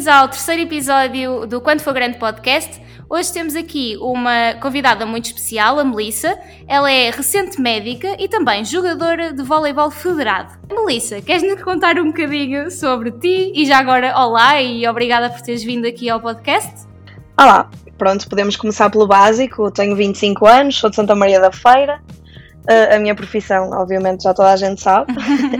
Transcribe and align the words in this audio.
bem-vindos 0.00 0.06
ao 0.08 0.28
terceiro 0.28 0.62
episódio 0.62 1.46
do 1.46 1.60
Quando 1.60 1.80
For 1.80 1.92
Grande 1.92 2.16
Podcast. 2.16 2.80
Hoje 3.06 3.30
temos 3.34 3.54
aqui 3.54 3.98
uma 4.00 4.54
convidada 4.54 5.04
muito 5.04 5.26
especial, 5.26 5.78
a 5.78 5.84
Melissa. 5.84 6.38
Ela 6.66 6.90
é 6.90 7.10
recente 7.10 7.60
médica 7.60 8.16
e 8.18 8.26
também 8.26 8.64
jogadora 8.64 9.30
de 9.30 9.42
voleibol 9.42 9.90
federado. 9.90 10.54
Melissa, 10.70 11.20
queres-nos 11.20 11.62
contar 11.62 11.98
um 11.98 12.06
bocadinho 12.06 12.70
sobre 12.70 13.10
ti 13.10 13.52
e 13.54 13.66
já 13.66 13.78
agora 13.78 14.16
olá 14.16 14.62
e 14.62 14.88
obrigada 14.88 15.28
por 15.28 15.42
teres 15.42 15.62
vindo 15.62 15.86
aqui 15.86 16.08
ao 16.08 16.18
podcast? 16.18 16.86
Olá, 17.38 17.68
pronto, 17.98 18.26
podemos 18.26 18.56
começar 18.56 18.88
pelo 18.88 19.06
básico. 19.06 19.70
Tenho 19.70 19.94
25 19.94 20.46
anos, 20.46 20.78
sou 20.78 20.88
de 20.88 20.96
Santa 20.96 21.14
Maria 21.14 21.40
da 21.40 21.52
Feira. 21.52 22.00
Uh, 22.64 22.94
a 22.94 22.98
minha 22.98 23.14
profissão, 23.14 23.70
obviamente, 23.72 24.22
já 24.22 24.32
toda 24.32 24.50
a 24.50 24.56
gente 24.56 24.80
sabe. 24.80 25.12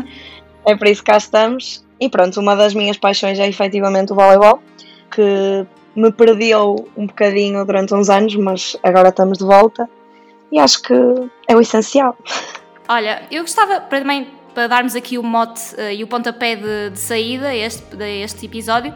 é 0.65 0.75
por 0.75 0.87
isso 0.87 1.05
que 1.05 1.11
cá 1.11 1.19
estamos. 1.19 1.85
E 2.01 2.09
pronto, 2.09 2.41
uma 2.41 2.57
das 2.57 2.73
minhas 2.75 2.97
paixões 2.97 3.39
é 3.39 3.47
efetivamente 3.47 4.13
o 4.13 4.17
voleibol, 4.17 4.63
que 5.11 5.67
me 5.95 6.11
perdeu 6.11 6.89
um 6.97 7.07
bocadinho 7.07 7.65
durante 7.65 7.95
uns 7.95 8.09
anos, 8.09 8.35
mas 8.37 8.77
agora 8.83 9.11
estamos 9.11 9.39
de 9.39 9.45
volta 9.45 9.89
e 10.51 10.59
acho 10.59 10.83
que 10.83 10.95
é 11.49 11.55
o 11.55 11.61
essencial. 11.61 12.17
Olha, 12.89 13.23
eu 13.31 13.43
gostava 13.43 13.81
para 13.81 14.01
também 14.01 14.27
para 14.55 14.67
darmos 14.67 14.97
aqui 14.97 15.17
o 15.17 15.23
mote 15.23 15.75
uh, 15.77 15.93
e 15.93 16.03
o 16.03 16.09
pontapé 16.09 16.57
de, 16.57 16.91
de 16.91 16.99
saída 16.99 17.49
a 17.49 17.57
este, 17.57 18.03
a 18.03 18.09
este 18.09 18.47
episódio, 18.47 18.93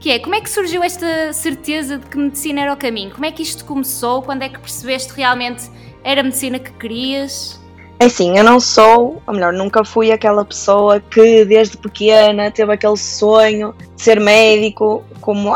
que 0.00 0.10
é 0.10 0.18
como 0.18 0.34
é 0.34 0.40
que 0.40 0.50
surgiu 0.50 0.82
esta 0.82 1.32
certeza 1.32 1.98
de 1.98 2.06
que 2.06 2.18
medicina 2.18 2.62
era 2.62 2.72
o 2.72 2.76
caminho? 2.76 3.10
Como 3.12 3.24
é 3.24 3.30
que 3.30 3.42
isto 3.42 3.64
começou? 3.64 4.22
Quando 4.22 4.42
é 4.42 4.48
que 4.48 4.58
percebeste 4.58 5.12
realmente 5.12 5.70
era 6.02 6.20
a 6.20 6.24
medicina 6.24 6.58
que 6.58 6.72
querias? 6.72 7.60
É 8.00 8.04
assim, 8.04 8.38
eu 8.38 8.44
não 8.44 8.60
sou, 8.60 9.20
ou 9.26 9.34
melhor, 9.34 9.52
nunca 9.52 9.84
fui 9.84 10.12
aquela 10.12 10.44
pessoa 10.44 11.00
que 11.00 11.44
desde 11.44 11.76
pequena 11.76 12.48
teve 12.48 12.72
aquele 12.72 12.96
sonho 12.96 13.74
de 13.96 14.02
ser 14.02 14.20
médico, 14.20 15.02
como 15.20 15.52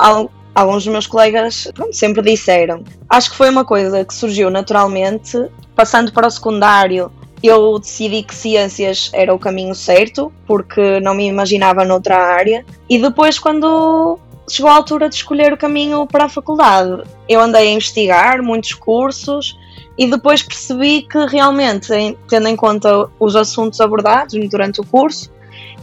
alguns 0.52 0.84
dos 0.84 0.92
meus 0.92 1.06
colegas 1.06 1.68
sempre 1.92 2.20
disseram. 2.20 2.82
Acho 3.08 3.30
que 3.30 3.36
foi 3.36 3.48
uma 3.48 3.64
coisa 3.64 4.04
que 4.04 4.12
surgiu 4.12 4.50
naturalmente, 4.50 5.38
passando 5.76 6.12
para 6.12 6.26
o 6.26 6.30
secundário. 6.30 7.12
Eu 7.40 7.78
decidi 7.78 8.24
que 8.24 8.34
ciências 8.34 9.10
era 9.12 9.32
o 9.32 9.38
caminho 9.38 9.74
certo, 9.74 10.32
porque 10.44 10.98
não 10.98 11.14
me 11.14 11.28
imaginava 11.28 11.84
noutra 11.84 12.16
área. 12.16 12.66
E 12.88 12.98
depois, 12.98 13.38
quando 13.38 14.18
chegou 14.50 14.70
a 14.70 14.74
altura 14.74 15.08
de 15.08 15.14
escolher 15.14 15.52
o 15.52 15.56
caminho 15.56 16.06
para 16.08 16.24
a 16.24 16.28
faculdade, 16.28 17.04
eu 17.28 17.40
andei 17.40 17.68
a 17.68 17.72
investigar 17.72 18.42
muitos 18.42 18.74
cursos 18.74 19.56
e 20.02 20.10
depois 20.10 20.42
percebi 20.42 21.02
que 21.02 21.26
realmente, 21.26 21.92
tendo 22.28 22.48
em 22.48 22.56
conta 22.56 23.08
os 23.20 23.36
assuntos 23.36 23.80
abordados 23.80 24.34
durante 24.48 24.80
o 24.80 24.84
curso 24.84 25.30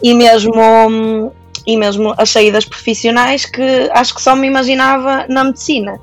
e 0.04 0.14
mesmo, 0.14 1.34
e 1.66 1.78
mesmo 1.78 2.14
as 2.18 2.30
saídas 2.30 2.66
profissionais, 2.66 3.46
que 3.46 3.90
acho 3.94 4.14
que 4.14 4.22
só 4.22 4.36
me 4.36 4.46
imaginava 4.46 5.26
na 5.30 5.46
medicina. 5.46 5.98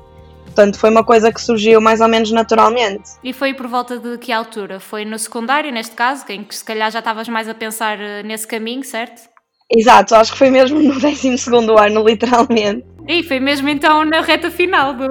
Portanto, 0.45 0.79
foi 0.79 0.89
uma 0.89 1.03
coisa 1.03 1.31
que 1.31 1.39
surgiu 1.39 1.79
mais 1.79 2.01
ou 2.01 2.07
menos 2.07 2.31
naturalmente. 2.31 3.03
E 3.23 3.31
foi 3.31 3.53
por 3.53 3.67
volta 3.67 3.99
de 3.99 4.17
que 4.17 4.31
altura? 4.31 4.79
Foi 4.79 5.05
no 5.05 5.19
secundário, 5.19 5.71
neste 5.71 5.93
caso, 5.93 6.25
em 6.29 6.43
que 6.43 6.55
se 6.55 6.63
calhar 6.63 6.89
já 6.89 6.97
estavas 6.97 7.29
mais 7.29 7.47
a 7.47 7.53
pensar 7.53 7.99
eh, 8.01 8.23
nesse 8.23 8.47
caminho, 8.47 8.83
certo? 8.83 9.29
Exato, 9.69 10.15
acho 10.15 10.31
que 10.31 10.39
foi 10.39 10.49
mesmo 10.49 10.81
no 10.81 10.99
12 10.99 11.37
ano, 11.79 12.01
literalmente. 12.07 12.83
E 13.07 13.23
foi 13.23 13.39
mesmo 13.39 13.69
então 13.69 14.03
na 14.03 14.21
reta 14.21 14.51
final 14.51 14.93
do. 14.93 15.07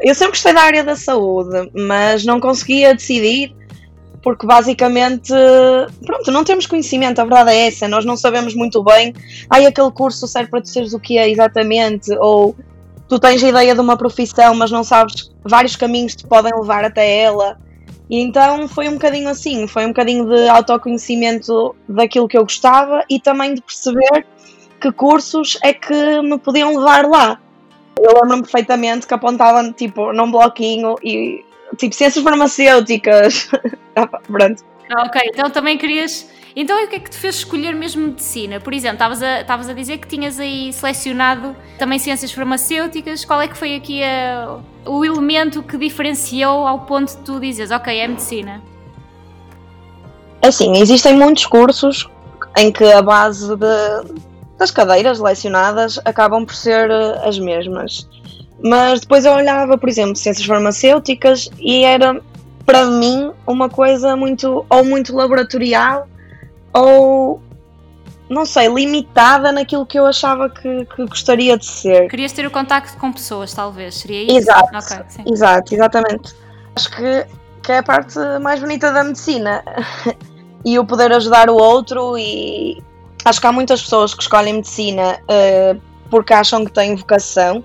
Eu 0.00 0.14
sempre 0.14 0.32
gostei 0.32 0.52
da 0.52 0.62
área 0.62 0.84
da 0.84 0.96
saúde, 0.96 1.70
mas 1.74 2.24
não 2.24 2.40
conseguia 2.40 2.94
decidir 2.94 3.54
porque 4.24 4.46
basicamente, 4.46 5.34
pronto, 6.06 6.32
não 6.32 6.44
temos 6.44 6.66
conhecimento, 6.66 7.20
a 7.20 7.24
verdade 7.24 7.50
é 7.50 7.66
essa, 7.66 7.86
nós 7.86 8.06
não 8.06 8.16
sabemos 8.16 8.54
muito 8.54 8.82
bem, 8.82 9.12
ai, 9.50 9.66
aquele 9.66 9.90
curso 9.90 10.26
serve 10.26 10.50
para 10.50 10.62
tu 10.62 10.70
seres 10.70 10.94
o 10.94 10.98
que 10.98 11.18
é 11.18 11.28
exatamente, 11.28 12.10
ou 12.18 12.56
tu 13.06 13.18
tens 13.18 13.44
a 13.44 13.48
ideia 13.50 13.74
de 13.74 13.80
uma 13.82 13.98
profissão, 13.98 14.54
mas 14.54 14.70
não 14.70 14.82
sabes 14.82 15.30
vários 15.44 15.76
caminhos 15.76 16.16
te 16.16 16.26
podem 16.26 16.52
levar 16.58 16.84
até 16.84 17.20
ela. 17.20 17.58
E 18.08 18.18
então 18.18 18.66
foi 18.66 18.88
um 18.88 18.94
bocadinho 18.94 19.28
assim, 19.28 19.66
foi 19.66 19.84
um 19.84 19.88
bocadinho 19.88 20.26
de 20.26 20.48
autoconhecimento 20.48 21.76
daquilo 21.86 22.26
que 22.26 22.38
eu 22.38 22.44
gostava 22.44 23.04
e 23.10 23.20
também 23.20 23.54
de 23.54 23.60
perceber 23.60 24.26
que 24.84 24.92
cursos 24.92 25.56
é 25.62 25.72
que 25.72 26.20
me 26.20 26.36
podiam 26.36 26.76
levar 26.76 27.06
lá. 27.06 27.40
Eu 27.98 28.12
lembro-me 28.20 28.42
perfeitamente 28.42 29.06
que 29.06 29.14
apontavam 29.14 29.72
tipo 29.72 30.12
num 30.12 30.30
bloquinho 30.30 30.96
e 31.02 31.42
tipo 31.78 31.94
ciências 31.94 32.22
farmacêuticas. 32.22 33.48
Ah, 33.96 34.08
pronto. 34.08 34.60
Ok, 35.06 35.20
então 35.32 35.48
também 35.50 35.78
querias. 35.78 36.28
Então 36.56 36.82
o 36.82 36.88
que 36.88 36.96
é 36.96 36.98
que 36.98 37.08
te 37.08 37.16
fez 37.16 37.36
escolher 37.36 37.72
mesmo 37.76 38.08
medicina? 38.08 38.58
Por 38.58 38.72
exemplo, 38.74 39.04
estavas 39.04 39.68
a, 39.68 39.70
a 39.70 39.72
dizer 39.72 39.98
que 39.98 40.08
tinhas 40.08 40.40
aí 40.40 40.72
selecionado 40.72 41.54
também 41.78 41.96
ciências 42.00 42.32
farmacêuticas. 42.32 43.24
Qual 43.24 43.40
é 43.40 43.46
que 43.46 43.56
foi 43.56 43.76
aqui 43.76 44.02
a, 44.02 44.58
o 44.84 45.04
elemento 45.04 45.62
que 45.62 45.78
diferenciou 45.78 46.66
ao 46.66 46.80
ponto 46.80 47.16
de 47.16 47.22
tu 47.22 47.38
dizes, 47.38 47.70
ok, 47.70 47.96
é 47.96 48.08
medicina? 48.08 48.60
Assim, 50.42 50.76
existem 50.80 51.14
muitos 51.14 51.46
cursos 51.46 52.10
em 52.58 52.72
que 52.72 52.82
a 52.82 53.00
base 53.00 53.54
de, 53.56 54.24
das 54.58 54.70
cadeiras 54.70 55.18
lecionadas 55.18 55.98
acabam 56.04 56.44
por 56.44 56.54
ser 56.54 56.90
eh, 56.90 57.20
as 57.24 57.38
mesmas. 57.38 58.08
Mas 58.62 59.00
depois 59.00 59.24
eu 59.24 59.32
olhava, 59.32 59.76
por 59.76 59.88
exemplo, 59.88 60.16
ciências 60.16 60.46
farmacêuticas 60.46 61.50
e 61.58 61.84
era 61.84 62.20
para 62.64 62.86
mim 62.86 63.32
uma 63.46 63.68
coisa 63.68 64.16
muito 64.16 64.64
ou 64.68 64.84
muito 64.84 65.14
laboratorial 65.14 66.08
ou 66.72 67.42
não 68.28 68.46
sei, 68.46 68.68
limitada 68.68 69.52
naquilo 69.52 69.84
que 69.84 69.98
eu 69.98 70.06
achava 70.06 70.48
que, 70.48 70.86
que 70.86 71.06
gostaria 71.06 71.58
de 71.58 71.66
ser. 71.66 72.08
Querias 72.08 72.32
ter 72.32 72.46
o 72.46 72.50
contacto 72.50 72.96
com 72.98 73.12
pessoas, 73.12 73.52
talvez, 73.52 73.96
seria 73.96 74.22
isso? 74.22 74.38
Exato, 74.38 74.76
okay, 74.76 75.32
exato, 75.32 75.74
exatamente. 75.74 76.34
Acho 76.74 76.90
que, 76.90 77.26
que 77.62 77.72
é 77.72 77.78
a 77.78 77.82
parte 77.82 78.18
mais 78.40 78.60
bonita 78.60 78.90
da 78.92 79.04
medicina. 79.04 79.62
e 80.64 80.78
o 80.78 80.86
poder 80.86 81.12
ajudar 81.12 81.50
o 81.50 81.56
outro 81.56 82.16
e 82.16 82.82
acho 83.24 83.40
que 83.40 83.46
há 83.46 83.52
muitas 83.52 83.82
pessoas 83.82 84.14
que 84.14 84.22
escolhem 84.22 84.54
medicina 84.54 85.18
uh, 85.22 85.80
porque 86.10 86.32
acham 86.32 86.64
que 86.64 86.72
têm 86.72 86.94
vocação. 86.94 87.64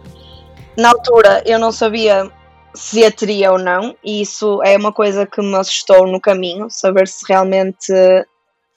Na 0.77 0.89
altura 0.89 1.43
eu 1.45 1.59
não 1.59 1.71
sabia 1.71 2.29
se 2.73 3.03
a 3.03 3.11
teria 3.11 3.51
ou 3.51 3.59
não, 3.59 3.95
e 4.03 4.21
isso 4.21 4.61
é 4.63 4.77
uma 4.77 4.93
coisa 4.93 5.25
que 5.25 5.41
me 5.41 5.55
assustou 5.55 6.07
no 6.07 6.19
caminho, 6.19 6.69
saber 6.69 7.07
se 7.07 7.25
realmente 7.27 7.93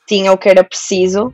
tinha 0.09 0.33
o 0.33 0.39
que 0.39 0.49
era 0.49 0.65
preciso. 0.65 1.33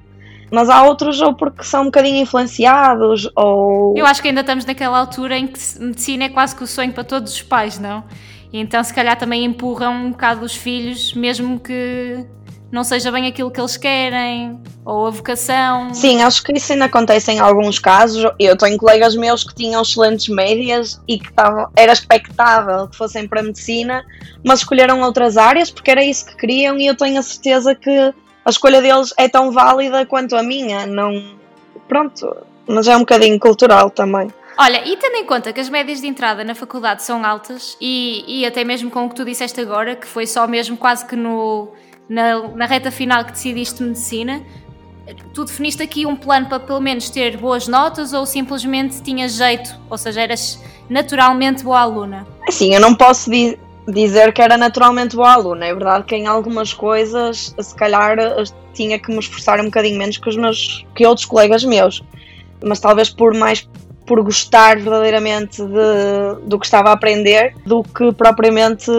Mas 0.50 0.70
há 0.70 0.82
outros 0.82 1.20
ou 1.20 1.34
porque 1.34 1.62
são 1.62 1.82
um 1.82 1.84
bocadinho 1.87 2.22
influenciados 2.22 3.28
ou. 3.37 3.94
Eu 3.97 4.06
acho 4.06 4.22
que 4.22 4.28
ainda 4.28 4.41
estamos 4.41 4.64
naquela 4.64 4.98
altura 4.98 5.37
em 5.37 5.47
que 5.47 5.58
medicina 5.78 6.25
é 6.25 6.28
quase 6.28 6.56
que 6.56 6.64
o 6.64 6.66
sonho 6.66 6.92
para 6.92 7.04
todos 7.04 7.32
os 7.34 7.42
pais, 7.42 7.78
não? 7.78 8.04
Então 8.53 8.82
se 8.82 8.92
calhar 8.94 9.19
também 9.19 9.44
empurram 9.44 9.92
um 9.92 10.10
bocado 10.10 10.44
os 10.44 10.56
filhos, 10.56 11.12
mesmo 11.12 11.60
que 11.60 12.25
não 12.70 12.84
seja 12.84 13.10
bem 13.10 13.26
aquilo 13.26 13.50
que 13.50 13.60
eles 13.60 13.76
querem, 13.76 14.60
ou 14.84 15.06
a 15.06 15.10
vocação. 15.10 15.92
Sim, 15.94 16.22
acho 16.22 16.42
que 16.42 16.52
isso 16.52 16.72
ainda 16.72 16.84
acontece 16.84 17.32
em 17.32 17.38
alguns 17.38 17.78
casos. 17.78 18.30
Eu 18.38 18.56
tenho 18.56 18.76
colegas 18.76 19.16
meus 19.16 19.44
que 19.44 19.54
tinham 19.54 19.80
excelentes 19.80 20.28
médias 20.28 21.00
e 21.08 21.18
que 21.18 21.32
tavam, 21.32 21.68
era 21.76 21.92
expectável 21.92 22.88
que 22.88 22.96
fossem 22.96 23.26
para 23.26 23.40
a 23.40 23.42
medicina, 23.42 24.04
mas 24.44 24.60
escolheram 24.60 25.00
outras 25.00 25.36
áreas 25.36 25.70
porque 25.70 25.90
era 25.90 26.04
isso 26.04 26.26
que 26.26 26.36
queriam 26.36 26.76
e 26.78 26.86
eu 26.86 26.96
tenho 26.96 27.18
a 27.18 27.22
certeza 27.22 27.74
que 27.74 27.90
a 27.90 28.50
escolha 28.50 28.80
deles 28.82 29.12
é 29.16 29.28
tão 29.28 29.50
válida 29.50 30.04
quanto 30.04 30.36
a 30.36 30.42
minha. 30.42 30.86
Não. 30.86 31.36
Pronto, 31.86 32.36
mas 32.66 32.86
é 32.86 32.94
um 32.94 33.00
bocadinho 33.00 33.38
cultural 33.38 33.90
também. 33.90 34.30
Olha, 34.60 34.86
e 34.86 34.96
tendo 34.96 35.14
em 35.14 35.24
conta 35.24 35.52
que 35.52 35.60
as 35.60 35.68
médias 35.68 36.00
de 36.00 36.08
entrada 36.08 36.42
na 36.42 36.54
faculdade 36.54 37.04
são 37.04 37.24
altas, 37.24 37.76
e, 37.80 38.24
e 38.26 38.44
até 38.44 38.64
mesmo 38.64 38.90
com 38.90 39.06
o 39.06 39.08
que 39.08 39.14
tu 39.14 39.24
disseste 39.24 39.60
agora, 39.60 39.94
que 39.94 40.06
foi 40.06 40.26
só 40.26 40.48
mesmo 40.48 40.76
quase 40.76 41.06
que 41.06 41.14
no 41.14 41.72
na, 42.08 42.49
na 42.49 42.66
reta 42.66 42.90
final 42.90 43.25
que 43.25 43.32
decidiste 43.32 43.82
medicina, 43.82 44.43
tu 45.32 45.44
definiste 45.44 45.82
aqui 45.82 46.06
um 46.06 46.16
plano 46.16 46.46
para 46.49 46.60
pelo 46.60 46.81
menos 46.81 47.10
ter 47.10 47.37
boas 47.37 47.66
notas 47.66 48.12
ou 48.12 48.26
simplesmente 48.26 49.02
tinhas 49.02 49.32
jeito, 49.32 49.75
ou 49.88 49.96
seja, 49.96 50.22
eras 50.22 50.62
naturalmente 50.88 51.62
boa 51.62 51.81
aluna? 51.81 52.26
Sim, 52.50 52.75
eu 52.75 52.81
não 52.81 52.94
posso 52.94 53.31
di 53.31 53.58
dizer 53.87 54.34
que 54.34 54.43
era 54.43 54.58
naturalmente 54.58 55.16
boa 55.16 55.32
aluna. 55.32 55.64
É 55.64 55.72
verdade 55.72 56.05
que 56.05 56.14
em 56.14 56.26
algumas 56.26 56.75
coisas, 56.75 57.55
se 57.58 57.75
calhar, 57.75 58.19
tinha 58.75 58.99
que 58.99 59.10
me 59.10 59.19
esforçar 59.19 59.60
um 59.60 59.64
bocadinho 59.64 59.99
menos 59.99 60.19
que 60.19 60.28
os 60.28 60.37
meus 60.37 60.87
que 60.94 61.06
outros 61.06 61.25
colegas 61.25 61.64
meus, 61.64 62.02
mas 62.62 62.81
talvez 62.81 63.08
por 63.08 63.34
mais 63.34 63.66
por 64.06 64.22
gostar 64.22 64.76
verdadeiramente 64.76 65.62
de, 65.62 66.46
do 66.46 66.58
que 66.58 66.64
estava 66.64 66.88
a 66.88 66.93
aprender 66.93 67.55
do 67.66 67.82
que 67.82 68.10
propriamente 68.12 68.90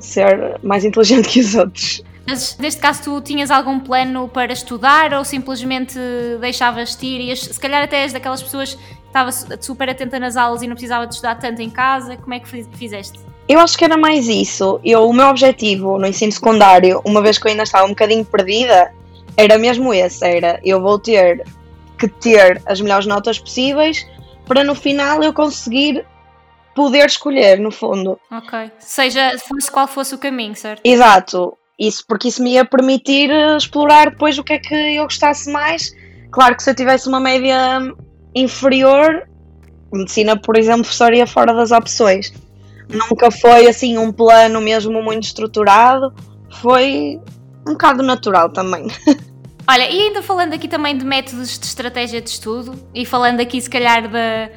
ser 0.00 0.58
mais 0.62 0.84
inteligente 0.84 1.28
que 1.28 1.40
os 1.40 1.54
outros. 1.54 2.02
Mas 2.26 2.56
neste 2.58 2.80
caso 2.80 3.02
tu 3.02 3.20
tinhas 3.20 3.50
algum 3.50 3.80
plano 3.80 4.28
para 4.28 4.52
estudar 4.52 5.12
ou 5.14 5.24
simplesmente 5.24 5.98
deixavas-te 6.40 7.06
ir? 7.06 7.20
Ias, 7.28 7.40
se 7.40 7.60
calhar 7.60 7.82
até 7.82 8.02
és 8.02 8.12
daquelas 8.12 8.42
pessoas 8.42 8.74
que 8.74 8.80
estava 9.06 9.30
super 9.60 9.90
atenta 9.90 10.18
nas 10.18 10.36
aulas 10.36 10.62
e 10.62 10.66
não 10.66 10.74
precisava 10.74 11.06
de 11.06 11.14
estudar 11.14 11.34
tanto 11.36 11.60
em 11.60 11.70
casa. 11.70 12.16
Como 12.16 12.32
é 12.32 12.40
que 12.40 12.48
fizeste? 12.76 13.20
Eu 13.48 13.58
acho 13.60 13.76
que 13.76 13.84
era 13.84 13.96
mais 13.96 14.28
isso. 14.28 14.80
Eu, 14.84 15.08
o 15.08 15.12
meu 15.12 15.26
objetivo 15.26 15.98
no 15.98 16.06
ensino 16.06 16.32
secundário, 16.32 17.02
uma 17.04 17.20
vez 17.20 17.38
que 17.38 17.46
eu 17.46 17.50
ainda 17.50 17.64
estava 17.64 17.84
um 17.84 17.90
bocadinho 17.90 18.24
perdida, 18.24 18.94
era 19.36 19.58
mesmo 19.58 19.92
esse, 19.92 20.24
era 20.24 20.60
eu 20.64 20.80
vou 20.80 20.98
ter 20.98 21.44
que 21.98 22.08
ter 22.08 22.62
as 22.66 22.80
melhores 22.80 23.06
notas 23.06 23.38
possíveis 23.38 24.06
para 24.46 24.64
no 24.64 24.74
final 24.74 25.22
eu 25.22 25.32
conseguir 25.32 26.04
poder 26.74 27.06
escolher, 27.06 27.58
no 27.58 27.70
fundo. 27.70 28.18
Ok. 28.30 28.70
Seja 28.78 29.38
fosse 29.38 29.70
qual 29.70 29.86
fosse 29.86 30.14
o 30.14 30.18
caminho, 30.18 30.54
certo? 30.54 30.80
Exato. 30.84 31.56
Isso, 31.82 32.04
porque 32.06 32.28
isso 32.28 32.40
me 32.40 32.52
ia 32.52 32.64
permitir 32.64 33.28
eh, 33.28 33.56
explorar 33.56 34.10
depois 34.10 34.38
o 34.38 34.44
que 34.44 34.52
é 34.52 34.58
que 34.60 34.72
eu 34.72 35.02
gostasse 35.02 35.50
mais. 35.50 35.92
Claro 36.30 36.54
que 36.54 36.62
se 36.62 36.70
eu 36.70 36.76
tivesse 36.76 37.08
uma 37.08 37.18
média 37.18 37.80
inferior, 38.32 39.28
medicina, 39.92 40.36
por 40.36 40.56
exemplo, 40.56 40.82
estaria 40.88 41.26
fora 41.26 41.52
das 41.52 41.72
opções. 41.72 42.32
Nunca 42.88 43.32
foi 43.32 43.66
assim 43.66 43.98
um 43.98 44.12
plano 44.12 44.60
mesmo 44.60 45.02
muito 45.02 45.24
estruturado, 45.24 46.14
foi 46.60 47.20
um 47.66 47.72
bocado 47.72 48.00
natural 48.00 48.50
também. 48.50 48.86
Olha, 49.68 49.90
e 49.90 50.02
ainda 50.02 50.22
falando 50.22 50.52
aqui 50.52 50.68
também 50.68 50.96
de 50.96 51.04
métodos 51.04 51.58
de 51.58 51.66
estratégia 51.66 52.20
de 52.20 52.30
estudo, 52.30 52.78
e 52.94 53.04
falando 53.04 53.40
aqui 53.40 53.60
se 53.60 53.68
calhar 53.68 54.08
da, 54.08 54.50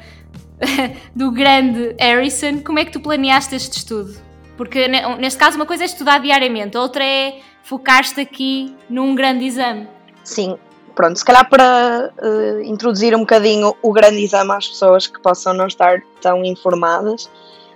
do 1.12 1.32
grande 1.32 1.96
Harrison, 1.98 2.60
como 2.60 2.78
é 2.78 2.84
que 2.84 2.92
tu 2.92 3.00
planeaste 3.00 3.56
este 3.56 3.78
estudo? 3.78 4.25
Porque 4.56 4.88
neste 4.88 5.38
caso 5.38 5.56
uma 5.56 5.66
coisa 5.66 5.84
é 5.84 5.86
estudar 5.86 6.18
diariamente, 6.18 6.76
outra 6.76 7.04
é 7.04 7.40
focar-te 7.62 8.20
aqui 8.20 8.74
num 8.88 9.14
grande 9.14 9.44
exame. 9.44 9.88
Sim, 10.24 10.56
pronto, 10.94 11.18
se 11.18 11.24
calhar 11.24 11.48
para 11.48 12.12
uh, 12.22 12.62
introduzir 12.62 13.14
um 13.14 13.20
bocadinho 13.20 13.76
o 13.82 13.92
grande 13.92 14.22
exame 14.22 14.52
às 14.52 14.68
pessoas 14.68 15.06
que 15.06 15.20
possam 15.20 15.52
não 15.52 15.66
estar 15.66 16.00
tão 16.20 16.44
informadas. 16.44 17.30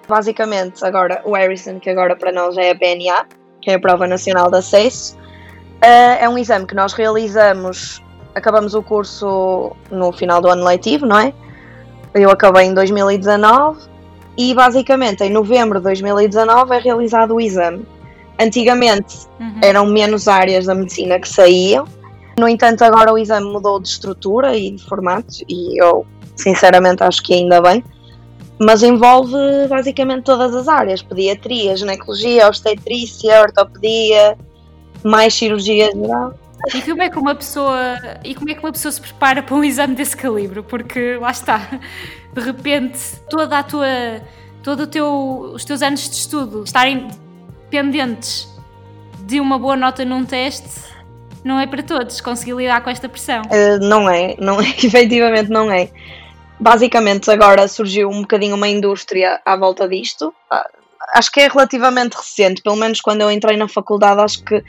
Basicamente, 0.08 0.84
agora 0.84 1.20
o 1.24 1.34
Harrison, 1.34 1.78
que 1.78 1.90
agora 1.90 2.16
para 2.16 2.32
nós 2.32 2.56
é 2.56 2.70
a 2.70 2.74
BNA, 2.74 3.26
que 3.60 3.70
é 3.70 3.74
a 3.74 3.78
Prova 3.78 4.06
Nacional 4.06 4.50
de 4.50 4.56
Acesso, 4.56 5.16
uh, 5.16 6.16
é 6.18 6.28
um 6.28 6.38
exame 6.38 6.66
que 6.66 6.74
nós 6.74 6.94
realizamos, 6.94 8.02
acabamos 8.34 8.74
o 8.74 8.82
curso 8.82 9.76
no 9.90 10.12
final 10.12 10.40
do 10.40 10.48
ano 10.48 10.64
letivo, 10.64 11.04
não 11.04 11.18
é? 11.18 11.34
Eu 12.14 12.30
acabei 12.30 12.64
em 12.64 12.74
2019 12.74 13.90
e 14.36 14.54
basicamente 14.54 15.24
em 15.24 15.30
novembro 15.30 15.78
de 15.78 15.84
2019 15.84 16.74
é 16.74 16.78
realizado 16.78 17.34
o 17.34 17.40
exame. 17.40 17.84
Antigamente 18.38 19.18
uhum. 19.38 19.60
eram 19.62 19.86
menos 19.86 20.26
áreas 20.26 20.66
da 20.66 20.74
medicina 20.74 21.20
que 21.20 21.28
saíam, 21.28 21.86
no 22.40 22.48
entanto, 22.48 22.82
agora 22.82 23.12
o 23.12 23.18
exame 23.18 23.52
mudou 23.52 23.78
de 23.78 23.88
estrutura 23.88 24.56
e 24.56 24.70
de 24.70 24.82
formato, 24.82 25.44
e 25.46 25.82
eu 25.82 26.06
sinceramente 26.34 27.02
acho 27.02 27.22
que 27.22 27.34
ainda 27.34 27.60
bem, 27.60 27.84
mas 28.58 28.82
envolve 28.82 29.36
basicamente 29.68 30.24
todas 30.24 30.54
as 30.54 30.66
áreas: 30.66 31.02
pediatria, 31.02 31.76
ginecologia, 31.76 32.46
obstetrícia, 32.46 33.42
ortopedia, 33.42 34.38
mais 35.04 35.34
cirurgia 35.34 35.90
geral. 35.92 36.32
E 36.74 36.82
como 36.82 37.02
é 37.02 37.08
que 37.08 37.18
uma 37.18 37.34
pessoa 37.34 37.98
e 38.24 38.34
como 38.34 38.50
é 38.50 38.54
que 38.54 38.60
uma 38.60 38.72
pessoa 38.72 38.92
se 38.92 39.00
prepara 39.00 39.42
para 39.42 39.54
um 39.54 39.64
exame 39.64 39.94
desse 39.94 40.16
calibre? 40.16 40.62
Porque 40.62 41.16
lá 41.16 41.30
está, 41.30 41.58
de 42.32 42.40
repente 42.40 42.98
toda 43.28 43.58
a 43.58 43.62
tua 43.62 43.86
todo 44.62 44.82
o 44.82 44.86
teu, 44.86 45.52
os 45.54 45.64
teus 45.64 45.82
anos 45.82 46.08
de 46.08 46.16
estudo 46.16 46.64
estarem 46.64 47.08
pendentes 47.70 48.48
de 49.20 49.40
uma 49.40 49.58
boa 49.58 49.76
nota 49.76 50.04
num 50.04 50.24
teste 50.24 50.90
não 51.44 51.58
é 51.58 51.66
para 51.66 51.82
todos 51.82 52.20
conseguir 52.20 52.54
lidar 52.54 52.82
com 52.82 52.90
esta 52.90 53.08
pressão. 53.08 53.42
Uh, 53.42 53.78
não 53.80 54.10
é, 54.10 54.36
não 54.38 54.60
é, 54.60 54.68
efetivamente 54.82 55.50
não 55.50 55.70
é. 55.70 55.88
Basicamente 56.58 57.30
agora 57.30 57.66
surgiu 57.66 58.10
um 58.10 58.20
bocadinho 58.20 58.54
uma 58.54 58.68
indústria 58.68 59.40
à 59.44 59.56
volta 59.56 59.88
disto. 59.88 60.34
Uh, 60.52 60.80
acho 61.14 61.32
que 61.32 61.40
é 61.40 61.48
relativamente 61.48 62.14
recente, 62.14 62.62
pelo 62.62 62.76
menos 62.76 63.00
quando 63.00 63.22
eu 63.22 63.30
entrei 63.30 63.56
na 63.56 63.68
faculdade 63.68 64.20
acho 64.20 64.44
que 64.44 64.62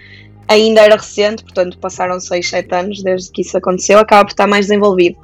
ainda 0.52 0.82
era 0.82 0.96
recente, 0.96 1.44
portanto 1.44 1.78
passaram 1.78 2.20
6, 2.20 2.50
7 2.50 2.76
anos 2.76 3.04
desde 3.04 3.32
que 3.32 3.42
isso 3.42 3.58
aconteceu, 3.58 4.00
acaba 4.00 4.26
por 4.26 4.32
estar 4.32 4.48
mais 4.48 4.68
desenvolvido. 4.68 5.18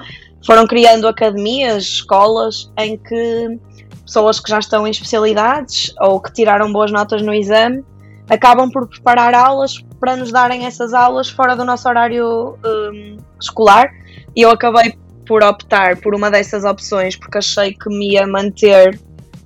Foram 0.45 0.65
criando 0.65 1.07
academias, 1.07 1.83
escolas 1.83 2.71
em 2.77 2.97
que 2.97 3.59
pessoas 4.06 4.39
que 4.39 4.50
já 4.50 4.59
estão 4.59 4.88
em 4.88 4.91
especialidades 4.91 5.94
ou 6.00 6.21
que 6.21 6.31
tiraram 6.31 6.71
boas 6.71 6.91
notas 6.91 7.21
no 7.21 7.33
exame 7.33 7.83
acabam 8.29 8.69
por 8.69 8.88
preparar 8.88 9.33
aulas 9.33 9.83
para 10.00 10.15
nos 10.15 10.31
darem 10.31 10.65
essas 10.65 10.94
aulas 10.94 11.29
fora 11.29 11.56
do 11.56 11.65
nosso 11.65 11.88
horário 11.88 12.57
um, 12.63 13.18
escolar 13.39 13.89
e 14.35 14.41
eu 14.41 14.51
acabei 14.51 14.97
por 15.25 15.44
optar 15.44 15.97
por 15.97 16.15
uma 16.15 16.31
dessas 16.31 16.63
opções 16.63 17.18
porque 17.18 17.38
achei 17.38 17.74
que 17.74 17.89
me 17.89 18.13
ia 18.13 18.25
manter 18.25 19.00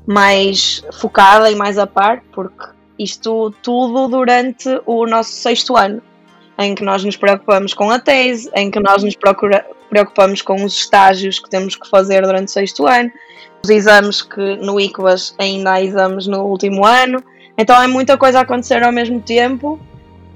mais 0.05 0.83
focada 0.93 1.49
e 1.49 1.55
mais 1.55 1.77
a 1.77 1.87
par, 1.87 2.21
porque 2.33 2.65
isto 3.03 3.53
tudo 3.63 4.07
durante 4.07 4.69
o 4.85 5.05
nosso 5.05 5.31
sexto 5.31 5.75
ano, 5.75 6.01
em 6.57 6.75
que 6.75 6.83
nós 6.83 7.03
nos 7.03 7.15
preocupamos 7.15 7.73
com 7.73 7.89
a 7.89 7.99
tese, 7.99 8.49
em 8.55 8.69
que 8.69 8.79
nós 8.79 9.03
nos 9.03 9.15
procura, 9.15 9.65
preocupamos 9.89 10.41
com 10.41 10.63
os 10.63 10.73
estágios 10.73 11.39
que 11.39 11.49
temos 11.49 11.75
que 11.75 11.89
fazer 11.89 12.21
durante 12.21 12.49
o 12.49 12.51
sexto 12.51 12.85
ano, 12.87 13.11
os 13.63 13.69
exames 13.69 14.21
que 14.21 14.55
no 14.57 14.79
ICVAS 14.79 15.35
ainda 15.37 15.73
há 15.73 15.81
exames 15.81 16.27
no 16.27 16.43
último 16.43 16.85
ano. 16.85 17.23
Então 17.57 17.81
é 17.81 17.87
muita 17.87 18.17
coisa 18.17 18.39
a 18.39 18.41
acontecer 18.41 18.81
ao 18.83 18.91
mesmo 18.91 19.21
tempo 19.21 19.79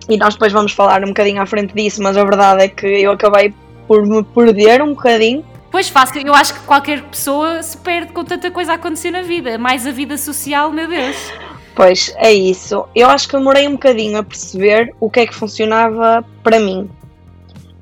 e 0.08 0.18
nós 0.18 0.36
depois 0.36 0.54
vamos 0.54 0.72
falar 0.72 1.04
um 1.04 1.08
bocadinho 1.08 1.42
à 1.42 1.46
frente 1.46 1.74
disso, 1.74 2.02
mas 2.02 2.16
a 2.18 2.24
verdade 2.24 2.64
é 2.64 2.68
que 2.68 2.86
eu 2.86 3.12
acabei 3.12 3.54
por 3.88 4.06
me 4.06 4.24
perder 4.24 4.82
um 4.82 4.90
bocadinho. 4.94 5.44
Pois 5.72 5.90
fácil, 5.90 6.26
eu 6.26 6.34
acho 6.34 6.54
que 6.54 6.60
qualquer 6.62 7.02
pessoa 7.04 7.62
se 7.62 7.78
perde 7.78 8.14
com 8.14 8.24
tanta 8.24 8.50
coisa 8.52 8.74
a 8.74 8.76
acontecer 8.76 9.12
na 9.12 9.22
vida, 9.22 9.58
mais 9.58 9.86
a 9.86 9.92
vida 9.92 10.18
social, 10.18 10.72
meu 10.72 10.88
Deus. 10.88 11.16
Pois, 11.76 12.14
é 12.18 12.32
isso. 12.32 12.86
Eu 12.96 13.10
acho 13.10 13.28
que 13.28 13.38
demorei 13.38 13.68
um 13.68 13.74
bocadinho 13.74 14.18
a 14.18 14.24
perceber 14.24 14.96
o 15.00 15.10
que 15.10 15.20
é 15.20 15.28
que 15.28 15.36
funcionava 15.36 16.24
para 16.42 16.58
mim. 16.58 16.90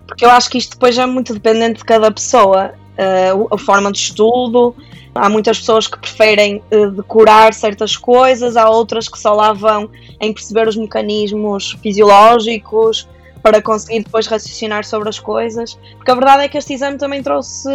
Porque 0.07 0.25
eu 0.25 0.31
acho 0.31 0.49
que 0.49 0.57
isto 0.57 0.71
depois 0.71 0.97
é 0.97 1.05
muito 1.05 1.33
dependente 1.33 1.79
de 1.79 1.85
cada 1.85 2.11
pessoa. 2.11 2.73
Uh, 2.93 3.53
a 3.53 3.57
forma 3.57 3.91
de 3.91 3.99
estudo, 3.99 4.75
há 5.13 5.29
muitas 5.29 5.59
pessoas 5.59 5.87
que 5.87 5.97
preferem 5.97 6.61
uh, 6.71 6.91
decorar 6.91 7.53
certas 7.53 7.95
coisas, 7.95 8.57
há 8.57 8.67
outras 8.69 9.07
que 9.07 9.17
só 9.17 9.33
lá 9.33 9.53
vão 9.53 9.89
em 10.19 10.33
perceber 10.33 10.67
os 10.67 10.75
mecanismos 10.75 11.77
fisiológicos 11.81 13.07
para 13.43 13.61
conseguir 13.61 14.03
depois 14.03 14.25
raciocinar 14.25 14.85
sobre 14.85 15.09
as 15.09 15.19
coisas. 15.19 15.77
Porque 15.97 16.09
a 16.09 16.15
verdade 16.15 16.43
é 16.43 16.47
que 16.47 16.57
este 16.57 16.73
exame 16.73 16.97
também 16.97 17.21
trouxe 17.21 17.69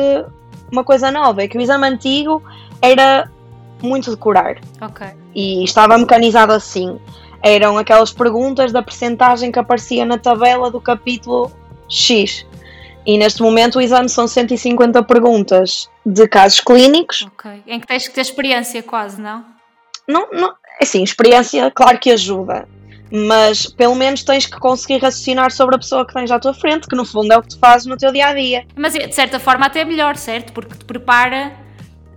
uma 0.71 0.83
coisa 0.83 1.11
nova, 1.11 1.43
é 1.43 1.49
que 1.49 1.57
o 1.57 1.61
exame 1.61 1.87
antigo 1.87 2.43
era 2.83 3.31
muito 3.83 4.11
decorar. 4.11 4.59
Ok. 4.81 5.07
E 5.39 5.63
estava 5.63 5.97
mecanizado 5.97 6.53
assim. 6.53 6.99
Eram 7.41 7.79
aquelas 7.79 8.13
perguntas 8.13 8.73
da 8.73 8.83
percentagem 8.83 9.53
que 9.53 9.59
aparecia 9.61 10.05
na 10.05 10.19
tabela 10.19 10.69
do 10.69 10.81
capítulo 10.81 11.53
X. 11.89 12.45
E 13.07 13.17
neste 13.17 13.41
momento 13.41 13.77
o 13.77 13.81
exame 13.81 14.09
são 14.09 14.27
150 14.27 15.01
perguntas 15.05 15.89
de 16.05 16.27
casos 16.27 16.59
clínicos. 16.59 17.23
Ok. 17.23 17.63
Em 17.69 17.79
que 17.79 17.87
tens 17.87 18.09
que 18.09 18.15
ter 18.15 18.23
experiência 18.23 18.83
quase, 18.83 19.21
não? 19.21 19.45
Não, 20.09 20.29
não. 20.33 20.53
Assim, 20.83 21.05
experiência, 21.05 21.71
claro 21.71 22.01
que 22.01 22.11
ajuda. 22.11 22.67
Mas 23.09 23.65
pelo 23.65 23.95
menos 23.95 24.25
tens 24.25 24.45
que 24.45 24.59
conseguir 24.59 24.99
raciocinar 24.99 25.53
sobre 25.53 25.77
a 25.77 25.79
pessoa 25.79 26.05
que 26.05 26.13
tens 26.13 26.33
à 26.33 26.41
tua 26.41 26.53
frente, 26.53 26.89
que 26.89 26.97
no 26.97 27.05
fundo 27.05 27.33
é 27.33 27.39
o 27.39 27.43
que 27.43 27.51
tu 27.51 27.61
fazes 27.61 27.87
no 27.87 27.97
teu 27.97 28.11
dia 28.11 28.27
a 28.27 28.35
dia. 28.35 28.67
Mas 28.75 28.93
de 28.93 29.15
certa 29.15 29.39
forma 29.39 29.67
até 29.67 29.83
é 29.83 29.85
melhor, 29.85 30.17
certo? 30.17 30.53
Porque 30.53 30.75
te 30.75 30.85
prepara 30.85 31.68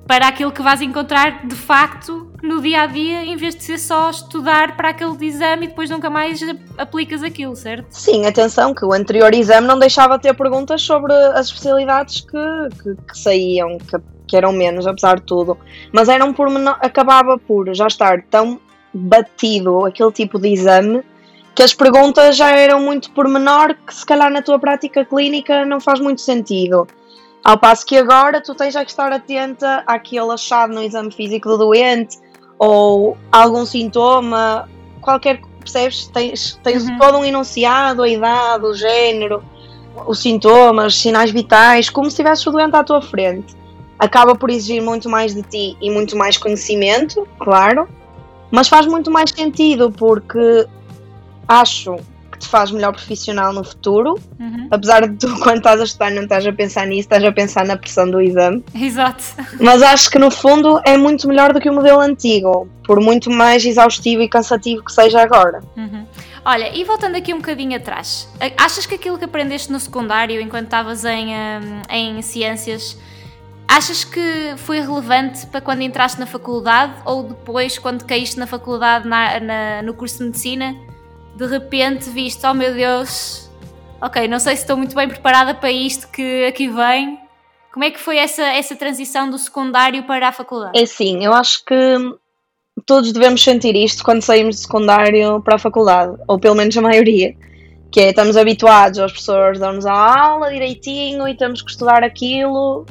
para 0.07 0.27
aquilo 0.27 0.51
que 0.51 0.61
vais 0.61 0.81
encontrar 0.81 1.45
de 1.45 1.55
facto 1.55 2.31
no 2.41 2.61
dia 2.61 2.81
a 2.81 2.85
dia, 2.87 3.23
em 3.23 3.35
vez 3.35 3.55
de 3.55 3.63
ser 3.63 3.77
só 3.77 4.09
estudar 4.09 4.75
para 4.75 4.89
aquele 4.89 5.25
exame 5.25 5.65
e 5.65 5.69
depois 5.69 5.89
nunca 5.89 6.09
mais 6.09 6.39
aplicas 6.77 7.23
aquilo, 7.23 7.55
certo? 7.55 7.87
Sim, 7.91 8.25
atenção, 8.25 8.73
que 8.73 8.83
o 8.83 8.93
anterior 8.93 9.33
exame 9.33 9.67
não 9.67 9.77
deixava 9.77 10.17
de 10.17 10.23
ter 10.23 10.33
perguntas 10.33 10.81
sobre 10.81 11.13
as 11.13 11.47
especialidades 11.47 12.21
que, 12.21 12.83
que, 12.83 12.95
que 12.95 13.17
saíam, 13.17 13.77
que, 13.77 13.97
que, 14.27 14.35
eram 14.35 14.51
menos, 14.51 14.87
apesar 14.87 15.19
de 15.19 15.23
tudo, 15.23 15.57
mas 15.93 16.09
eram 16.09 16.33
por 16.33 16.47
acabava 16.81 17.37
por 17.37 17.73
já 17.73 17.87
estar 17.87 18.23
tão 18.23 18.59
batido 18.93 19.85
aquele 19.85 20.11
tipo 20.11 20.37
de 20.37 20.49
exame 20.49 21.03
que 21.55 21.63
as 21.63 21.73
perguntas 21.73 22.35
já 22.35 22.51
eram 22.51 22.79
muito 22.81 23.11
por 23.11 23.27
menor 23.27 23.75
que 23.75 23.93
se 23.93 24.05
calhar 24.05 24.31
na 24.31 24.41
tua 24.41 24.57
prática 24.57 25.05
clínica 25.05 25.65
não 25.65 25.79
faz 25.79 25.99
muito 25.99 26.21
sentido. 26.21 26.87
Ao 27.43 27.57
passo 27.57 27.85
que 27.85 27.97
agora 27.97 28.39
tu 28.39 28.53
tens 28.53 28.75
é 28.75 28.85
que 28.85 28.91
estar 28.91 29.11
atenta 29.11 29.83
àquele 29.87 30.31
achado 30.31 30.73
no 30.73 30.81
exame 30.81 31.11
físico 31.11 31.49
do 31.49 31.57
doente 31.57 32.19
ou 32.59 33.17
algum 33.31 33.65
sintoma, 33.65 34.69
qualquer, 35.01 35.41
percebes? 35.59 36.07
Tens, 36.07 36.59
tens 36.63 36.87
uhum. 36.87 36.97
todo 36.99 37.17
um 37.17 37.25
enunciado, 37.25 38.03
a 38.03 38.09
idade, 38.09 38.65
o 38.65 38.73
género, 38.73 39.43
os 40.05 40.19
sintomas, 40.19 40.93
os 40.93 41.01
sinais 41.01 41.31
vitais, 41.31 41.89
como 41.89 42.09
se 42.09 42.17
tivesse 42.17 42.47
o 42.47 42.51
doente 42.51 42.75
à 42.75 42.83
tua 42.83 43.01
frente. 43.01 43.55
Acaba 43.97 44.35
por 44.35 44.51
exigir 44.51 44.81
muito 44.81 45.09
mais 45.09 45.33
de 45.33 45.41
ti 45.41 45.77
e 45.81 45.89
muito 45.89 46.15
mais 46.15 46.37
conhecimento, 46.37 47.27
claro, 47.39 47.87
mas 48.51 48.67
faz 48.67 48.85
muito 48.85 49.09
mais 49.09 49.31
sentido 49.31 49.91
porque 49.91 50.67
acho 51.47 51.97
te 52.41 52.47
faz 52.47 52.71
melhor 52.71 52.91
profissional 52.91 53.53
no 53.53 53.63
futuro. 53.63 54.19
Uhum. 54.39 54.67
Apesar 54.69 55.07
de 55.07 55.15
tu, 55.17 55.33
quando 55.39 55.57
estás 55.57 55.79
a 55.79 55.83
estudar, 55.83 56.11
não 56.11 56.23
estás 56.23 56.45
a 56.45 56.51
pensar 56.51 56.85
nisso, 56.85 57.01
estás 57.01 57.23
a 57.23 57.31
pensar 57.31 57.65
na 57.65 57.77
pressão 57.77 58.09
do 58.09 58.21
exame. 58.21 58.63
Exato. 58.73 59.23
Mas 59.59 59.81
acho 59.81 60.09
que 60.09 60.19
no 60.19 60.29
fundo 60.29 60.81
é 60.85 60.97
muito 60.97 61.27
melhor 61.27 61.53
do 61.53 61.59
que 61.59 61.69
o 61.69 61.73
modelo 61.73 61.99
antigo, 61.99 62.67
por 62.83 62.99
muito 62.99 63.29
mais 63.29 63.63
exaustivo 63.63 64.21
e 64.21 64.27
cansativo 64.27 64.83
que 64.83 64.91
seja 64.91 65.21
agora. 65.21 65.61
Uhum. 65.77 66.05
Olha, 66.43 66.75
e 66.75 66.83
voltando 66.83 67.15
aqui 67.15 67.33
um 67.33 67.37
bocadinho 67.37 67.77
atrás, 67.77 68.27
achas 68.57 68.87
que 68.87 68.95
aquilo 68.95 69.17
que 69.17 69.25
aprendeste 69.25 69.71
no 69.71 69.79
secundário 69.79 70.41
enquanto 70.41 70.65
estavas 70.65 71.05
em, 71.05 71.27
hum, 71.27 71.81
em 71.87 72.21
ciências, 72.23 72.97
achas 73.67 74.03
que 74.03 74.55
foi 74.57 74.79
relevante 74.81 75.45
para 75.47 75.61
quando 75.61 75.81
entraste 75.81 76.19
na 76.19 76.25
faculdade 76.25 76.93
ou 77.05 77.23
depois, 77.23 77.77
quando 77.77 78.03
caíste 78.05 78.37
na 78.37 78.47
faculdade 78.47 79.07
na, 79.07 79.39
na, 79.39 79.81
no 79.83 79.93
curso 79.93 80.17
de 80.17 80.25
medicina, 80.25 80.75
de 81.41 81.47
repente 81.47 82.07
viste, 82.11 82.45
oh 82.45 82.53
meu 82.53 82.71
Deus, 82.71 83.49
ok, 83.99 84.27
não 84.27 84.37
sei 84.37 84.55
se 84.55 84.61
estou 84.61 84.77
muito 84.77 84.95
bem 84.95 85.07
preparada 85.07 85.55
para 85.55 85.71
isto 85.71 86.07
que 86.09 86.45
aqui 86.45 86.67
vem. 86.67 87.17
Como 87.73 87.83
é 87.83 87.89
que 87.89 87.99
foi 87.99 88.17
essa, 88.17 88.43
essa 88.43 88.75
transição 88.75 89.27
do 89.27 89.39
secundário 89.39 90.03
para 90.03 90.27
a 90.27 90.31
faculdade? 90.31 90.79
É 90.79 90.85
sim, 90.85 91.25
eu 91.25 91.33
acho 91.33 91.65
que 91.65 91.75
todos 92.85 93.11
devemos 93.11 93.43
sentir 93.43 93.75
isto 93.75 94.03
quando 94.03 94.21
saímos 94.21 94.57
de 94.57 94.61
secundário 94.61 95.41
para 95.41 95.55
a 95.55 95.59
faculdade, 95.59 96.15
ou 96.27 96.37
pelo 96.37 96.53
menos 96.53 96.77
a 96.77 96.81
maioria. 96.81 97.35
Que 97.91 98.01
é, 98.01 98.09
estamos 98.09 98.37
habituados, 98.37 98.99
aos 98.99 99.11
professores 99.11 99.59
dão-nos 99.59 99.85
a 99.87 99.93
aula 99.93 100.51
direitinho 100.51 101.27
e 101.27 101.35
temos 101.35 101.63
que 101.63 101.71
estudar 101.71 102.03
aquilo 102.03 102.85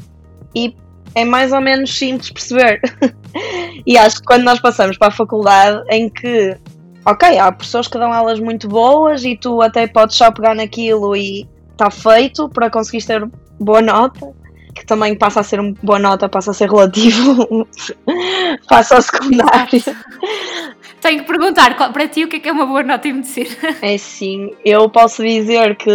e 0.54 0.75
é 1.14 1.25
mais 1.25 1.52
ou 1.52 1.61
menos 1.61 1.97
simples 1.97 2.30
perceber. 2.30 2.80
e 3.87 3.97
acho 3.97 4.16
que 4.16 4.25
quando 4.25 4.42
nós 4.42 4.61
passamos 4.61 4.99
para 4.99 5.09
a 5.09 5.12
faculdade, 5.12 5.85
em 5.88 6.09
que, 6.09 6.57
ok, 7.04 7.38
há 7.38 7.50
pessoas 7.52 7.88
que 7.88 7.99
dão 7.99 8.12
aulas 8.12 8.40
muito 8.40 8.69
boas 8.69 9.25
e 9.25 9.37
tu 9.37 9.61
até 9.62 9.87
podes 9.87 10.16
só 10.16 10.30
pegar 10.30 10.54
naquilo 10.54 11.16
e 11.16 11.49
está 11.73 11.90
feito 11.90 12.49
para 12.49 12.71
conseguir 12.71 13.04
ter 13.04 13.28
boa 13.59 13.80
nota, 13.80 14.33
que 14.75 14.85
também 14.85 15.16
passa 15.16 15.40
a 15.40 15.42
ser 15.42 15.61
uma 15.61 15.75
boa 15.83 15.99
nota, 15.99 16.28
passa 16.28 16.50
a 16.50 16.54
ser 16.54 16.71
relativo, 16.71 17.66
passa 18.69 18.97
ao 18.97 19.02
secundário. 19.02 19.83
Tenho 21.00 21.21
que 21.21 21.26
perguntar 21.26 21.75
para 21.76 22.09
ti 22.09 22.25
o 22.25 22.28
que 22.28 22.37
é, 22.37 22.40
que 22.40 22.49
é 22.49 22.52
uma 22.52 22.66
boa 22.66 22.83
nota 22.83 23.09
em 23.09 23.14
medicina. 23.14 23.49
É 23.80 23.97
sim, 23.97 24.54
eu 24.64 24.88
posso 24.90 25.23
dizer 25.23 25.76
que, 25.76 25.90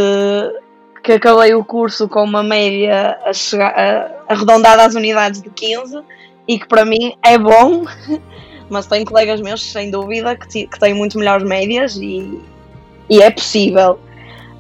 que 1.03 1.13
acabei 1.13 1.53
o 1.53 1.63
curso 1.63 2.07
com 2.07 2.23
uma 2.23 2.41
média 2.41 3.17
a 3.23 3.31
chegar, 3.31 3.73
a, 3.77 4.33
arredondada 4.33 4.83
às 4.83 4.95
unidades 4.95 5.41
de 5.41 5.49
15 5.51 6.01
e 6.47 6.57
que 6.57 6.67
para 6.67 6.85
mim 6.85 7.13
é 7.23 7.37
bom, 7.37 7.85
mas 8.69 8.85
tenho 8.87 9.05
colegas 9.05 9.41
meus, 9.41 9.61
sem 9.61 9.91
dúvida, 9.91 10.35
que, 10.35 10.67
que 10.67 10.79
têm 10.79 10.93
muito 10.93 11.17
melhores 11.17 11.45
médias 11.47 11.95
e, 11.97 12.39
e 13.09 13.21
é 13.21 13.29
possível 13.29 13.99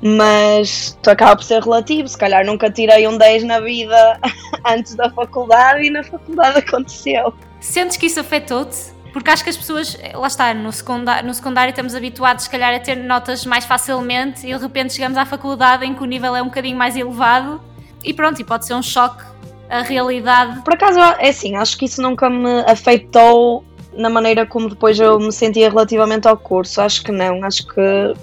mas 0.07 0.95
tu 1.01 1.09
acaba 1.09 1.35
por 1.35 1.43
ser 1.43 1.63
relativo. 1.63 2.07
Se 2.07 2.17
calhar 2.17 2.45
nunca 2.45 2.69
tirei 2.69 3.07
um 3.07 3.17
10 3.17 3.43
na 3.45 3.59
vida 3.59 4.19
antes 4.63 4.93
da 4.93 5.09
faculdade 5.09 5.83
e 5.83 5.89
na 5.89 6.03
faculdade 6.03 6.59
aconteceu. 6.59 7.33
Sentes 7.59 7.97
que 7.97 8.05
isso 8.05 8.19
afetou-te? 8.19 8.93
Porque 9.11 9.31
acho 9.31 9.43
que 9.43 9.49
as 9.49 9.57
pessoas, 9.57 9.97
lá 10.13 10.27
está, 10.27 10.53
no 10.53 10.71
secundário, 10.71 11.25
no 11.25 11.33
secundário 11.33 11.69
estamos 11.69 11.95
habituados, 11.95 12.43
se 12.43 12.49
calhar, 12.49 12.75
a 12.75 12.79
ter 12.79 12.97
notas 12.97 13.45
mais 13.45 13.63
facilmente 13.63 14.45
e 14.45 14.53
de 14.53 14.61
repente 14.61 14.93
chegamos 14.93 15.17
à 15.17 15.25
faculdade 15.25 15.85
em 15.85 15.95
que 15.95 16.03
o 16.03 16.05
nível 16.05 16.35
é 16.35 16.41
um 16.41 16.47
bocadinho 16.47 16.77
mais 16.77 16.97
elevado 16.97 17.61
e 18.03 18.13
pronto, 18.13 18.39
e 18.41 18.43
pode 18.43 18.65
ser 18.65 18.73
um 18.73 18.83
choque 18.83 19.23
a 19.69 19.81
realidade. 19.81 20.61
Por 20.63 20.73
acaso, 20.73 20.99
é 20.99 21.29
assim, 21.29 21.55
acho 21.55 21.77
que 21.77 21.85
isso 21.85 22.01
nunca 22.01 22.29
me 22.29 22.59
afetou 22.67 23.63
na 23.95 24.09
maneira 24.09 24.45
como 24.45 24.69
depois 24.69 24.99
eu 24.99 25.19
me 25.19 25.31
sentia 25.31 25.69
relativamente 25.69 26.27
ao 26.27 26.37
curso. 26.37 26.81
Acho 26.81 27.03
que 27.03 27.11
não, 27.11 27.43
acho 27.43 27.65
que 27.67 28.13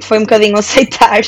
foi 0.00 0.18
um 0.18 0.22
bocadinho 0.22 0.56
aceitar. 0.58 1.22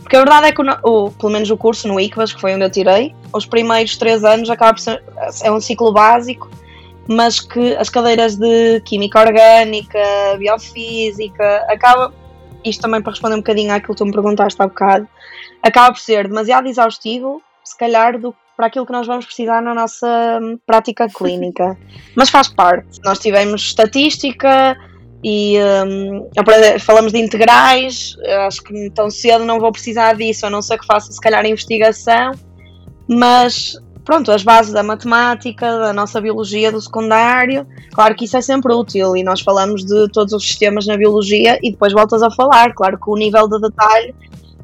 Porque 0.00 0.16
a 0.16 0.20
verdade 0.20 0.46
é 0.48 0.52
que, 0.52 0.60
o, 0.60 1.06
o, 1.06 1.10
pelo 1.12 1.32
menos 1.32 1.50
o 1.50 1.56
curso 1.56 1.86
no 1.86 2.00
ICVAS, 2.00 2.32
que 2.32 2.40
foi 2.40 2.54
onde 2.54 2.64
eu 2.64 2.70
tirei, 2.70 3.14
os 3.32 3.46
primeiros 3.46 3.96
três 3.96 4.24
anos 4.24 4.50
acaba 4.50 4.74
por 4.74 4.80
ser 4.80 5.02
é 5.42 5.52
um 5.52 5.60
ciclo 5.60 5.92
básico, 5.92 6.50
mas 7.06 7.38
que 7.38 7.76
as 7.76 7.88
cadeiras 7.88 8.36
de 8.36 8.80
Química 8.84 9.20
Orgânica, 9.20 9.98
Biofísica, 10.38 11.64
acaba, 11.68 12.12
isto 12.64 12.82
também 12.82 13.00
para 13.00 13.12
responder 13.12 13.34
um 13.34 13.38
bocadinho 13.38 13.72
àquilo 13.72 13.94
que 13.94 13.98
tu 13.98 14.06
me 14.06 14.12
perguntaste 14.12 14.60
há 14.60 14.66
bocado, 14.66 15.08
acaba 15.62 15.92
por 15.92 16.00
ser 16.00 16.26
demasiado 16.26 16.66
exaustivo, 16.68 17.40
se 17.64 17.76
calhar, 17.78 18.18
do, 18.18 18.34
para 18.60 18.66
aquilo 18.66 18.84
que 18.84 18.92
nós 18.92 19.06
vamos 19.06 19.24
precisar 19.24 19.62
na 19.62 19.72
nossa 19.72 20.38
prática 20.66 21.08
clínica. 21.08 21.78
mas 22.14 22.28
faz 22.28 22.46
parte. 22.46 23.00
Nós 23.02 23.18
tivemos 23.18 23.62
estatística, 23.62 24.76
e 25.24 25.56
um, 25.86 26.28
falamos 26.78 27.10
de 27.10 27.18
integrais, 27.18 28.14
acho 28.46 28.62
que 28.62 28.90
tão 28.90 29.10
cedo 29.10 29.46
não 29.46 29.58
vou 29.58 29.72
precisar 29.72 30.14
disso, 30.14 30.44
a 30.44 30.50
não 30.50 30.60
ser 30.60 30.78
que 30.78 30.84
faça 30.84 31.10
se 31.10 31.18
calhar 31.18 31.44
investigação, 31.46 32.32
mas 33.08 33.78
pronto, 34.04 34.30
as 34.30 34.42
bases 34.42 34.74
da 34.74 34.82
matemática, 34.82 35.78
da 35.78 35.92
nossa 35.94 36.20
biologia 36.20 36.70
do 36.70 36.80
secundário, 36.82 37.66
claro 37.92 38.14
que 38.14 38.26
isso 38.26 38.36
é 38.36 38.42
sempre 38.42 38.74
útil 38.74 39.16
e 39.16 39.22
nós 39.22 39.40
falamos 39.40 39.84
de 39.84 40.06
todos 40.08 40.34
os 40.34 40.42
sistemas 40.42 40.86
na 40.86 40.98
biologia 40.98 41.58
e 41.62 41.70
depois 41.70 41.94
voltas 41.94 42.22
a 42.22 42.30
falar, 42.30 42.74
claro 42.74 42.98
que 42.98 43.10
o 43.10 43.16
nível 43.16 43.48
de 43.48 43.58
detalhe 43.58 44.14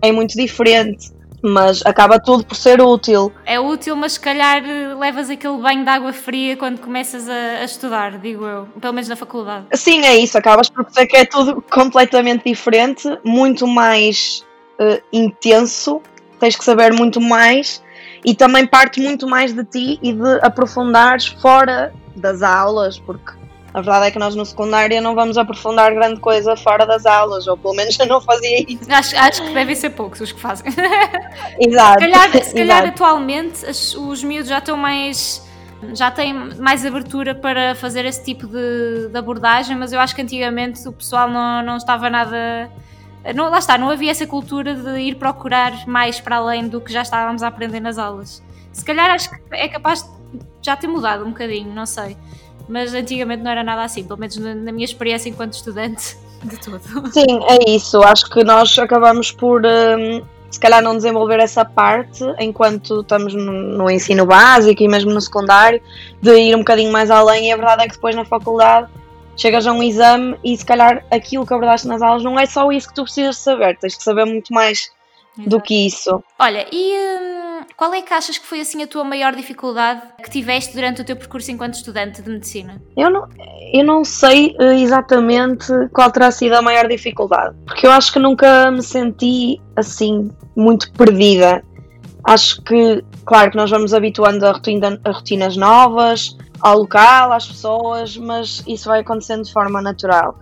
é 0.03 0.13
muito 0.13 0.35
diferente 0.35 1.16
mas 1.43 1.85
acaba 1.85 2.19
tudo 2.19 2.45
por 2.45 2.57
ser 2.57 2.81
útil. 2.81 3.33
É 3.45 3.59
útil, 3.59 3.97
mas 3.97 4.13
se 4.13 4.21
calhar 4.21 4.65
eh, 4.65 4.95
levas 4.95 5.31
aquele 5.31 5.59
banho 5.59 5.85
de 5.85 5.91
água 5.91 6.13
fria 6.13 6.57
quando 6.57 6.81
começas 6.81 7.29
a, 7.29 7.61
a 7.61 7.65
estudar, 7.65 8.19
digo 8.19 8.45
eu, 8.45 8.67
pelo 8.81 8.93
menos 8.95 9.09
na 9.09 9.17
faculdade. 9.17 9.67
Sim, 9.75 10.05
é 10.05 10.17
isso, 10.17 10.37
acabas 10.37 10.69
por 10.69 10.85
dizer 10.85 11.07
que 11.07 11.17
é 11.17 11.25
tudo 11.25 11.63
completamente 11.63 12.45
diferente, 12.45 13.09
muito 13.25 13.67
mais 13.67 14.45
uh, 14.81 15.03
intenso, 15.13 16.01
tens 16.39 16.57
que 16.57 16.65
saber 16.65 16.93
muito 16.93 17.21
mais 17.21 17.83
e 18.25 18.35
também 18.35 18.67
parte 18.67 19.01
muito 19.01 19.27
mais 19.27 19.53
de 19.53 19.65
ti 19.65 19.99
e 20.03 20.13
de 20.13 20.41
aprofundares 20.43 21.27
fora 21.27 21.93
das 22.15 22.43
aulas, 22.43 22.99
porque 22.99 23.33
a 23.77 23.81
verdade 23.83 24.07
é 24.07 24.11
que 24.11 24.19
nós 24.19 24.35
no 24.35 24.47
secundário 24.47 25.03
não 25.03 25.15
vamos 25.15 25.37
aprofundar 25.37 25.93
grande 25.93 26.19
coisa 26.19 26.57
fora 26.57 26.87
das 26.87 27.05
aulas, 27.05 27.47
ou 27.47 27.59
pelo 27.59 27.75
menos 27.75 27.97
eu 28.01 28.07
não 28.07 28.23
fazia 28.23 28.65
isso. 28.67 28.91
Acho, 28.91 29.15
acho 29.19 29.43
que 29.43 29.53
devem 29.53 29.75
ser 29.75 29.91
poucos 29.91 30.19
os 30.23 30.33
que 30.33 30.41
fazem. 30.41 30.73
Exato. 31.61 32.03
Se 32.03 32.11
calhar, 32.11 32.33
se 32.33 32.55
calhar 32.55 32.79
Exato. 32.85 32.89
atualmente 32.89 33.67
as, 33.67 33.95
os 33.95 34.25
miúdos 34.25 34.49
já 34.49 34.59
estão 34.59 34.79
mais. 34.79 35.45
Já 35.93 36.11
têm 36.11 36.33
mais 36.59 36.87
abertura 36.87 37.35
para 37.35 37.75
fazer 37.75 38.07
esse 38.07 38.25
tipo 38.25 38.47
de, 38.47 39.09
de 39.09 39.19
abordagem, 39.19 39.77
mas 39.77 39.93
eu 39.93 40.01
acho 40.01 40.15
que 40.15 40.23
antigamente 40.23 40.89
o 40.89 40.93
pessoal 40.93 41.29
não, 41.29 41.63
não 41.63 41.77
estava 41.77 42.09
nada. 42.09 42.71
Não, 43.35 43.51
lá 43.51 43.59
está, 43.59 43.77
não 43.77 43.91
havia 43.91 44.11
essa 44.11 44.27
cultura 44.27 44.75
de 44.75 44.99
ir 45.01 45.17
procurar 45.17 45.87
mais 45.87 46.19
para 46.19 46.37
além 46.37 46.67
do 46.67 46.81
que 46.81 46.91
já 46.91 47.03
estávamos 47.03 47.43
a 47.43 47.49
aprender 47.49 47.81
nas 47.81 47.99
aulas. 47.99 48.43
Se 48.73 48.83
calhar 48.83 49.11
acho 49.11 49.29
que 49.29 49.37
é 49.53 49.69
capaz 49.69 50.03
de 50.03 50.41
já 50.63 50.75
ter 50.77 50.87
mudado 50.87 51.27
um 51.27 51.29
bocadinho, 51.29 51.75
não 51.75 51.85
sei 51.85 52.17
mas 52.69 52.95
antigamente 52.95 53.43
não 53.43 53.51
era 53.51 53.63
nada 53.63 53.83
assim, 53.83 54.05
pelo 54.05 54.19
menos 54.19 54.37
na, 54.37 54.55
na 54.55 54.73
minha 54.73 54.85
experiência 54.85 55.29
enquanto 55.29 55.55
estudante 55.55 56.17
de 56.45 56.57
tudo. 56.59 56.81
Sim, 57.13 57.41
é 57.49 57.71
isso. 57.71 58.03
Acho 58.03 58.29
que 58.31 58.43
nós 58.45 58.79
acabamos 58.79 59.31
por. 59.33 59.63
Um, 59.65 60.23
se 60.51 60.61
calhar 60.61 60.81
não 60.81 60.97
desenvolver 60.97 61.41
essa 61.41 61.65
parte 61.65 62.25
enquanto 62.39 63.01
estamos 63.01 63.35
no, 63.35 63.53
no, 63.53 63.91
ensino 63.91 64.25
básico 64.25 64.83
e 64.83 64.89
mesmo 64.89 65.13
no 65.13 65.21
secundário, 65.21 65.83
de 66.23 66.35
ir 66.35 66.55
um 66.55 66.61
bocadinho 66.61 66.91
mais 66.91 67.11
além, 67.11 67.49
e 67.49 67.53
a 67.53 67.57
verdade 67.57 67.83
é 67.83 67.89
que 67.89 67.95
depois 67.95 68.15
na 68.15 68.25
faculdade 68.25 68.89
chegas 69.37 69.67
a 69.67 69.73
um 69.73 69.83
exame 69.83 70.39
e 70.43 70.57
se 70.57 70.65
calhar 70.65 71.05
aquilo 71.11 71.47
que 71.47 71.53
abordaste 71.53 71.87
nas 71.87 72.01
aulas 72.01 72.23
não 72.23 72.39
é 72.39 72.47
só 72.47 72.73
isso 72.73 72.89
que 72.89 72.95
tu 72.95 73.03
precisas 73.03 73.37
saber, 73.37 73.77
tens 73.77 73.97
que 73.97 74.03
saber 74.03 74.25
muito 74.25 74.53
mais 74.53 74.91
Exato. 75.37 75.51
do 75.51 75.61
que 75.61 75.87
isso. 75.87 76.25
Olha, 76.39 76.67
e 76.73 76.95
hum, 76.95 77.46
qual 77.77 77.93
é 77.95 78.03
que 78.03 78.13
achas 78.13 78.39
que 78.39 78.47
foi 78.47 78.61
assim 78.61 78.83
a 78.83 78.87
tua 78.87 79.05
maior 79.05 79.35
dificuldade 79.35 80.03
que 80.23 80.31
tiveste 80.31 80.75
durante 80.75 81.01
o 81.01 81.05
teu 81.05 81.17
percurso 81.17 81.51
enquanto 81.51 81.75
estudante 81.75 82.23
de 82.23 82.31
medicina? 82.31 82.81
Eu 82.97 83.11
não, 83.11 83.29
eu 83.73 83.85
não 83.85 84.05
sei 84.05 84.55
eh, 84.59 84.81
exatamente 84.81 85.73
qual 85.93 86.11
terá 86.11 86.31
sido 86.31 86.55
a 86.55 86.63
maior 86.63 86.89
dificuldade, 86.89 87.57
porque 87.67 87.87
eu 87.87 87.91
acho 87.91 88.13
que 88.13 88.19
nunca 88.19 88.71
me 88.71 88.83
senti 88.83 89.61
assim 89.77 90.31
muito 90.57 90.91
perdida. 90.93 91.63
Acho 92.25 92.61
que, 92.63 93.05
claro 93.25 93.53
que 93.53 93.57
nós 93.57 93.71
vamos 93.71 93.95
habituando 93.95 94.45
a, 94.47 94.53
rotina, 94.53 94.99
a 95.05 95.11
rotinas 95.13 95.57
novas, 95.57 96.37
ao 96.61 96.79
local, 96.79 97.33
às 97.33 97.47
pessoas, 97.47 98.17
mas 98.17 98.65
isso 98.67 98.89
vai 98.89 99.01
acontecendo 99.01 99.45
de 99.45 99.53
forma 99.53 99.81
natural. 99.81 100.39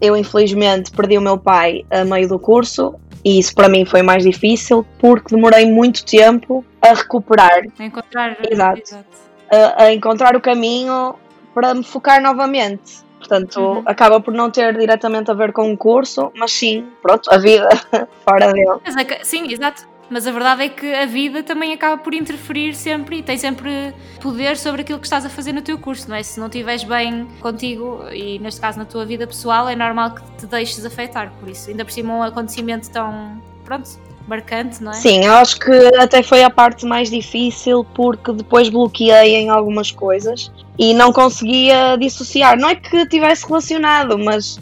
Eu, 0.00 0.16
infelizmente, 0.16 0.90
perdi 0.92 1.18
o 1.18 1.20
meu 1.20 1.38
pai 1.38 1.84
a 1.90 2.04
meio 2.04 2.28
do 2.28 2.38
curso 2.38 2.94
e 3.24 3.38
isso 3.38 3.54
para 3.54 3.68
mim 3.68 3.84
foi 3.84 4.02
mais 4.02 4.22
difícil 4.22 4.86
porque 4.98 5.34
demorei 5.34 5.70
muito 5.70 6.04
tempo 6.04 6.64
a 6.82 6.92
recuperar. 6.92 7.64
A 7.78 7.84
encontrar, 7.84 8.36
exato, 8.50 8.80
exato. 8.80 9.06
A, 9.50 9.84
a, 9.84 9.92
encontrar 9.92 10.36
o 10.36 10.40
caminho 10.40 11.14
para 11.54 11.72
me 11.74 11.82
focar 11.82 12.20
novamente. 12.20 13.04
Portanto, 13.18 13.58
uhum. 13.58 13.82
acaba 13.86 14.20
por 14.20 14.34
não 14.34 14.50
ter 14.50 14.76
diretamente 14.76 15.30
a 15.30 15.34
ver 15.34 15.52
com 15.52 15.72
o 15.72 15.76
curso, 15.78 16.30
mas 16.36 16.52
sim, 16.52 16.86
pronto, 17.00 17.32
a 17.32 17.38
vida 17.38 17.68
fora 18.22 18.52
dele. 18.52 18.80
Sim, 19.22 19.50
exato. 19.50 19.93
Mas 20.14 20.28
a 20.28 20.30
verdade 20.30 20.62
é 20.62 20.68
que 20.68 20.94
a 20.94 21.06
vida 21.06 21.42
também 21.42 21.72
acaba 21.72 22.00
por 22.00 22.14
interferir 22.14 22.72
sempre 22.76 23.18
e 23.18 23.22
tem 23.24 23.36
sempre 23.36 23.92
poder 24.20 24.56
sobre 24.56 24.82
aquilo 24.82 25.00
que 25.00 25.06
estás 25.06 25.26
a 25.26 25.28
fazer 25.28 25.52
no 25.52 25.60
teu 25.60 25.76
curso, 25.76 26.08
não 26.08 26.14
é? 26.14 26.22
Se 26.22 26.38
não 26.38 26.46
estiveres 26.46 26.84
bem 26.84 27.26
contigo 27.40 28.00
e 28.12 28.38
neste 28.38 28.60
caso 28.60 28.78
na 28.78 28.84
tua 28.84 29.04
vida 29.04 29.26
pessoal, 29.26 29.68
é 29.68 29.74
normal 29.74 30.12
que 30.12 30.22
te 30.38 30.46
deixes 30.46 30.86
afetar 30.86 31.32
por 31.40 31.48
isso. 31.48 31.68
Ainda 31.68 31.84
por 31.84 31.90
cima 31.90 32.14
um 32.14 32.22
acontecimento 32.22 32.88
tão, 32.92 33.42
pronto, 33.64 33.90
marcante, 34.28 34.80
não 34.84 34.92
é? 34.92 34.94
Sim, 34.94 35.24
eu 35.24 35.32
acho 35.32 35.58
que 35.58 35.72
até 35.96 36.22
foi 36.22 36.44
a 36.44 36.48
parte 36.48 36.86
mais 36.86 37.10
difícil 37.10 37.84
porque 37.92 38.32
depois 38.32 38.68
bloqueei 38.68 39.34
em 39.34 39.50
algumas 39.50 39.90
coisas 39.90 40.48
e 40.78 40.94
não 40.94 41.12
conseguia 41.12 41.96
dissociar. 41.96 42.56
Não 42.56 42.68
é 42.68 42.76
que 42.76 43.04
tivesse 43.08 43.44
relacionado, 43.48 44.16
mas 44.16 44.60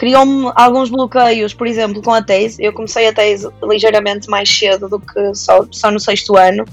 criou-me 0.00 0.50
alguns 0.54 0.88
bloqueios, 0.88 1.52
por 1.52 1.66
exemplo, 1.66 2.00
com 2.00 2.14
a 2.14 2.22
tese. 2.22 2.56
Eu 2.64 2.72
comecei 2.72 3.06
a 3.06 3.12
tese 3.12 3.46
ligeiramente 3.62 4.30
mais 4.30 4.48
cedo 4.48 4.88
do 4.88 4.98
que 4.98 5.34
só, 5.34 5.66
só 5.70 5.90
no 5.90 6.00
sexto 6.00 6.38
ano 6.38 6.64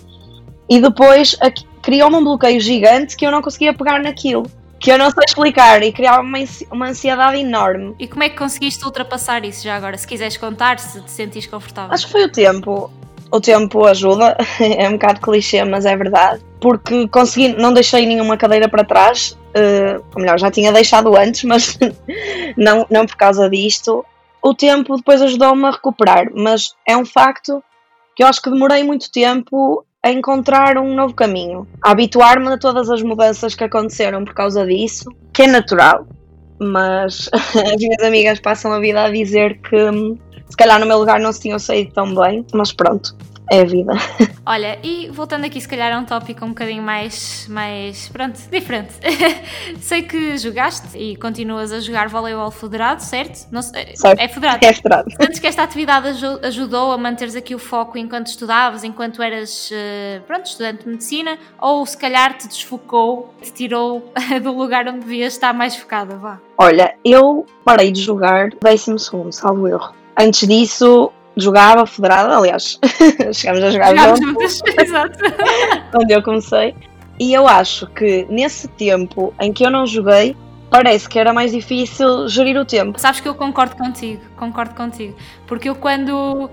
e 0.70 0.80
depois 0.80 1.36
criou-me 1.82 2.16
um 2.16 2.24
bloqueio 2.24 2.62
gigante 2.62 3.18
que 3.18 3.28
eu 3.28 3.32
não 3.32 3.42
conseguia 3.42 3.74
pegar 3.74 4.02
naquilo 4.02 4.50
que 4.80 4.90
eu 4.90 4.98
não 4.98 5.12
sei 5.12 5.24
explicar 5.28 5.84
e 5.84 5.92
criava 5.92 6.22
uma, 6.22 6.38
uma 6.72 6.88
ansiedade 6.88 7.40
enorme. 7.40 7.96
E 8.00 8.08
como 8.08 8.24
é 8.24 8.30
que 8.30 8.38
conseguiste 8.38 8.86
ultrapassar 8.86 9.44
isso 9.44 9.64
já 9.64 9.76
agora? 9.76 9.98
Se 9.98 10.08
quiseres 10.08 10.38
contar, 10.38 10.80
se 10.80 11.02
te 11.02 11.12
sentires 11.12 11.48
confortável. 11.48 11.94
Acho 11.94 12.06
que 12.06 12.12
foi 12.12 12.24
o 12.26 12.32
tempo. 12.32 12.90
O 13.32 13.42
tempo 13.42 13.86
ajuda, 13.86 14.38
é 14.60 14.88
um 14.88 14.94
bocado 14.94 15.22
clichê, 15.22 15.64
mas 15.64 15.86
é 15.86 15.96
verdade. 15.96 16.44
Porque 16.60 17.08
consegui, 17.10 17.50
não 17.50 17.74
deixei 17.74 18.06
nenhuma 18.06 18.38
cadeira 18.38 18.68
para 18.70 18.84
trás, 18.84 19.38
uh, 19.56 20.04
ou 20.16 20.22
melhor, 20.22 20.40
já 20.40 20.50
tinha 20.50 20.72
deixado 20.72 21.16
antes, 21.16 21.44
mas 21.44 21.78
não, 22.58 22.86
não 22.90 23.06
por 23.06 23.16
causa 23.16 23.50
disto. 23.50 24.06
O 24.42 24.54
tempo 24.54 24.96
depois 24.96 25.22
ajudou-me 25.22 25.66
a 25.66 25.72
recuperar, 25.72 26.28
mas 26.34 26.74
é 26.88 26.96
um 26.96 27.06
facto 27.06 27.62
que 28.16 28.24
eu 28.24 28.28
acho 28.28 28.42
que 28.42 28.50
demorei 28.50 28.84
muito 28.84 29.12
tempo 29.12 29.86
a 30.02 30.12
encontrar 30.12 30.78
um 30.78 30.96
novo 30.96 31.14
caminho, 31.14 31.68
a 31.84 31.92
habituar-me 31.92 32.48
a 32.48 32.58
todas 32.58 32.90
as 32.90 33.02
mudanças 33.02 33.56
que 33.56 33.64
aconteceram 33.64 34.24
por 34.24 34.34
causa 34.34 34.66
disso, 34.66 35.10
que 35.34 35.44
é 35.44 35.48
natural, 35.48 36.08
mas 36.60 37.30
as 37.34 37.76
minhas 37.78 38.02
amigas 38.02 38.40
passam 38.40 38.72
a 38.72 38.80
vida 38.80 39.04
a 39.04 39.12
dizer 39.12 39.60
que 39.60 39.76
hum, 39.76 40.18
se 40.50 40.58
calhar 40.58 40.80
no 40.80 40.86
meu 40.86 40.98
lugar 40.98 41.20
não 41.20 41.32
se 41.32 41.42
tinham 41.42 41.60
saído 41.60 41.92
tão 41.94 42.14
bem, 42.14 42.46
mas 42.54 42.72
pronto, 42.72 43.16
é 43.50 43.62
a 43.62 43.66
vida. 43.66 43.94
Olha, 44.46 44.80
e 44.84 45.10
voltando 45.10 45.46
aqui, 45.46 45.60
se 45.60 45.68
calhar 45.68 45.94
a 45.94 46.00
um 46.00 46.06
tópico 46.06 46.44
um 46.46 46.50
bocadinho 46.50 46.84
mais, 46.84 47.48
mais 47.50 48.08
pronto, 48.10 48.40
diferente. 48.52 48.94
sei 49.80 50.04
que 50.04 50.38
jogaste 50.38 50.98
e 50.98 51.16
continuas 51.16 51.72
a 51.72 51.80
jogar 51.80 52.10
voleibol 52.10 52.52
federado, 52.52 53.02
certo? 53.02 53.48
Não, 53.52 53.62
certo. 53.62 54.20
É 54.20 54.28
federado. 54.28 54.66
É 54.66 54.74
federado. 54.74 55.10
Antes 55.20 55.40
que 55.40 55.48
esta 55.48 55.64
atividade 55.64 56.08
ajudou 56.44 56.92
a 56.92 56.98
manteres 56.98 57.36
aqui 57.36 57.56
o 57.56 57.60
foco 57.60 57.98
enquanto 57.98 58.28
estudavas, 58.28 58.84
enquanto 58.84 59.22
eras, 59.22 59.70
eh, 59.72 60.22
pronto, 60.28 60.46
estudante 60.46 60.84
de 60.84 60.90
medicina, 60.90 61.38
ou 61.60 61.86
se 61.86 61.98
calhar 61.98 62.38
te 62.38 62.48
desfocou, 62.48 63.34
te 63.42 63.52
tirou 63.52 64.12
do 64.44 64.52
lugar 64.52 64.88
onde 64.88 65.00
devias 65.00 65.34
estar 65.34 65.54
mais 65.54 65.76
focada, 65.76 66.16
vá? 66.16 66.40
Olha, 66.58 66.96
eu 67.04 67.46
parei 67.64 67.92
de 67.92 68.02
jogar 68.02 68.50
décimo 68.62 68.98
segundo, 68.98 69.32
salvo 69.32 69.68
erro. 69.68 69.94
Antes 70.18 70.48
disso, 70.48 71.12
jogava 71.36 71.86
federada, 71.86 72.36
aliás, 72.36 72.80
chegámos 73.34 73.64
a 73.64 73.72
jogar 73.72 74.16
juntos, 74.16 74.62
exato. 74.80 75.18
onde 75.96 76.14
eu 76.14 76.24
comecei. 76.24 76.76
E 77.20 77.34
eu 77.34 77.48
acho 77.48 77.88
que 77.88 78.26
nesse 78.30 78.68
tempo 78.68 79.34
em 79.40 79.52
que 79.52 79.66
eu 79.66 79.72
não 79.72 79.86
joguei, 79.86 80.36
parece 80.70 81.08
que 81.08 81.18
era 81.18 81.34
mais 81.34 81.52
difícil 81.52 82.28
gerir 82.28 82.58
o 82.58 82.66
tempo. 82.66 83.00
Sabes 83.00 83.20
que 83.20 83.28
eu 83.28 83.36
concordo 83.36 83.76
contigo, 83.76 84.22
concordo 84.36 84.76
contigo. 84.76 85.16
Porque 85.46 85.70
eu 85.70 85.76
quando 85.76 86.50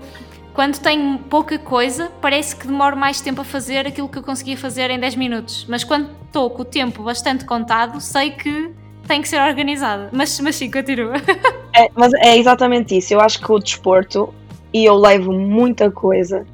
quando 0.53 0.79
tenho 0.79 1.19
pouca 1.19 1.59
coisa, 1.59 2.09
parece 2.21 2.55
que 2.55 2.65
demoro 2.65 2.95
mais 2.95 3.19
tempo 3.19 3.41
a 3.41 3.43
fazer 3.43 3.85
aquilo 3.85 4.07
que 4.07 4.17
eu 4.17 4.23
conseguia 4.23 4.55
fazer 4.55 4.89
em 4.89 4.97
10 4.97 5.15
minutos. 5.17 5.65
Mas 5.67 5.83
quando 5.83 6.09
estou 6.25 6.49
com 6.49 6.61
o 6.61 6.65
tempo 6.65 7.03
bastante 7.03 7.43
contado, 7.43 7.99
sei 7.99 8.31
que 8.31 8.71
tem 9.05 9.21
que 9.21 9.27
ser 9.27 9.41
organizada. 9.41 10.09
Mas, 10.13 10.39
mas 10.39 10.55
sim, 10.55 10.71
continua. 10.71 11.15
É, 11.75 11.89
mas 11.95 12.13
é 12.13 12.37
exatamente 12.37 12.97
isso. 12.97 13.13
Eu 13.13 13.19
acho 13.21 13.39
que 13.39 13.51
o 13.51 13.59
desporto 13.59 14.33
e 14.73 14.85
eu 14.85 14.95
levo 14.95 15.31
muita 15.33 15.91
coisa 15.91 16.45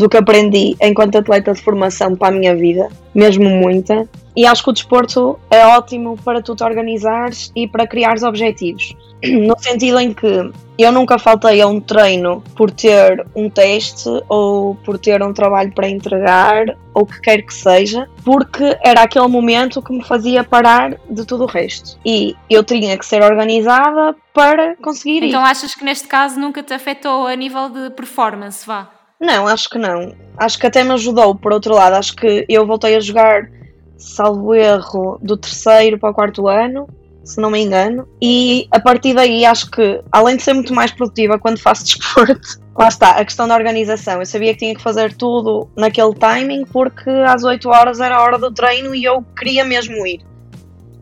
do 0.00 0.08
que 0.08 0.16
aprendi 0.16 0.74
enquanto 0.80 1.18
atleta 1.18 1.52
de 1.52 1.60
formação 1.60 2.16
para 2.16 2.34
a 2.34 2.38
minha 2.38 2.56
vida, 2.56 2.88
mesmo 3.14 3.50
muita. 3.50 4.08
E 4.34 4.46
acho 4.46 4.64
que 4.64 4.70
o 4.70 4.72
desporto 4.72 5.38
é 5.50 5.66
ótimo 5.66 6.16
para 6.24 6.40
tu 6.40 6.56
te 6.56 6.64
organizares 6.64 7.52
e 7.54 7.68
para 7.68 7.86
criares 7.86 8.22
objetivos. 8.22 8.96
No 9.22 9.54
sentido 9.58 10.00
em 10.00 10.14
que 10.14 10.50
eu 10.78 10.90
nunca 10.90 11.18
faltei 11.18 11.60
a 11.60 11.66
um 11.66 11.78
treino 11.78 12.42
por 12.56 12.70
ter 12.70 13.26
um 13.36 13.50
teste 13.50 14.08
ou 14.30 14.74
por 14.76 14.98
ter 14.98 15.22
um 15.22 15.34
trabalho 15.34 15.70
para 15.74 15.86
entregar 15.86 16.74
ou 16.94 17.02
o 17.02 17.06
que 17.06 17.20
quer 17.20 17.42
que 17.42 17.52
seja, 17.52 18.08
porque 18.24 18.78
era 18.82 19.02
aquele 19.02 19.28
momento 19.28 19.82
que 19.82 19.92
me 19.92 20.02
fazia 20.02 20.42
parar 20.42 20.96
de 21.10 21.26
tudo 21.26 21.44
o 21.44 21.46
resto. 21.46 21.98
E 22.02 22.34
eu 22.48 22.64
tinha 22.64 22.96
que 22.96 23.04
ser 23.04 23.22
organizada 23.22 24.16
para 24.32 24.74
conseguir 24.76 25.22
Então 25.24 25.44
achas 25.44 25.74
que 25.74 25.84
neste 25.84 26.08
caso 26.08 26.40
nunca 26.40 26.62
te 26.62 26.72
afetou 26.72 27.26
a 27.26 27.36
nível 27.36 27.68
de 27.68 27.90
performance, 27.90 28.66
vá? 28.66 28.99
Não, 29.20 29.46
acho 29.46 29.68
que 29.68 29.78
não. 29.78 30.14
Acho 30.36 30.58
que 30.58 30.66
até 30.66 30.82
me 30.82 30.92
ajudou, 30.92 31.34
por 31.34 31.52
outro 31.52 31.74
lado. 31.74 31.94
Acho 31.94 32.16
que 32.16 32.46
eu 32.48 32.66
voltei 32.66 32.96
a 32.96 33.00
jogar, 33.00 33.50
salvo 33.98 34.54
erro, 34.54 35.18
do 35.22 35.36
terceiro 35.36 35.98
para 35.98 36.10
o 36.10 36.14
quarto 36.14 36.48
ano 36.48 36.88
se 37.30 37.40
não 37.40 37.50
me 37.50 37.60
engano. 37.60 38.06
E 38.20 38.66
a 38.70 38.80
partir 38.80 39.14
daí 39.14 39.44
acho 39.44 39.70
que, 39.70 40.02
além 40.10 40.36
de 40.36 40.42
ser 40.42 40.52
muito 40.52 40.74
mais 40.74 40.90
produtiva 40.90 41.38
quando 41.38 41.58
faço 41.58 41.84
desporto, 41.96 42.60
lá 42.76 42.88
está, 42.88 43.10
a 43.10 43.24
questão 43.24 43.46
da 43.46 43.54
organização. 43.54 44.20
Eu 44.20 44.26
sabia 44.26 44.52
que 44.52 44.60
tinha 44.60 44.74
que 44.74 44.82
fazer 44.82 45.14
tudo 45.14 45.68
naquele 45.76 46.14
timing 46.14 46.64
porque 46.66 47.10
às 47.10 47.44
8 47.44 47.68
horas 47.68 48.00
era 48.00 48.16
a 48.16 48.22
hora 48.22 48.38
do 48.38 48.52
treino 48.52 48.94
e 48.94 49.04
eu 49.04 49.24
queria 49.38 49.64
mesmo 49.64 50.06
ir. 50.06 50.20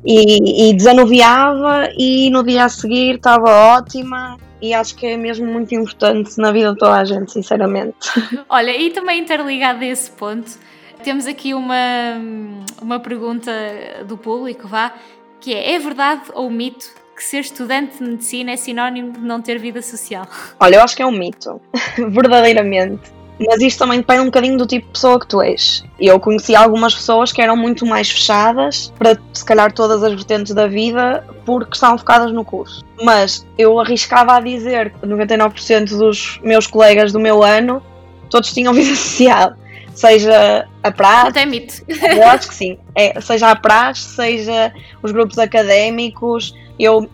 E, 0.05 0.71
e 0.71 0.75
desanuviava 0.75 1.89
e 1.97 2.31
no 2.31 2.45
dia 2.45 2.65
a 2.65 2.69
seguir 2.69 3.17
estava 3.17 3.51
ótima 3.77 4.37
e 4.61 4.75
acho 4.75 4.97
que 4.97 5.07
é 5.07 5.17
mesmo 5.17 5.47
muito 5.47 5.75
importante 5.75 6.39
na 6.39 6.51
vida 6.51 6.73
de 6.73 6.79
toda 6.79 6.95
a 6.95 7.05
gente, 7.05 7.33
sinceramente. 7.33 7.97
Olha, 8.49 8.77
e 8.77 8.91
também 8.91 9.21
interligado 9.21 9.83
a 9.83 9.87
esse 9.87 10.11
ponto, 10.11 10.59
temos 11.03 11.27
aqui 11.27 11.55
uma, 11.55 11.77
uma 12.81 13.01
pergunta 13.01 13.53
do 14.07 14.17
público, 14.17 14.67
vá, 14.67 14.93
que 15.41 15.55
é, 15.55 15.75
é 15.75 15.79
verdade 15.79 16.23
ou 16.35 16.51
mito 16.51 16.99
que 17.19 17.25
ser 17.25 17.41
estudante 17.41 17.99
de 17.99 18.05
medicina 18.05 18.53
é 18.53 18.57
sinónimo 18.57 19.13
de 19.13 19.19
não 19.19 19.43
ter 19.43 19.59
vida 19.59 19.83
social? 19.83 20.25
Olha, 20.61 20.77
eu 20.77 20.83
acho 20.83 20.95
que 20.95 21.03
é 21.03 21.07
um 21.07 21.11
mito, 21.11 21.61
verdadeiramente. 22.11 23.18
Mas 23.47 23.61
isto 23.61 23.79
também 23.79 23.99
depende 23.99 24.21
um 24.21 24.27
bocadinho 24.27 24.59
do 24.59 24.67
tipo 24.67 24.87
de 24.87 24.93
pessoa 24.93 25.21
que 25.21 25.27
tu 25.27 25.41
és. 25.41 25.85
Eu 25.99 26.19
conheci 26.19 26.55
algumas 26.57 26.95
pessoas 26.95 27.33
que 27.33 27.41
eram 27.41 27.57
muito 27.57 27.87
mais 27.87 28.11
fechadas 28.11 28.93
para, 28.99 29.19
se 29.33 29.45
calhar, 29.45 29.73
todas 29.73 30.03
as 30.03 30.13
vertentes 30.13 30.53
da 30.55 30.67
vida 30.67 31.25
porque 31.45 31.75
estavam 31.75 31.99
focadas 31.99 32.33
no 32.33 32.45
curso. 32.45 32.85
Mas 33.03 33.47
eu 33.57 33.79
arriscava 33.79 34.37
a 34.37 34.41
dizer 34.41 34.93
que 34.93 35.07
99% 35.07 35.97
dos 35.97 36.41
meus 36.43 36.67
colegas 36.67 37.13
do 37.13 37.21
meu 37.21 37.43
ano 37.43 37.83
todos 38.29 38.53
tinham 38.53 38.75
vida 38.75 38.95
social 38.97 39.55
seja 39.99 40.69
a 40.83 40.93
praxe. 40.93 41.29
Até 41.29 41.45
mito. 41.45 41.83
Eu 41.89 42.29
acho 42.29 42.49
que 42.49 42.55
sim. 42.55 42.79
É, 42.95 43.21
seja 43.21 43.51
a 43.51 43.57
praxe, 43.57 44.15
seja 44.15 44.73
os 45.03 45.11
grupos 45.11 45.39
académicos. 45.39 46.55
Eu, 46.79 47.11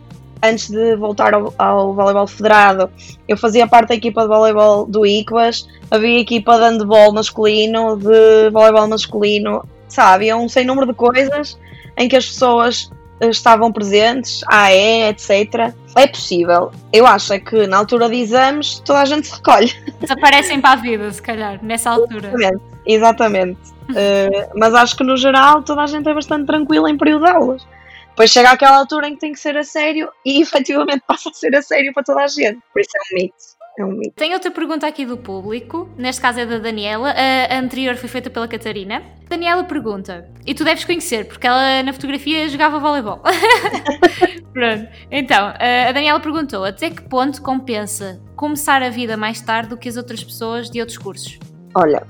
antes 0.48 0.70
de 0.70 0.96
voltar 0.96 1.34
ao, 1.34 1.52
ao 1.58 1.94
voleibol 1.94 2.26
federado, 2.26 2.90
eu 3.28 3.36
fazia 3.36 3.66
parte 3.66 3.88
da 3.88 3.94
equipa 3.94 4.22
de 4.22 4.28
voleibol 4.28 4.86
do 4.86 5.06
ICBAS, 5.06 5.68
havia 5.90 6.20
equipa 6.20 6.56
de 6.56 6.64
handball 6.64 7.12
masculino, 7.12 7.96
de 7.96 8.50
voleibol 8.50 8.88
masculino, 8.88 9.66
sabe? 9.88 10.28
É 10.28 10.36
um 10.36 10.48
sem 10.48 10.64
número 10.64 10.86
de 10.86 10.94
coisas 10.94 11.58
em 11.96 12.08
que 12.08 12.16
as 12.16 12.26
pessoas 12.26 12.90
estavam 13.20 13.72
presentes, 13.72 14.42
AE, 14.48 15.08
etc. 15.08 15.72
É 15.96 16.06
possível. 16.06 16.72
Eu 16.92 17.06
acho 17.06 17.32
é 17.32 17.38
que 17.38 17.66
na 17.66 17.78
altura 17.78 18.08
de 18.08 18.16
exames 18.16 18.80
toda 18.84 19.00
a 19.00 19.04
gente 19.04 19.28
se 19.28 19.34
recolhe. 19.34 19.72
Desaparecem 20.00 20.60
para 20.60 20.72
a 20.72 20.76
vida, 20.76 21.10
se 21.10 21.22
calhar, 21.22 21.58
nessa 21.62 21.90
altura. 21.90 22.28
Exatamente. 22.28 22.74
Exatamente. 22.86 23.60
uh, 23.90 24.58
mas 24.58 24.74
acho 24.74 24.96
que 24.96 25.04
no 25.04 25.16
geral 25.16 25.62
toda 25.62 25.82
a 25.82 25.86
gente 25.86 26.08
é 26.08 26.14
bastante 26.14 26.46
tranquila 26.46 26.90
em 26.90 26.96
período 26.96 27.24
de 27.24 27.30
aulas. 27.30 27.66
Depois 28.14 28.30
chega 28.30 28.50
aquela 28.50 28.78
altura 28.78 29.08
em 29.08 29.14
que 29.14 29.20
tem 29.20 29.32
que 29.32 29.40
ser 29.40 29.56
a 29.56 29.64
sério 29.64 30.08
e 30.24 30.40
efetivamente 30.42 31.02
passa 31.06 31.30
a 31.30 31.32
ser 31.32 31.54
a 31.54 31.60
sério 31.60 31.92
para 31.92 32.04
toda 32.04 32.22
a 32.22 32.28
gente. 32.28 32.60
Por 32.72 32.80
isso 32.80 32.90
é 32.96 33.00
um 33.00 33.18
mito. 33.18 33.34
É 33.76 33.84
um 33.84 33.88
mito. 33.90 34.14
Tem 34.14 34.32
outra 34.32 34.52
pergunta 34.52 34.86
aqui 34.86 35.04
do 35.04 35.16
público, 35.16 35.88
neste 35.98 36.22
caso 36.22 36.38
é 36.38 36.46
da 36.46 36.58
Daniela, 36.58 37.10
a 37.10 37.58
anterior 37.58 37.96
foi 37.96 38.08
feita 38.08 38.30
pela 38.30 38.46
Catarina. 38.46 39.02
Daniela 39.28 39.64
pergunta, 39.64 40.30
e 40.46 40.54
tu 40.54 40.62
deves 40.62 40.84
conhecer, 40.84 41.26
porque 41.26 41.44
ela 41.44 41.82
na 41.82 41.92
fotografia 41.92 42.48
jogava 42.48 42.78
voleibol. 42.78 43.20
Pronto, 44.54 44.88
então, 45.10 45.52
a 45.88 45.90
Daniela 45.90 46.20
perguntou, 46.20 46.64
até 46.64 46.90
que 46.90 47.02
ponto 47.02 47.42
compensa 47.42 48.22
começar 48.36 48.80
a 48.80 48.90
vida 48.90 49.16
mais 49.16 49.40
tarde 49.40 49.70
do 49.70 49.76
que 49.76 49.88
as 49.88 49.96
outras 49.96 50.22
pessoas 50.22 50.70
de 50.70 50.78
outros 50.78 50.98
cursos? 50.98 51.40
Olha, 51.74 52.06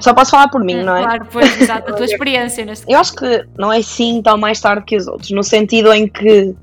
só 0.00 0.14
posso 0.14 0.30
falar 0.30 0.48
por 0.48 0.62
mim, 0.64 0.76
hum, 0.76 0.84
não 0.84 0.96
é? 0.96 1.02
Claro, 1.02 1.28
pois, 1.30 1.60
exato, 1.60 1.90
a 1.90 1.94
tua 1.94 2.06
experiência 2.06 2.64
neste 2.64 2.90
Eu 2.90 2.98
acho 2.98 3.14
que 3.14 3.44
não 3.58 3.72
é 3.72 3.82
sim 3.82 4.22
tão 4.22 4.38
mais 4.38 4.60
tarde 4.60 4.84
que 4.84 4.96
os 4.96 5.06
outros, 5.06 5.30
no 5.30 5.42
sentido 5.42 5.92
em 5.92 6.08
que 6.08 6.54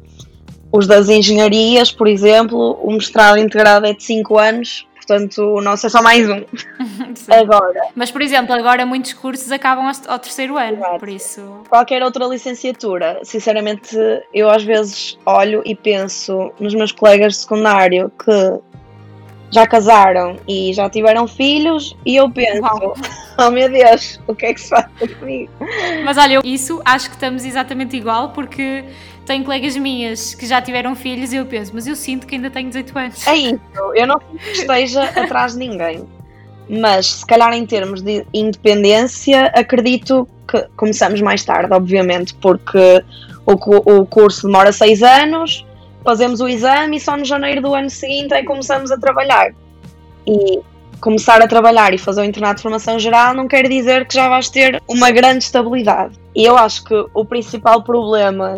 os 0.72 0.88
das 0.88 1.10
engenharias, 1.10 1.92
por 1.92 2.08
exemplo, 2.08 2.80
o 2.82 2.92
mestrado 2.92 3.38
integrado 3.38 3.86
é 3.86 3.94
de 3.94 4.04
5 4.04 4.38
anos, 4.38 4.88
portanto 4.96 5.42
o 5.42 5.62
nosso 5.62 5.88
é 5.88 5.90
só 5.90 6.02
mais 6.02 6.30
um. 6.30 6.44
agora. 7.34 7.82
Mas, 7.96 8.12
por 8.12 8.22
exemplo, 8.22 8.54
agora 8.54 8.86
muitos 8.86 9.14
cursos 9.14 9.52
acabam 9.52 9.92
ao 10.08 10.20
terceiro 10.20 10.58
ano, 10.58 10.78
Exato. 10.78 11.00
por 11.00 11.10
isso. 11.10 11.42
Qualquer 11.70 12.04
outra 12.04 12.26
licenciatura, 12.26 13.20
sinceramente, 13.24 13.98
eu 14.34 14.50
às 14.50 14.64
vezes 14.64 15.18
olho 15.26 15.62
e 15.66 15.76
penso 15.76 16.52
nos 16.60 16.76
meus 16.76 16.92
colegas 16.92 17.34
de 17.34 17.40
secundário 17.40 18.12
que 18.24 18.60
já 19.52 19.66
casaram 19.66 20.38
e 20.48 20.74
já 20.74 20.90
tiveram 20.90 21.28
filhos 21.28 21.96
e 22.06 22.16
eu 22.16 22.30
penso, 22.30 22.62
Uau. 22.62 22.96
oh 23.40 23.50
meu 23.50 23.70
Deus, 23.70 24.20
o 24.28 24.36
que 24.36 24.48
é 24.48 24.54
que 24.54 24.62
se 24.62 24.70
faz 24.70 24.88
comigo? 25.20 25.52
Mas 26.04 26.18
olha, 26.18 26.42
isso 26.44 26.82
acho 26.86 27.10
que 27.10 27.16
estamos 27.16 27.46
exatamente 27.46 27.96
igual 27.96 28.30
porque 28.30 28.84
tenho 29.26 29.44
colegas 29.44 29.76
minhas 29.78 30.34
que 30.34 30.46
já 30.46 30.62
tiveram 30.62 30.96
filhos 30.96 31.32
e 31.32 31.38
eu 31.38 31.46
penso, 31.46 31.72
mas 31.74 31.88
eu 31.88 31.96
sinto 31.96 32.26
que 32.26 32.36
ainda 32.36 32.50
tenho 32.50 32.68
18 32.68 33.00
anos. 33.00 33.28
É 33.28 33.36
isso, 33.36 33.60
eu 33.96 34.08
não 34.08 34.20
sinto 34.20 34.44
que 34.44 34.52
esteja 34.52 35.04
atrás 35.20 35.54
de 35.54 35.60
ninguém. 35.60 36.08
Mas 36.70 37.08
se 37.08 37.26
calhar 37.26 37.52
em 37.54 37.66
termos 37.66 38.02
de 38.02 38.26
independência, 38.32 39.48
acredito 39.56 40.28
que 40.48 40.62
começamos 40.76 41.20
mais 41.20 41.44
tarde, 41.44 41.74
obviamente, 41.74 42.36
porque 42.36 43.04
o, 43.46 43.54
o 43.54 44.06
curso 44.06 44.46
demora 44.46 44.72
6 44.72 45.02
anos, 45.02 45.66
fazemos 46.10 46.42
o 46.42 46.48
exame 46.48 46.98
e 46.98 47.00
só 47.00 47.16
no 47.16 47.24
janeiro 47.24 47.62
do 47.62 47.76
ano 47.76 47.88
seguinte 47.88 48.34
é 48.34 48.40
que 48.40 48.48
começamos 48.48 48.92
a 48.92 48.98
trabalhar. 48.98 49.54
E 50.26 50.60
começar 51.00 51.40
a 51.40 51.48
trabalhar 51.48 51.94
e 51.94 52.00
fazer 52.00 52.22
o 52.22 52.24
internato 52.24 52.56
de 52.56 52.64
formação 52.64 52.98
geral 52.98 53.36
não 53.36 53.48
quer 53.48 53.70
dizer 53.70 54.08
que 54.08 54.16
já 54.16 54.28
vais 54.28 54.50
ter 54.50 54.82
uma 54.88 55.12
grande 55.12 55.44
estabilidade. 55.44 56.20
E 56.36 56.44
eu 56.44 56.58
acho 56.58 56.84
que 56.84 57.06
o 57.14 57.24
principal 57.24 57.84
problema 57.84 58.58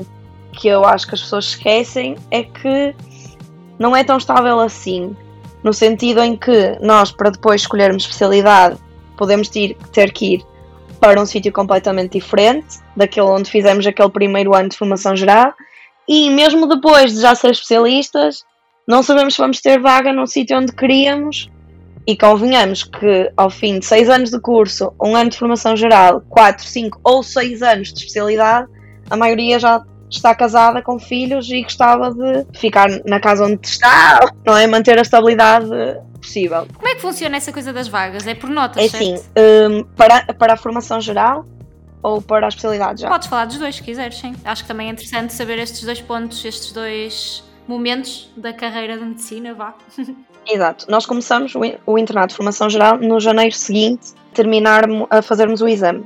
que 0.53 0.69
eu 0.69 0.85
acho 0.85 1.05
que 1.05 1.13
as 1.13 1.21
pessoas 1.21 1.45
esquecem 1.47 2.15
é 2.29 2.43
que 2.43 2.95
não 3.77 3.93
é 3.93 4.01
tão 4.01 4.15
estável 4.15 4.57
assim. 4.61 5.13
No 5.61 5.73
sentido 5.73 6.23
em 6.23 6.37
que 6.37 6.77
nós, 6.81 7.11
para 7.11 7.31
depois 7.31 7.61
escolhermos 7.61 8.03
especialidade, 8.03 8.77
podemos 9.17 9.49
ter, 9.49 9.75
ter 9.91 10.13
que 10.13 10.35
ir 10.35 10.45
para 11.01 11.21
um 11.21 11.25
sítio 11.25 11.51
completamente 11.51 12.13
diferente 12.13 12.79
daquele 12.95 13.27
onde 13.27 13.51
fizemos 13.51 13.85
aquele 13.85 14.09
primeiro 14.09 14.55
ano 14.55 14.69
de 14.69 14.77
formação 14.77 15.17
geral. 15.17 15.53
E 16.11 16.29
mesmo 16.29 16.67
depois 16.67 17.13
de 17.13 17.21
já 17.21 17.33
ser 17.33 17.51
especialistas, 17.51 18.43
não 18.85 19.01
sabemos 19.01 19.33
se 19.33 19.41
vamos 19.41 19.61
ter 19.61 19.79
vaga 19.79 20.11
num 20.11 20.27
sítio 20.27 20.57
onde 20.57 20.73
queríamos. 20.73 21.49
E 22.05 22.17
convenhamos 22.17 22.83
que 22.83 23.31
ao 23.37 23.49
fim 23.49 23.79
de 23.79 23.85
seis 23.85 24.09
anos 24.09 24.29
de 24.29 24.37
curso, 24.41 24.91
um 25.01 25.15
ano 25.15 25.29
de 25.29 25.37
formação 25.37 25.73
geral, 25.77 26.19
quatro, 26.27 26.65
cinco 26.65 26.99
ou 27.01 27.23
seis 27.23 27.61
anos 27.61 27.93
de 27.93 27.99
especialidade, 27.99 28.67
a 29.09 29.15
maioria 29.15 29.57
já 29.57 29.81
está 30.09 30.35
casada 30.35 30.81
com 30.81 30.99
filhos 30.99 31.49
e 31.49 31.61
gostava 31.61 32.13
de 32.13 32.45
ficar 32.59 32.89
na 33.05 33.21
casa 33.21 33.45
onde 33.45 33.65
está, 33.65 34.19
não 34.45 34.57
é? 34.57 34.67
Manter 34.67 34.97
a 34.97 35.03
estabilidade 35.03 35.69
possível. 36.19 36.67
Como 36.75 36.89
é 36.89 36.95
que 36.95 37.01
funciona 37.01 37.37
essa 37.37 37.53
coisa 37.53 37.71
das 37.71 37.87
vagas? 37.87 38.27
É 38.27 38.35
por 38.35 38.49
notas, 38.49 38.83
É 38.83 38.85
assim, 38.87 39.15
um, 39.15 39.83
para, 39.95 40.25
para 40.33 40.55
a 40.55 40.57
formação 40.57 40.99
geral 40.99 41.45
ou 42.03 42.21
para 42.21 42.47
a 42.47 42.49
especialidade 42.49 43.01
já? 43.01 43.09
Podes 43.09 43.27
falar 43.27 43.45
dos 43.45 43.57
dois, 43.57 43.75
se 43.75 43.83
quiseres, 43.83 44.17
sim. 44.17 44.33
Acho 44.43 44.63
que 44.63 44.67
também 44.67 44.89
é 44.89 44.91
interessante 44.91 45.33
saber 45.33 45.59
estes 45.59 45.83
dois 45.83 46.01
pontos, 46.01 46.43
estes 46.43 46.71
dois 46.71 47.43
momentos 47.67 48.29
da 48.35 48.53
carreira 48.53 48.97
de 48.97 49.05
medicina, 49.05 49.53
vá. 49.53 49.73
Exato. 50.47 50.85
Nós 50.89 51.05
começamos 51.05 51.53
o 51.85 51.97
internato 51.97 52.29
de 52.29 52.35
formação 52.35 52.69
geral 52.69 52.97
no 52.97 53.19
janeiro 53.19 53.55
seguinte, 53.55 54.13
terminar 54.33 54.85
a 55.09 55.21
fazermos 55.21 55.61
o 55.61 55.67
exame. 55.67 56.03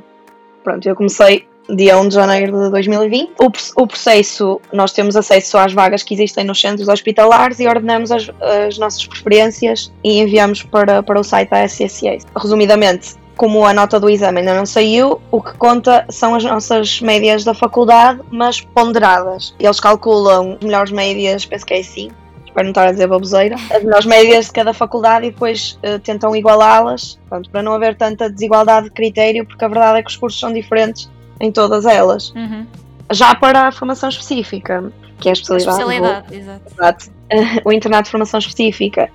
Pronto, 0.63 0.85
eu 0.87 0.95
comecei 0.95 1.47
dia 1.69 1.97
1 1.97 2.09
de 2.09 2.15
janeiro 2.15 2.63
de 2.63 2.69
2020. 2.69 3.33
O, 3.39 3.81
o 3.81 3.87
processo, 3.87 4.61
nós 4.71 4.91
temos 4.91 5.15
acesso 5.15 5.57
às 5.57 5.73
vagas 5.73 6.03
que 6.03 6.13
existem 6.13 6.43
nos 6.43 6.59
centros 6.59 6.87
hospitalares 6.87 7.59
e 7.59 7.67
ordenamos 7.67 8.11
as, 8.11 8.29
as 8.41 8.77
nossas 8.77 9.05
preferências 9.07 9.91
e 10.03 10.19
enviamos 10.19 10.63
para, 10.63 11.01
para 11.01 11.19
o 11.19 11.23
site 11.23 11.49
da 11.49 11.67
SSA. 11.67 12.17
Resumidamente, 12.35 13.15
como 13.35 13.65
a 13.65 13.73
nota 13.73 13.99
do 13.99 14.09
exame 14.09 14.39
ainda 14.39 14.53
não 14.53 14.65
saiu, 14.65 15.21
o 15.29 15.41
que 15.41 15.53
conta 15.57 16.05
são 16.09 16.35
as 16.35 16.43
nossas 16.43 17.01
médias 17.01 17.43
da 17.43 17.53
faculdade, 17.53 18.21
mas 18.31 18.61
ponderadas. 18.61 19.53
Eles 19.59 19.79
calculam 19.79 20.53
as 20.59 20.65
melhores 20.65 20.91
médias, 20.91 21.45
penso 21.45 21.65
que 21.65 21.73
é 21.73 21.79
assim, 21.79 22.09
espero 22.45 22.65
não 22.65 22.71
estar 22.71 22.87
a 22.87 22.91
dizer 22.91 23.07
baboseira, 23.07 23.55
as 23.69 23.83
melhores 23.83 24.05
médias 24.05 24.45
de 24.45 24.53
cada 24.53 24.73
faculdade 24.73 25.27
e 25.27 25.31
depois 25.31 25.77
uh, 25.83 25.99
tentam 25.99 26.35
igualá-las, 26.35 27.19
para 27.51 27.61
não 27.61 27.73
haver 27.73 27.95
tanta 27.95 28.29
desigualdade 28.29 28.85
de 28.85 28.91
critério, 28.91 29.45
porque 29.45 29.65
a 29.65 29.67
verdade 29.67 29.99
é 29.99 30.03
que 30.03 30.09
os 30.09 30.15
cursos 30.15 30.39
são 30.39 30.53
diferentes 30.53 31.09
em 31.39 31.51
todas 31.51 31.85
elas. 31.85 32.29
Uhum. 32.29 32.65
Já 33.11 33.35
para 33.35 33.67
a 33.67 33.71
formação 33.71 34.07
específica, 34.07 34.91
que 35.19 35.27
é 35.27 35.31
a 35.31 35.33
especialidade. 35.33 35.69
A 35.69 35.83
especialidade, 35.83 36.27
vou, 36.29 36.37
exato. 36.37 36.61
exato. 36.73 37.11
o 37.65 37.71
internato 37.73 38.03
de 38.05 38.11
formação 38.11 38.39
específica, 38.39 39.09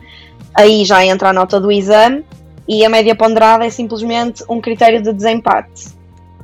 aí 0.55 0.85
já 0.85 1.05
entra 1.05 1.31
a 1.31 1.33
nota 1.33 1.59
do 1.59 1.73
exame 1.73 2.25
e 2.71 2.85
a 2.85 2.89
média 2.89 3.17
ponderada 3.17 3.67
é 3.67 3.71
simplesmente 3.71 4.45
um 4.49 4.61
critério 4.61 5.03
de 5.03 5.13
desempate. 5.13 5.89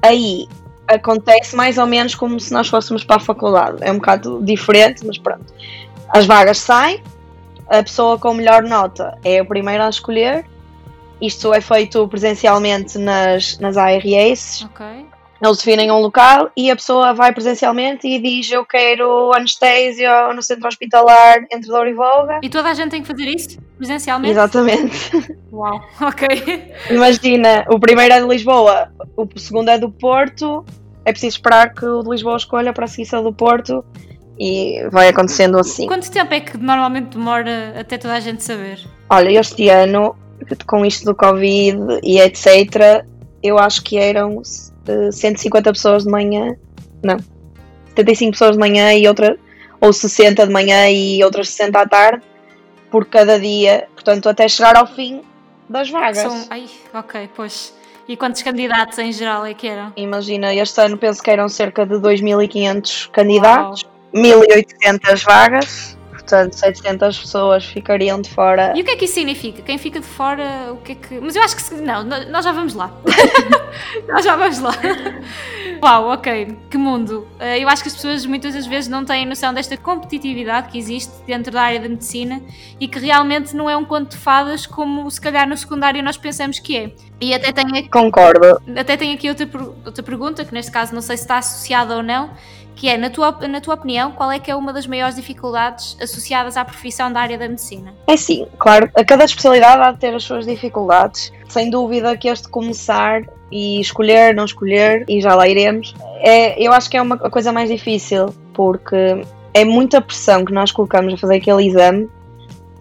Aí 0.03 0.49
acontece 0.89 1.55
mais 1.55 1.79
ou 1.79 1.87
menos 1.87 2.17
como 2.17 2.41
se 2.41 2.53
nós 2.53 2.67
fôssemos 2.67 3.05
para 3.05 3.17
a 3.17 3.21
faculdade. 3.21 3.79
É 3.81 3.93
um 3.93 3.99
bocado 3.99 4.43
diferente, 4.43 5.07
mas 5.07 5.19
pronto. 5.19 5.55
As 6.09 6.27
vagas 6.27 6.59
saem, 6.59 7.01
a 7.69 7.81
pessoa 7.81 8.19
com 8.19 8.35
melhor 8.35 8.65
nota 8.65 9.17
é 9.23 9.39
a 9.39 9.45
primeira 9.45 9.87
a 9.87 9.89
escolher. 9.89 10.45
Isto 11.21 11.55
é 11.55 11.61
feito 11.61 12.09
presencialmente 12.09 12.99
nas, 12.99 13.57
nas 13.61 13.77
ARS. 13.77 14.65
Ok. 14.65 15.07
Eles 15.42 15.59
definem 15.59 15.90
um 15.90 15.99
local 15.99 16.51
e 16.57 16.70
a 16.70 16.77
pessoa 16.77 17.12
vai 17.12 17.33
presencialmente 17.33 18.07
e 18.07 18.18
diz 18.18 18.51
eu 18.51 18.64
quero 18.64 19.33
anestesia 19.35 20.33
no 20.33 20.42
centro 20.42 20.66
hospitalar 20.66 21.46
entre 21.53 21.68
dor 21.68 21.87
e 21.87 21.92
Volga. 21.92 22.40
E 22.42 22.49
toda 22.49 22.70
a 22.70 22.75
gente 22.75 22.90
tem 22.90 23.03
que 23.03 23.09
fazer 23.09 23.29
isso 23.29 23.59
presencialmente? 23.77 24.33
Exatamente. 24.33 25.11
Uau, 25.53 25.81
ok. 26.01 26.72
Imagina, 26.90 27.64
o 27.68 27.79
primeiro 27.79 28.14
é 28.14 28.20
de 28.20 28.27
Lisboa, 28.27 28.90
o 29.16 29.27
segundo 29.37 29.68
é 29.68 29.79
do 29.79 29.90
Porto, 29.90 30.64
é 31.05 31.12
preciso 31.12 31.37
esperar 31.37 31.75
que 31.75 31.85
o 31.85 32.03
de 32.03 32.11
Lisboa 32.11 32.37
escolha 32.37 32.72
para 32.72 32.87
seguir 32.87 33.11
do 33.22 33.33
Porto 33.33 33.85
e 34.38 34.87
vai 34.90 35.09
acontecendo 35.09 35.59
assim. 35.59 35.87
Quanto 35.87 36.11
tempo 36.11 36.33
é 36.33 36.40
que 36.40 36.57
normalmente 36.57 37.16
demora 37.16 37.75
até 37.79 37.99
toda 37.99 38.14
a 38.14 38.20
gente 38.20 38.42
saber? 38.42 38.81
Olha, 39.09 39.38
este 39.38 39.68
ano, 39.68 40.16
com 40.66 40.85
isto 40.85 41.05
do 41.05 41.14
Covid 41.14 42.01
e 42.03 42.18
etc., 42.20 43.05
eu 43.42 43.59
acho 43.59 43.83
que 43.83 43.96
eram 43.96 44.42
150 45.12 45.72
pessoas 45.72 46.05
de 46.05 46.11
manhã, 46.11 46.57
não, 47.03 47.18
75 47.88 48.33
pessoas 48.33 48.53
de 48.53 48.59
manhã 48.59 48.92
e 48.94 49.07
outra, 49.07 49.38
ou 49.81 49.92
60 49.92 50.46
de 50.46 50.53
manhã 50.53 50.90
e 50.90 51.22
outras 51.25 51.51
60 51.51 51.81
à 51.81 51.88
tarde, 51.88 52.22
por 52.90 53.07
cada 53.07 53.38
dia, 53.38 53.88
portanto, 53.94 54.29
até 54.29 54.49
chegar 54.49 54.77
ao 54.77 54.87
fim 54.87 55.22
das 55.68 55.90
vagas. 55.90 56.18
São, 56.18 56.46
ai, 56.51 56.66
ok, 56.94 57.29
pois. 57.35 57.75
E 58.09 58.16
quantos 58.16 58.42
candidatos 58.42 58.99
em 58.99 59.12
geral 59.12 59.44
é 59.44 59.53
que 59.53 59.66
eram? 59.66 59.92
Imagina, 59.96 60.55
este 60.55 60.81
ano 60.81 60.96
penso 60.96 61.20
que 61.22 61.31
eram 61.31 61.49
cerca 61.49 61.85
de 61.85 61.94
2.500 61.94 63.11
candidatos, 63.11 63.83
Uau. 63.83 63.92
1.800 64.14 65.25
vagas 65.25 65.96
portanto 66.27 66.55
700 66.55 67.19
pessoas 67.19 67.65
ficariam 67.65 68.21
de 68.21 68.29
fora. 68.29 68.73
E 68.77 68.83
o 68.83 68.85
que 68.85 68.91
é 68.91 68.97
que 68.97 69.05
isso 69.05 69.15
significa? 69.15 69.62
Quem 69.62 69.79
fica 69.79 70.01
de 70.01 70.07
fora, 70.07 70.73
o 70.73 70.79
que 70.79 70.93
é 70.93 70.95
que. 70.97 71.21
Mas 71.21 71.37
eu 71.37 71.43
acho 71.43 71.57
que. 71.57 71.75
Não, 71.77 72.05
nós 72.05 72.45
já 72.45 72.53
vamos 72.53 72.75
lá. 72.75 72.91
nós 74.09 74.25
já 74.25 74.35
vamos 74.35 74.59
lá. 74.59 74.73
Uau, 75.83 76.09
ok, 76.09 76.57
que 76.69 76.77
mundo. 76.77 77.29
Eh, 77.39 77.61
eu 77.61 77.69
acho 77.69 77.83
que 77.83 77.89
as 77.89 77.95
pessoas 77.95 78.27
muitas 78.27 78.55
das 78.55 78.67
vezes 78.67 78.89
não 78.89 79.05
têm 79.05 79.25
noção 79.25 79.55
desta 79.55 79.77
competitividade 79.77 80.69
que 80.69 80.79
existe 80.79 81.12
dentro 81.27 81.53
da 81.53 81.62
área 81.62 81.79
da 81.79 81.89
medicina 81.89 82.41
e 82.81 82.89
que 82.89 82.99
realmente 82.99 83.55
não 83.55 83.69
é 83.69 83.77
um 83.77 83.85
conto 83.85 84.12
de 84.12 84.17
fadas 84.17 84.67
como 84.67 85.09
se 85.11 85.21
calhar 85.21 85.49
no 85.49 85.57
secundário 85.57 86.03
nós 86.03 86.17
pensamos 86.17 86.59
que 86.59 86.77
é. 86.77 86.93
E 87.21 87.35
até 87.35 87.53
tenho 87.53 87.71
aqui, 87.71 87.89
Concordo. 87.89 88.61
Até 88.77 88.97
tenho 88.97 89.15
aqui 89.15 89.29
outra, 89.29 89.49
outra 89.85 90.03
pergunta, 90.03 90.45
que 90.45 90.53
neste 90.53 90.73
caso 90.73 90.95
não 90.95 91.03
sei 91.03 91.17
se 91.17 91.25
está 91.25 91.39
associada 91.39 91.97
ou 91.97 92.03
não, 92.03 92.31
que 92.77 92.89
é, 92.89 92.99
na 92.99 93.09
tua, 93.09 93.33
na 93.49 93.61
tua 93.61 93.75
opinião, 93.75 94.12
qual 94.12 94.31
é 94.31 94.39
que 94.39 94.51
é 94.51 94.55
uma 94.55 94.71
das 94.71 94.87
maiores 94.87 95.17
dificuldades 95.17 95.97
associadas 96.01 96.59
à 96.59 96.65
profissão 96.65 97.11
da 97.11 97.21
área 97.21 97.39
da 97.39 97.49
medicina? 97.49 97.95
É 98.07 98.17
sim, 98.17 98.47
claro, 98.59 98.91
a 98.95 99.03
cada 99.03 99.25
especialidade 99.25 99.83
há 99.83 99.91
de 99.91 99.99
ter 99.99 100.15
as 100.15 100.23
suas 100.23 100.45
dificuldades. 100.45 101.33
Sem 101.49 101.71
dúvida 101.71 102.15
que 102.19 102.29
este 102.29 102.49
começar 102.49 103.23
e 103.51 103.81
escolher, 103.81 104.35
não 104.35 104.45
escolher, 104.45 105.07
e 105.09 105.23
já 105.23 105.35
lá 105.35 105.49
iremos, 105.49 105.95
é, 106.19 106.62
eu 106.62 106.73
acho 106.73 106.91
que 106.91 106.99
é 106.99 107.03
uma 107.03 107.17
coisa 107.17 107.51
mais 107.51 107.71
difícil, 107.71 108.35
porque 108.53 109.25
é 109.55 109.65
muita 109.65 110.01
pressão 110.03 110.45
que 110.45 110.53
nós 110.53 110.71
colocamos 110.71 111.15
a 111.15 111.17
fazer 111.17 111.37
aquele 111.37 111.67
exame, 111.67 112.11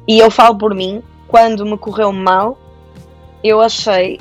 e 0.06 0.20
eu 0.20 0.30
falo 0.30 0.58
por 0.58 0.76
mim, 0.76 1.02
quando 1.28 1.66
me 1.66 1.78
correu 1.78 2.12
mal, 2.12 2.58
eu 3.42 3.62
achei, 3.62 4.20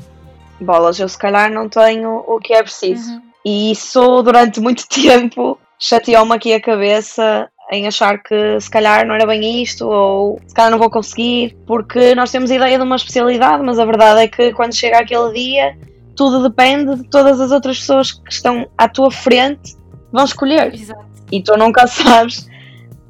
bolas, 0.61 1.01
eu 1.01 1.09
se 1.09 1.19
calhar 1.19 1.51
não 1.51 1.69
tenho 1.69 2.23
o 2.27 2.39
que 2.39 2.55
é 2.55 2.63
preciso. 2.63 3.11
Uhum. 3.11 3.23
E 3.45 3.73
isso 3.73 4.23
durante 4.23 4.61
muito 4.61 4.87
tempo 4.89 5.59
chateou-me 5.79 6.35
aqui 6.35 6.53
a 6.53 6.61
cabeça 6.61 7.49
em 7.73 7.87
achar 7.87 8.23
que 8.23 8.61
se 8.61 8.71
calhar 8.71 9.07
não 9.07 9.15
era 9.15 9.27
bem 9.27 9.63
isto 9.63 9.89
ou 9.89 10.39
se 10.47 10.55
calhar 10.55 10.71
não 10.71 10.79
vou 10.79 10.91
conseguir, 10.91 11.57
porque 11.67 12.15
nós 12.15 12.31
temos 12.31 12.51
ideia 12.51 12.77
de 12.77 12.85
uma 12.85 12.97
especialidade, 12.97 13.63
mas 13.63 13.79
a 13.79 13.85
verdade 13.85 14.21
é 14.21 14.29
que 14.29 14.53
quando 14.53 14.75
chega 14.75 14.99
aquele 14.99 15.33
dia, 15.33 15.77
tudo 16.15 16.49
depende 16.49 16.97
de 16.97 17.09
todas 17.09 17.41
as 17.41 17.51
outras 17.51 17.79
pessoas 17.79 18.13
que 18.13 18.33
estão 18.33 18.69
à 18.77 18.89
tua 18.89 19.11
frente 19.11 19.77
vão 20.13 20.25
escolher. 20.25 20.75
Exato. 20.75 21.05
E 21.33 21.43
tu 21.43 21.57
nunca 21.57 21.87
sabes 21.89 22.49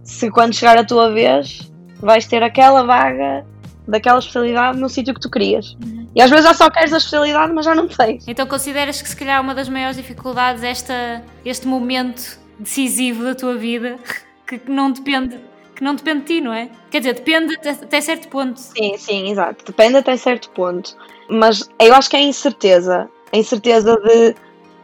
se 0.03 0.31
quando 0.31 0.55
chegar 0.55 0.79
a 0.79 0.85
tua 0.85 1.13
vez 1.13 1.71
vais 2.01 2.27
ter 2.27 2.43
aquela 2.43 2.85
vaga 2.85 3.45
daquela 3.87 4.19
especialidade 4.19 4.79
no 4.79 4.89
sítio 4.89 5.13
que 5.13 5.21
tu 5.21 5.31
querias. 5.31 5.77
Uhum. 5.85 6.07
E 6.15 6.23
às 6.23 6.31
vezes 6.31 6.47
já 6.47 6.55
só 6.55 6.71
queres 6.71 6.93
a 6.93 6.97
especialidade, 6.97 7.53
mas 7.53 7.65
já 7.67 7.75
não 7.75 7.89
tens. 7.89 8.27
Então 8.27 8.47
consideras 8.47 9.03
que 9.03 9.09
se 9.09 9.17
calhar 9.17 9.41
uma 9.43 9.55
das 9.55 9.69
maiores 9.69 9.97
dificuldades 9.97 10.63
é 10.63 10.71
esta, 10.71 11.23
este 11.45 11.67
momento 11.67 12.39
decisivo 12.59 13.25
da 13.25 13.35
tua 13.35 13.57
vida 13.57 13.99
que 14.47 14.61
não 14.69 14.91
depende 14.91 15.39
que 15.75 15.83
não 15.83 15.97
depende 15.97 16.21
de 16.21 16.27
ti, 16.27 16.41
não 16.41 16.53
é? 16.53 16.71
Quer 16.89 17.01
dizer, 17.01 17.15
depende 17.15 17.55
até, 17.57 17.71
até 17.71 18.01
certo 18.01 18.29
ponto. 18.29 18.61
Sim, 18.61 18.97
sim, 18.97 19.31
exato. 19.31 19.65
Depende 19.65 19.97
até 19.97 20.17
certo 20.17 20.49
ponto. 20.51 20.97
Mas 21.29 21.69
eu 21.81 21.93
acho 21.95 22.09
que 22.09 22.15
é 22.15 22.21
a 22.21 22.23
incerteza. 22.23 23.11
A 23.33 23.37
incerteza 23.37 23.97
de 23.97 24.37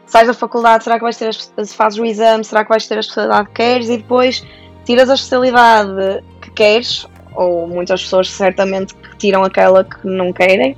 sais 0.07 0.27
da 0.27 0.35
faculdade, 0.35 0.83
será 0.83 0.97
que 0.97 1.03
vais 1.03 1.17
ter, 1.17 1.33
fazes 1.69 1.99
o 1.99 2.05
exame, 2.05 2.45
será 2.45 2.65
que 2.65 2.69
vais 2.69 2.87
ter 2.87 2.97
a 2.97 3.01
especialidade 3.01 3.49
que 3.49 3.55
queres 3.55 3.89
e 3.89 3.97
depois 3.99 4.45
tiras 4.85 5.09
a 5.09 5.15
especialidade 5.15 6.25
que 6.43 6.51
queres, 6.51 7.07
ou 7.37 7.69
muitas 7.69 8.03
pessoas 8.03 8.29
certamente 8.29 8.93
que 8.95 9.17
tiram 9.17 9.45
aquela 9.45 9.85
que 9.85 10.05
não 10.05 10.33
querem, 10.33 10.77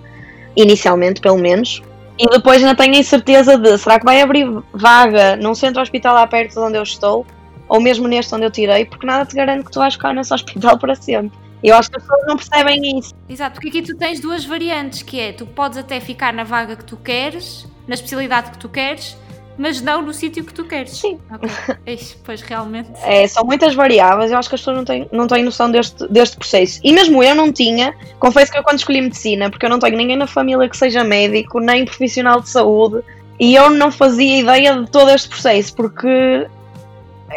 inicialmente 0.54 1.22
pelo 1.22 1.38
menos, 1.38 1.82
e 2.22 2.26
depois 2.28 2.62
ainda 2.62 2.76
tenho 2.76 2.94
a 2.94 2.98
incerteza 2.98 3.58
de 3.58 3.76
será 3.76 3.98
que 3.98 4.04
vai 4.04 4.20
abrir 4.20 4.46
vaga 4.72 5.34
num 5.34 5.56
centro 5.56 5.82
hospitalar 5.82 6.28
perto 6.28 6.52
de 6.52 6.60
onde 6.60 6.78
eu 6.78 6.84
estou, 6.84 7.26
ou 7.68 7.80
mesmo 7.80 8.06
neste 8.06 8.32
onde 8.32 8.44
eu 8.44 8.50
tirei, 8.50 8.84
porque 8.84 9.04
nada 9.04 9.26
te 9.26 9.34
garante 9.34 9.64
que 9.64 9.72
tu 9.72 9.80
vais 9.80 9.94
ficar 9.94 10.14
nesse 10.14 10.32
hospital 10.32 10.78
para 10.78 10.94
sempre. 10.94 11.36
Eu 11.64 11.74
acho 11.74 11.90
que 11.90 11.96
as 11.96 12.02
pessoas 12.04 12.26
não 12.28 12.36
percebem 12.36 12.98
isso. 12.98 13.12
Exato, 13.28 13.54
porque 13.54 13.68
aqui 13.70 13.82
tu 13.82 13.96
tens 13.96 14.20
duas 14.20 14.44
variantes, 14.44 15.02
que 15.02 15.18
é 15.18 15.32
tu 15.32 15.46
podes 15.46 15.76
até 15.76 15.98
ficar 15.98 16.32
na 16.32 16.44
vaga 16.44 16.76
que 16.76 16.84
tu 16.84 16.96
queres, 16.96 17.66
na 17.88 17.94
especialidade 17.94 18.52
que 18.52 18.58
tu 18.58 18.68
queres, 18.68 19.16
mas 19.58 19.80
não 19.80 20.02
no 20.02 20.12
sítio 20.12 20.44
que 20.44 20.52
tu 20.52 20.64
queres. 20.64 20.96
Sim. 20.96 21.18
Okay. 21.30 21.98
pois 22.24 22.40
realmente. 22.42 22.90
É, 23.04 23.26
são 23.26 23.44
muitas 23.44 23.74
variáveis, 23.74 24.30
eu 24.30 24.38
acho 24.38 24.48
que 24.48 24.54
as 24.54 24.60
pessoas 24.60 24.76
não 24.76 24.84
têm, 24.84 25.08
não 25.12 25.26
têm 25.26 25.42
noção 25.42 25.70
deste, 25.70 26.06
deste 26.08 26.36
processo. 26.36 26.80
E 26.82 26.92
mesmo 26.92 27.22
eu 27.22 27.34
não 27.34 27.52
tinha, 27.52 27.94
confesso 28.18 28.50
que 28.50 28.58
eu 28.58 28.62
quando 28.62 28.78
escolhi 28.78 29.00
medicina, 29.00 29.50
porque 29.50 29.66
eu 29.66 29.70
não 29.70 29.78
tenho 29.78 29.96
ninguém 29.96 30.16
na 30.16 30.26
família 30.26 30.68
que 30.68 30.76
seja 30.76 31.04
médico, 31.04 31.60
nem 31.60 31.84
profissional 31.84 32.40
de 32.40 32.48
saúde, 32.48 33.02
e 33.38 33.54
eu 33.54 33.70
não 33.70 33.90
fazia 33.90 34.40
ideia 34.40 34.76
de 34.76 34.90
todo 34.90 35.10
este 35.10 35.28
processo, 35.28 35.74
porque 35.74 36.46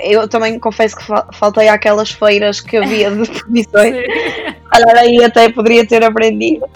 eu 0.04 0.28
também 0.28 0.60
confesso 0.60 0.96
que 0.96 1.04
faltei 1.34 1.68
àquelas 1.70 2.12
feiras 2.12 2.60
que 2.60 2.78
havia 2.78 3.12
de 3.12 3.28
profissões. 3.32 3.96
Olha, 4.76 5.02
aí 5.02 5.24
até 5.24 5.50
poderia 5.50 5.86
ter 5.86 6.04
aprendido. 6.04 6.68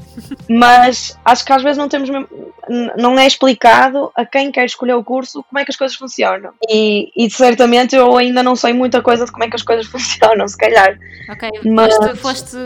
Mas 0.50 1.18
acho 1.24 1.46
que 1.46 1.54
às 1.54 1.64
vezes 1.64 1.78
não 1.78 1.90
temos 1.90 2.10
não 2.98 3.18
é 3.18 3.26
explicado 3.26 4.12
a 4.16 4.24
quem 4.26 4.52
quer 4.52 4.66
escolher 4.66 4.94
o 4.94 5.04
curso 5.04 5.44
como 5.50 5.60
é 5.60 5.66
que 5.66 5.72
as 5.72 5.78
coisas 5.78 5.98
funcionam. 5.98 6.52
E, 6.70 7.12
e 7.16 7.30
certamente 7.30 7.96
eu 7.96 8.16
ainda 8.16 8.44
não 8.44 8.56
sei 8.56 8.74
muita 8.74 9.02
coisa 9.02 9.26
de 9.26 9.32
como 9.32 9.44
é 9.44 9.50
que 9.50 9.56
as 9.56 9.64
coisas 9.64 9.86
funcionam, 9.92 10.48
se 10.48 10.58
calhar. 10.58 10.98
Ok, 11.30 11.50
mas 11.66 11.96
foste, 11.96 12.18
foste 12.18 12.58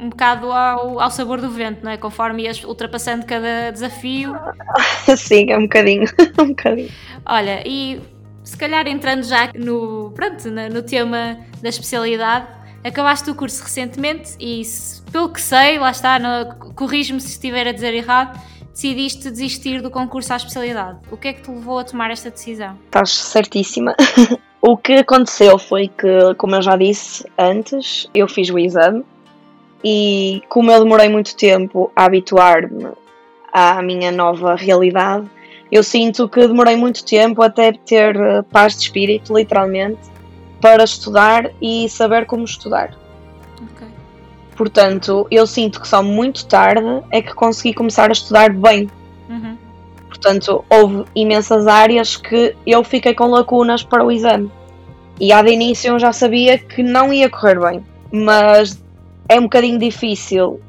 um 0.00 0.08
bocado 0.08 0.50
ao, 0.50 0.98
ao 1.00 1.10
sabor 1.10 1.40
do 1.40 1.50
vento, 1.50 1.84
não 1.84 1.92
é? 1.92 1.96
Conforme 1.96 2.44
ias 2.44 2.64
ultrapassando 2.64 3.24
cada 3.26 3.70
desafio. 3.70 4.34
Sim, 5.16 5.50
é 5.50 5.58
um 5.58 5.62
bocadinho. 5.62 6.08
um 6.40 6.48
bocadinho. 6.48 6.90
Olha, 7.24 7.62
e 7.64 8.00
se 8.42 8.56
calhar 8.56 8.86
entrando 8.88 9.22
já 9.22 9.50
no, 9.54 10.10
pronto, 10.14 10.50
no 10.50 10.82
tema 10.82 11.38
da 11.60 11.68
especialidade, 11.68 12.46
acabaste 12.84 13.30
o 13.30 13.34
curso 13.34 13.62
recentemente 13.62 14.36
e, 14.38 14.62
pelo 15.10 15.28
que 15.28 15.40
sei, 15.40 15.78
lá 15.78 15.90
está, 15.90 16.18
corrijo-me 16.74 17.20
se 17.20 17.28
estiver 17.28 17.66
a 17.68 17.72
dizer 17.72 17.94
errado, 17.94 18.38
decidiste 18.72 19.30
desistir 19.30 19.82
do 19.82 19.90
concurso 19.90 20.32
à 20.32 20.36
especialidade. 20.36 20.98
O 21.10 21.16
que 21.16 21.28
é 21.28 21.32
que 21.32 21.42
te 21.42 21.50
levou 21.50 21.78
a 21.78 21.84
tomar 21.84 22.10
esta 22.10 22.30
decisão? 22.30 22.76
Estás 22.86 23.10
certíssima. 23.10 23.94
o 24.60 24.76
que 24.76 24.94
aconteceu 24.94 25.58
foi 25.58 25.88
que, 25.88 26.34
como 26.36 26.54
eu 26.54 26.62
já 26.62 26.76
disse 26.76 27.24
antes, 27.38 28.08
eu 28.14 28.26
fiz 28.26 28.50
o 28.50 28.58
exame 28.58 29.04
e, 29.84 30.42
como 30.48 30.70
eu 30.70 30.82
demorei 30.82 31.08
muito 31.08 31.36
tempo 31.36 31.92
a 31.94 32.04
habituar-me 32.04 32.88
à 33.52 33.82
minha 33.82 34.10
nova 34.10 34.54
realidade, 34.54 35.28
eu 35.70 35.82
sinto 35.82 36.28
que 36.28 36.46
demorei 36.46 36.76
muito 36.76 37.04
tempo 37.04 37.42
até 37.42 37.72
ter 37.72 38.14
eh, 38.14 38.42
paz 38.42 38.74
de 38.76 38.82
espírito, 38.82 39.34
literalmente, 39.34 40.00
para 40.62 40.84
estudar 40.84 41.50
e 41.60 41.88
saber 41.88 42.24
como 42.24 42.44
estudar. 42.44 42.96
Okay. 43.74 43.88
Portanto, 44.56 45.26
eu 45.28 45.46
sinto 45.46 45.80
que 45.80 45.88
só 45.88 46.02
muito 46.02 46.46
tarde 46.46 47.02
é 47.10 47.20
que 47.20 47.34
consegui 47.34 47.74
começar 47.74 48.08
a 48.08 48.12
estudar 48.12 48.50
bem. 48.52 48.88
Uhum. 49.28 49.58
Portanto, 50.06 50.64
houve 50.70 51.04
imensas 51.16 51.66
áreas 51.66 52.16
que 52.16 52.54
eu 52.64 52.84
fiquei 52.84 53.12
com 53.12 53.26
lacunas 53.26 53.82
para 53.82 54.04
o 54.04 54.10
exame. 54.10 54.50
E 55.20 55.32
há 55.32 55.42
de 55.42 55.50
início 55.50 55.90
eu 55.90 55.98
já 55.98 56.12
sabia 56.12 56.56
que 56.56 56.82
não 56.82 57.12
ia 57.12 57.28
correr 57.28 57.58
bem. 57.58 57.84
Mas 58.12 58.80
é 59.28 59.38
um 59.40 59.44
bocadinho 59.44 59.78
difícil, 59.78 60.60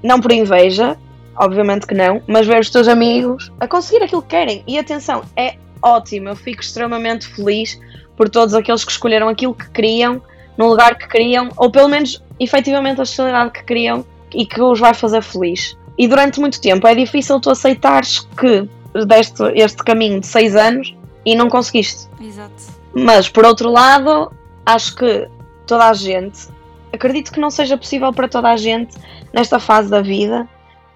não 0.00 0.20
por 0.20 0.30
inveja, 0.30 0.96
obviamente 1.36 1.86
que 1.86 1.94
não, 1.94 2.22
mas 2.26 2.46
ver 2.46 2.60
os 2.60 2.70
teus 2.70 2.86
amigos 2.86 3.50
a 3.58 3.66
conseguir 3.66 4.04
aquilo 4.04 4.22
que 4.22 4.28
querem. 4.28 4.62
E 4.66 4.78
atenção, 4.78 5.22
é 5.36 5.56
ótimo, 5.82 6.28
eu 6.28 6.36
fico 6.36 6.60
extremamente 6.60 7.26
feliz 7.26 7.80
por 8.20 8.28
todos 8.28 8.52
aqueles 8.52 8.84
que 8.84 8.92
escolheram 8.92 9.30
aquilo 9.30 9.54
que 9.54 9.70
queriam, 9.70 10.20
no 10.54 10.68
lugar 10.68 10.94
que 10.94 11.08
queriam, 11.08 11.48
ou 11.56 11.70
pelo 11.70 11.88
menos 11.88 12.22
efetivamente 12.38 13.00
a 13.00 13.02
especialidade 13.02 13.50
que 13.50 13.64
queriam 13.64 14.04
e 14.34 14.44
que 14.44 14.60
os 14.60 14.78
vai 14.78 14.92
fazer 14.92 15.22
feliz. 15.22 15.74
E 15.96 16.06
durante 16.06 16.38
muito 16.38 16.60
tempo 16.60 16.86
é 16.86 16.94
difícil 16.94 17.40
tu 17.40 17.48
aceitares 17.48 18.28
que 18.38 18.68
deste 19.06 19.42
este 19.54 19.82
caminho 19.82 20.20
de 20.20 20.26
seis 20.26 20.54
anos 20.54 20.94
e 21.24 21.34
não 21.34 21.48
conseguiste. 21.48 22.10
Exato. 22.20 22.52
Mas 22.92 23.26
por 23.26 23.46
outro 23.46 23.70
lado, 23.70 24.30
acho 24.66 24.96
que 24.96 25.26
toda 25.66 25.88
a 25.88 25.94
gente, 25.94 26.46
acredito 26.92 27.32
que 27.32 27.40
não 27.40 27.50
seja 27.50 27.78
possível 27.78 28.12
para 28.12 28.28
toda 28.28 28.50
a 28.50 28.56
gente 28.58 28.98
nesta 29.32 29.58
fase 29.58 29.88
da 29.88 30.02
vida, 30.02 30.46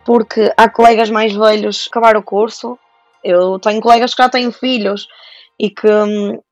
porque 0.04 0.52
há 0.58 0.68
colegas 0.68 1.08
mais 1.08 1.32
velhos 1.32 1.84
que 1.84 1.88
acabaram 1.88 2.20
o 2.20 2.22
curso. 2.22 2.78
Eu 3.24 3.58
tenho 3.58 3.80
colegas 3.80 4.14
que 4.14 4.22
já 4.22 4.28
têm 4.28 4.52
filhos 4.52 5.08
e 5.64 5.70
que, 5.70 5.88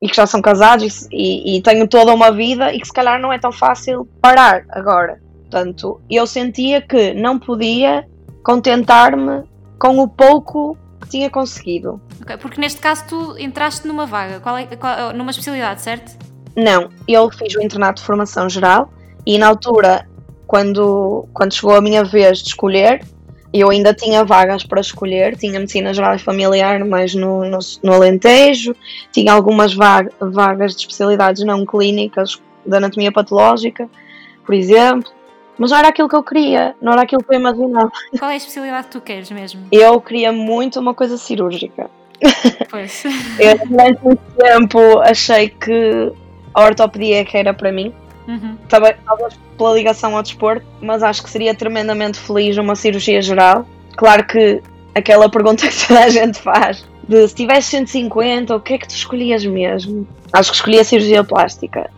e 0.01 0.07
que 0.07 0.15
já 0.15 0.25
são 0.25 0.41
casados 0.41 1.07
e, 1.11 1.57
e 1.57 1.61
tenho 1.61 1.87
toda 1.87 2.13
uma 2.13 2.31
vida 2.31 2.73
e 2.73 2.79
que 2.79 2.87
se 2.87 2.93
calhar 2.93 3.21
não 3.21 3.31
é 3.31 3.37
tão 3.37 3.51
fácil 3.51 4.07
parar 4.19 4.63
agora. 4.69 5.21
Portanto, 5.41 6.01
eu 6.09 6.25
sentia 6.25 6.81
que 6.81 7.13
não 7.13 7.37
podia 7.37 8.07
contentar-me 8.43 9.43
com 9.79 9.99
o 9.99 10.07
pouco 10.07 10.75
que 11.01 11.09
tinha 11.09 11.29
conseguido. 11.29 12.01
Okay, 12.23 12.37
porque 12.37 12.59
neste 12.59 12.81
caso 12.81 13.05
tu 13.07 13.37
entraste 13.37 13.87
numa 13.87 14.07
vaga, 14.07 14.39
qual 14.39 14.57
é, 14.57 14.65
qual, 14.65 15.13
numa 15.13 15.29
especialidade, 15.29 15.81
certo? 15.81 16.17
Não, 16.55 16.89
eu 17.07 17.29
fiz 17.29 17.55
o 17.55 17.61
internato 17.61 18.01
de 18.01 18.05
formação 18.07 18.49
geral 18.49 18.91
e 19.25 19.37
na 19.37 19.47
altura, 19.47 20.07
quando, 20.47 21.27
quando 21.33 21.53
chegou 21.53 21.75
a 21.75 21.81
minha 21.81 22.03
vez 22.03 22.39
de 22.39 22.49
escolher, 22.49 23.05
eu 23.59 23.69
ainda 23.69 23.93
tinha 23.93 24.23
vagas 24.23 24.63
para 24.63 24.81
escolher, 24.81 25.37
tinha 25.37 25.59
medicina 25.59 25.93
geral 25.93 26.15
e 26.15 26.19
familiar, 26.19 26.83
mas 26.83 27.13
no, 27.13 27.45
no, 27.45 27.59
no 27.83 27.93
Alentejo, 27.93 28.75
tinha 29.11 29.31
algumas 29.31 29.73
vagas 29.73 30.75
de 30.75 30.81
especialidades 30.81 31.43
não 31.43 31.65
clínicas 31.65 32.41
da 32.65 32.77
anatomia 32.77 33.11
patológica, 33.11 33.87
por 34.45 34.55
exemplo, 34.55 35.11
mas 35.57 35.69
não 35.69 35.77
era 35.77 35.89
aquilo 35.89 36.09
que 36.09 36.15
eu 36.15 36.23
queria, 36.23 36.75
não 36.81 36.93
era 36.93 37.03
aquilo 37.03 37.23
que 37.23 37.33
eu 37.33 37.39
imaginava. 37.39 37.91
Qual 38.17 38.31
é 38.31 38.33
a 38.33 38.37
especialidade 38.37 38.87
que 38.87 38.93
tu 38.93 39.01
queres 39.01 39.29
mesmo? 39.29 39.67
Eu 39.71 40.01
queria 40.01 40.31
muito 40.31 40.79
uma 40.79 40.93
coisa 40.93 41.17
cirúrgica. 41.17 41.89
Pois. 42.69 43.03
eu 43.39 43.67
durante 43.67 44.03
muito 44.03 44.21
tempo 44.37 44.99
achei 44.99 45.49
que 45.49 46.11
a 46.53 46.63
ortopedia 46.63 47.19
é 47.19 47.25
que 47.25 47.37
era 47.37 47.53
para 47.53 47.71
mim. 47.71 47.93
Uhum. 48.27 48.57
Talvez, 48.69 48.95
pela 49.57 49.73
ligação 49.73 50.15
ao 50.15 50.23
desporto, 50.23 50.65
mas 50.81 51.03
acho 51.03 51.23
que 51.23 51.29
seria 51.29 51.53
tremendamente 51.53 52.19
feliz 52.19 52.57
uma 52.57 52.75
cirurgia 52.75 53.21
geral. 53.21 53.65
Claro 53.95 54.25
que 54.25 54.61
aquela 54.95 55.29
pergunta 55.29 55.67
que 55.67 55.87
toda 55.87 56.05
a 56.05 56.09
gente 56.09 56.39
faz, 56.39 56.85
de 57.07 57.27
se 57.27 57.35
tivesse 57.35 57.71
150, 57.71 58.55
o 58.55 58.59
que 58.59 58.73
é 58.73 58.77
que 58.77 58.87
tu 58.87 58.95
escolhias 58.95 59.45
mesmo? 59.45 60.07
Acho 60.31 60.51
que 60.51 60.55
escolhi 60.55 60.79
a 60.79 60.83
cirurgia 60.83 61.23
plástica. 61.23 61.89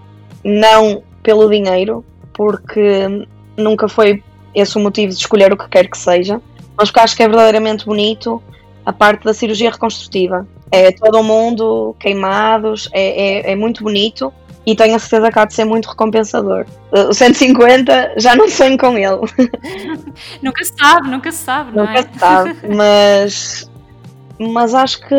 Não 0.43 1.03
pelo 1.21 1.49
dinheiro, 1.49 2.03
porque 2.33 3.27
nunca 3.57 3.87
foi 3.87 4.23
esse 4.53 4.77
o 4.77 4.79
motivo 4.81 5.13
de 5.13 5.19
escolher 5.19 5.51
o 5.51 5.57
que 5.57 5.67
quer 5.69 5.89
que 5.89 5.97
seja, 5.97 6.41
mas 6.77 6.89
porque 6.89 6.99
acho 6.99 7.15
que 7.15 7.23
é 7.23 7.27
verdadeiramente 7.27 7.85
bonito 7.85 8.41
a 8.85 8.93
parte 8.93 9.23
da 9.23 9.33
cirurgia 9.33 9.71
reconstrutiva. 9.71 10.47
É 10.71 10.91
todo 10.91 11.19
o 11.19 11.23
mundo, 11.23 11.95
queimados, 11.99 12.89
é, 12.91 13.49
é, 13.49 13.51
é 13.51 13.55
muito 13.55 13.83
bonito 13.83 14.33
e 14.65 14.75
tenho 14.75 14.95
a 14.95 14.99
certeza 14.99 15.31
que 15.31 15.39
há 15.39 15.45
de 15.45 15.53
ser 15.53 15.65
muito 15.65 15.89
recompensador. 15.89 16.65
O 16.91 17.13
150 17.13 18.15
já 18.17 18.35
não 18.35 18.49
sonho 18.49 18.77
com 18.77 18.97
ele. 18.97 19.21
nunca 20.41 20.63
se 20.63 20.73
sabe, 20.77 21.09
nunca 21.09 21.31
se 21.31 21.37
sabe, 21.37 21.75
não 21.75 21.85
nunca 21.85 21.99
é? 21.99 22.03
se 22.03 22.19
sabe, 22.19 22.55
mas, 22.75 23.71
mas 24.39 24.73
acho 24.73 25.01
que 25.07 25.15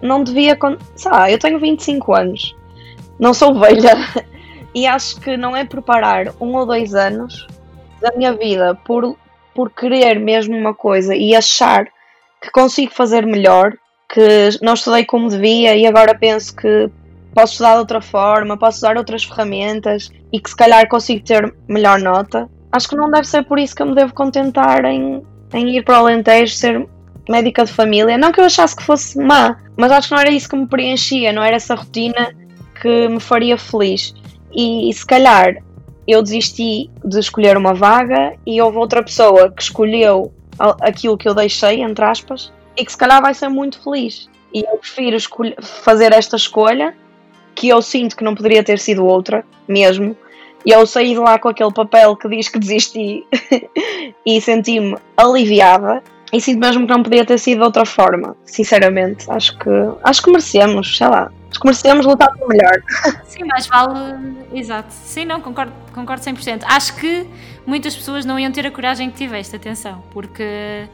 não 0.00 0.24
devia. 0.24 0.58
Sabe, 0.94 1.32
eu 1.32 1.38
tenho 1.38 1.58
25 1.58 2.14
anos, 2.14 2.56
não 3.18 3.34
sou 3.34 3.58
velha 3.58 3.96
e 4.74 4.86
acho 4.86 5.20
que 5.20 5.36
não 5.36 5.54
é 5.54 5.64
preparar 5.64 6.32
um 6.40 6.54
ou 6.54 6.64
dois 6.64 6.94
anos 6.94 7.46
da 8.00 8.12
minha 8.16 8.32
vida 8.32 8.74
por, 8.74 9.16
por 9.54 9.70
querer 9.70 10.18
mesmo 10.18 10.56
uma 10.56 10.74
coisa 10.74 11.14
e 11.14 11.34
achar 11.34 11.86
que 12.40 12.50
consigo 12.50 12.92
fazer 12.92 13.26
melhor, 13.26 13.72
que 14.08 14.50
não 14.62 14.74
estudei 14.74 15.04
como 15.04 15.28
devia 15.28 15.74
e 15.74 15.86
agora 15.86 16.14
penso 16.14 16.54
que 16.54 16.90
posso 17.36 17.52
estudar 17.52 17.74
de 17.74 17.80
outra 17.80 18.00
forma, 18.00 18.56
posso 18.56 18.78
usar 18.78 18.96
outras 18.96 19.22
ferramentas 19.22 20.10
e 20.32 20.40
que 20.40 20.48
se 20.48 20.56
calhar 20.56 20.88
consigo 20.88 21.22
ter 21.22 21.54
melhor 21.68 21.98
nota. 22.00 22.48
acho 22.72 22.88
que 22.88 22.96
não 22.96 23.10
deve 23.10 23.28
ser 23.28 23.44
por 23.44 23.58
isso 23.58 23.76
que 23.76 23.82
eu 23.82 23.86
me 23.86 23.94
devo 23.94 24.14
contentar 24.14 24.86
em, 24.86 25.22
em 25.52 25.76
ir 25.76 25.84
para 25.84 25.96
o 25.96 26.06
Alentejo 26.06 26.54
ser 26.54 26.88
médica 27.28 27.66
de 27.66 27.72
família. 27.72 28.16
Não 28.16 28.32
que 28.32 28.40
eu 28.40 28.44
achasse 28.44 28.74
que 28.74 28.82
fosse 28.82 29.18
má, 29.18 29.58
mas 29.76 29.92
acho 29.92 30.08
que 30.08 30.14
não 30.14 30.20
era 30.20 30.30
isso 30.30 30.48
que 30.48 30.56
me 30.56 30.66
preenchia, 30.66 31.30
não 31.30 31.42
era 31.42 31.56
essa 31.56 31.74
rotina 31.74 32.34
que 32.80 33.06
me 33.06 33.20
faria 33.20 33.58
feliz. 33.58 34.14
E, 34.50 34.88
e 34.88 34.94
se 34.94 35.04
calhar 35.04 35.56
eu 36.08 36.22
desisti 36.22 36.90
de 37.04 37.18
escolher 37.18 37.58
uma 37.58 37.74
vaga 37.74 38.34
e 38.46 38.62
houve 38.62 38.78
outra 38.78 39.02
pessoa 39.02 39.52
que 39.52 39.62
escolheu 39.62 40.32
aquilo 40.80 41.18
que 41.18 41.28
eu 41.28 41.34
deixei, 41.34 41.82
entre 41.82 42.04
aspas, 42.04 42.50
e 42.74 42.82
que 42.82 42.90
se 42.90 42.96
calhar 42.96 43.20
vai 43.20 43.34
ser 43.34 43.48
muito 43.48 43.78
feliz. 43.82 44.26
E 44.54 44.60
eu 44.60 44.78
prefiro 44.78 45.18
fazer 45.60 46.12
esta 46.12 46.36
escolha, 46.36 46.94
que 47.56 47.68
eu 47.68 47.82
sinto 47.82 48.14
que 48.14 48.22
não 48.22 48.34
poderia 48.34 48.62
ter 48.62 48.78
sido 48.78 49.04
outra, 49.04 49.44
mesmo. 49.66 50.16
E 50.64 50.70
eu 50.70 50.86
saí 50.86 51.14
de 51.14 51.18
lá 51.18 51.38
com 51.38 51.48
aquele 51.48 51.72
papel 51.72 52.14
que 52.14 52.28
diz 52.28 52.48
que 52.48 52.58
desisti 52.58 53.26
e 54.24 54.40
senti-me 54.40 54.96
aliviada. 55.16 56.02
E 56.32 56.40
sinto 56.40 56.58
mesmo 56.58 56.86
que 56.86 56.92
não 56.92 57.02
podia 57.02 57.24
ter 57.24 57.38
sido 57.38 57.58
de 57.58 57.64
outra 57.64 57.86
forma, 57.86 58.36
sinceramente. 58.44 59.30
Acho 59.30 59.56
que, 59.58 59.70
acho 60.02 60.22
que 60.22 60.30
merecemos, 60.30 60.96
sei 60.96 61.06
lá. 61.06 61.30
Acho 61.50 61.60
que 61.60 61.66
merecemos 61.66 62.04
lutar 62.04 62.32
pelo 62.34 62.48
melhor. 62.48 62.82
Sim, 63.24 63.44
mais 63.44 63.66
vale. 63.68 64.36
Exato. 64.52 64.92
Sim, 64.92 65.24
não, 65.24 65.40
concordo, 65.40 65.72
concordo 65.94 66.22
100%. 66.22 66.64
Acho 66.66 66.96
que 66.96 67.26
muitas 67.64 67.94
pessoas 67.94 68.24
não 68.24 68.38
iam 68.38 68.50
ter 68.50 68.66
a 68.66 68.70
coragem 68.70 69.08
que 69.08 69.16
tiveste, 69.16 69.54
atenção, 69.54 70.02
porque 70.10 70.88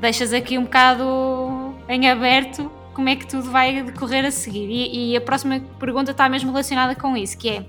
deixas 0.00 0.32
aqui 0.32 0.56
um 0.56 0.62
bocado 0.62 1.74
em 1.88 2.08
aberto 2.08 2.70
como 2.98 3.08
é 3.08 3.14
que 3.14 3.28
tudo 3.28 3.48
vai 3.52 3.80
decorrer 3.80 4.24
a 4.24 4.30
seguir. 4.32 4.68
E, 4.68 5.12
e 5.12 5.16
a 5.16 5.20
próxima 5.20 5.60
pergunta 5.78 6.10
está 6.10 6.28
mesmo 6.28 6.50
relacionada 6.50 6.96
com 6.96 7.16
isso, 7.16 7.38
que 7.38 7.48
é, 7.48 7.64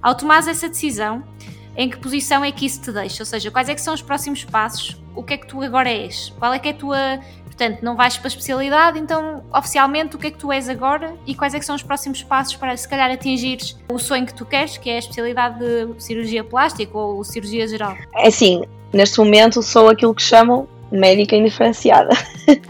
ao 0.00 0.14
tomares 0.14 0.46
essa 0.46 0.68
decisão, 0.68 1.24
em 1.76 1.90
que 1.90 1.96
posição 1.96 2.44
é 2.44 2.52
que 2.52 2.64
isso 2.64 2.80
te 2.80 2.92
deixa? 2.92 3.20
Ou 3.20 3.26
seja, 3.26 3.50
quais 3.50 3.68
é 3.68 3.74
que 3.74 3.80
são 3.80 3.92
os 3.92 4.00
próximos 4.00 4.44
passos? 4.44 4.96
O 5.16 5.22
que 5.24 5.34
é 5.34 5.36
que 5.36 5.48
tu 5.48 5.62
agora 5.62 5.90
és? 5.90 6.32
Qual 6.38 6.54
é 6.54 6.60
que 6.60 6.68
é 6.68 6.70
a 6.70 6.74
tua... 6.74 7.18
Portanto, 7.42 7.82
não 7.82 7.96
vais 7.96 8.16
para 8.16 8.28
a 8.28 8.30
especialidade, 8.30 9.00
então, 9.00 9.42
oficialmente, 9.52 10.14
o 10.14 10.18
que 10.18 10.28
é 10.28 10.30
que 10.30 10.38
tu 10.38 10.52
és 10.52 10.68
agora 10.68 11.12
e 11.26 11.34
quais 11.34 11.54
é 11.54 11.58
que 11.58 11.64
são 11.64 11.74
os 11.74 11.82
próximos 11.82 12.22
passos 12.22 12.54
para, 12.54 12.76
se 12.76 12.88
calhar, 12.88 13.10
atingires 13.10 13.76
o 13.90 13.98
sonho 13.98 14.24
que 14.24 14.32
tu 14.32 14.46
queres, 14.46 14.78
que 14.78 14.88
é 14.88 14.94
a 14.94 14.98
especialidade 15.00 15.58
de 15.58 16.00
cirurgia 16.00 16.44
plástica 16.44 16.96
ou 16.96 17.24
cirurgia 17.24 17.66
geral? 17.66 17.96
É 18.14 18.28
assim, 18.28 18.62
neste 18.92 19.18
momento 19.18 19.60
sou 19.60 19.88
aquilo 19.88 20.14
que 20.14 20.22
chamam 20.22 20.68
médica 20.90 21.36
indiferenciada. 21.36 22.10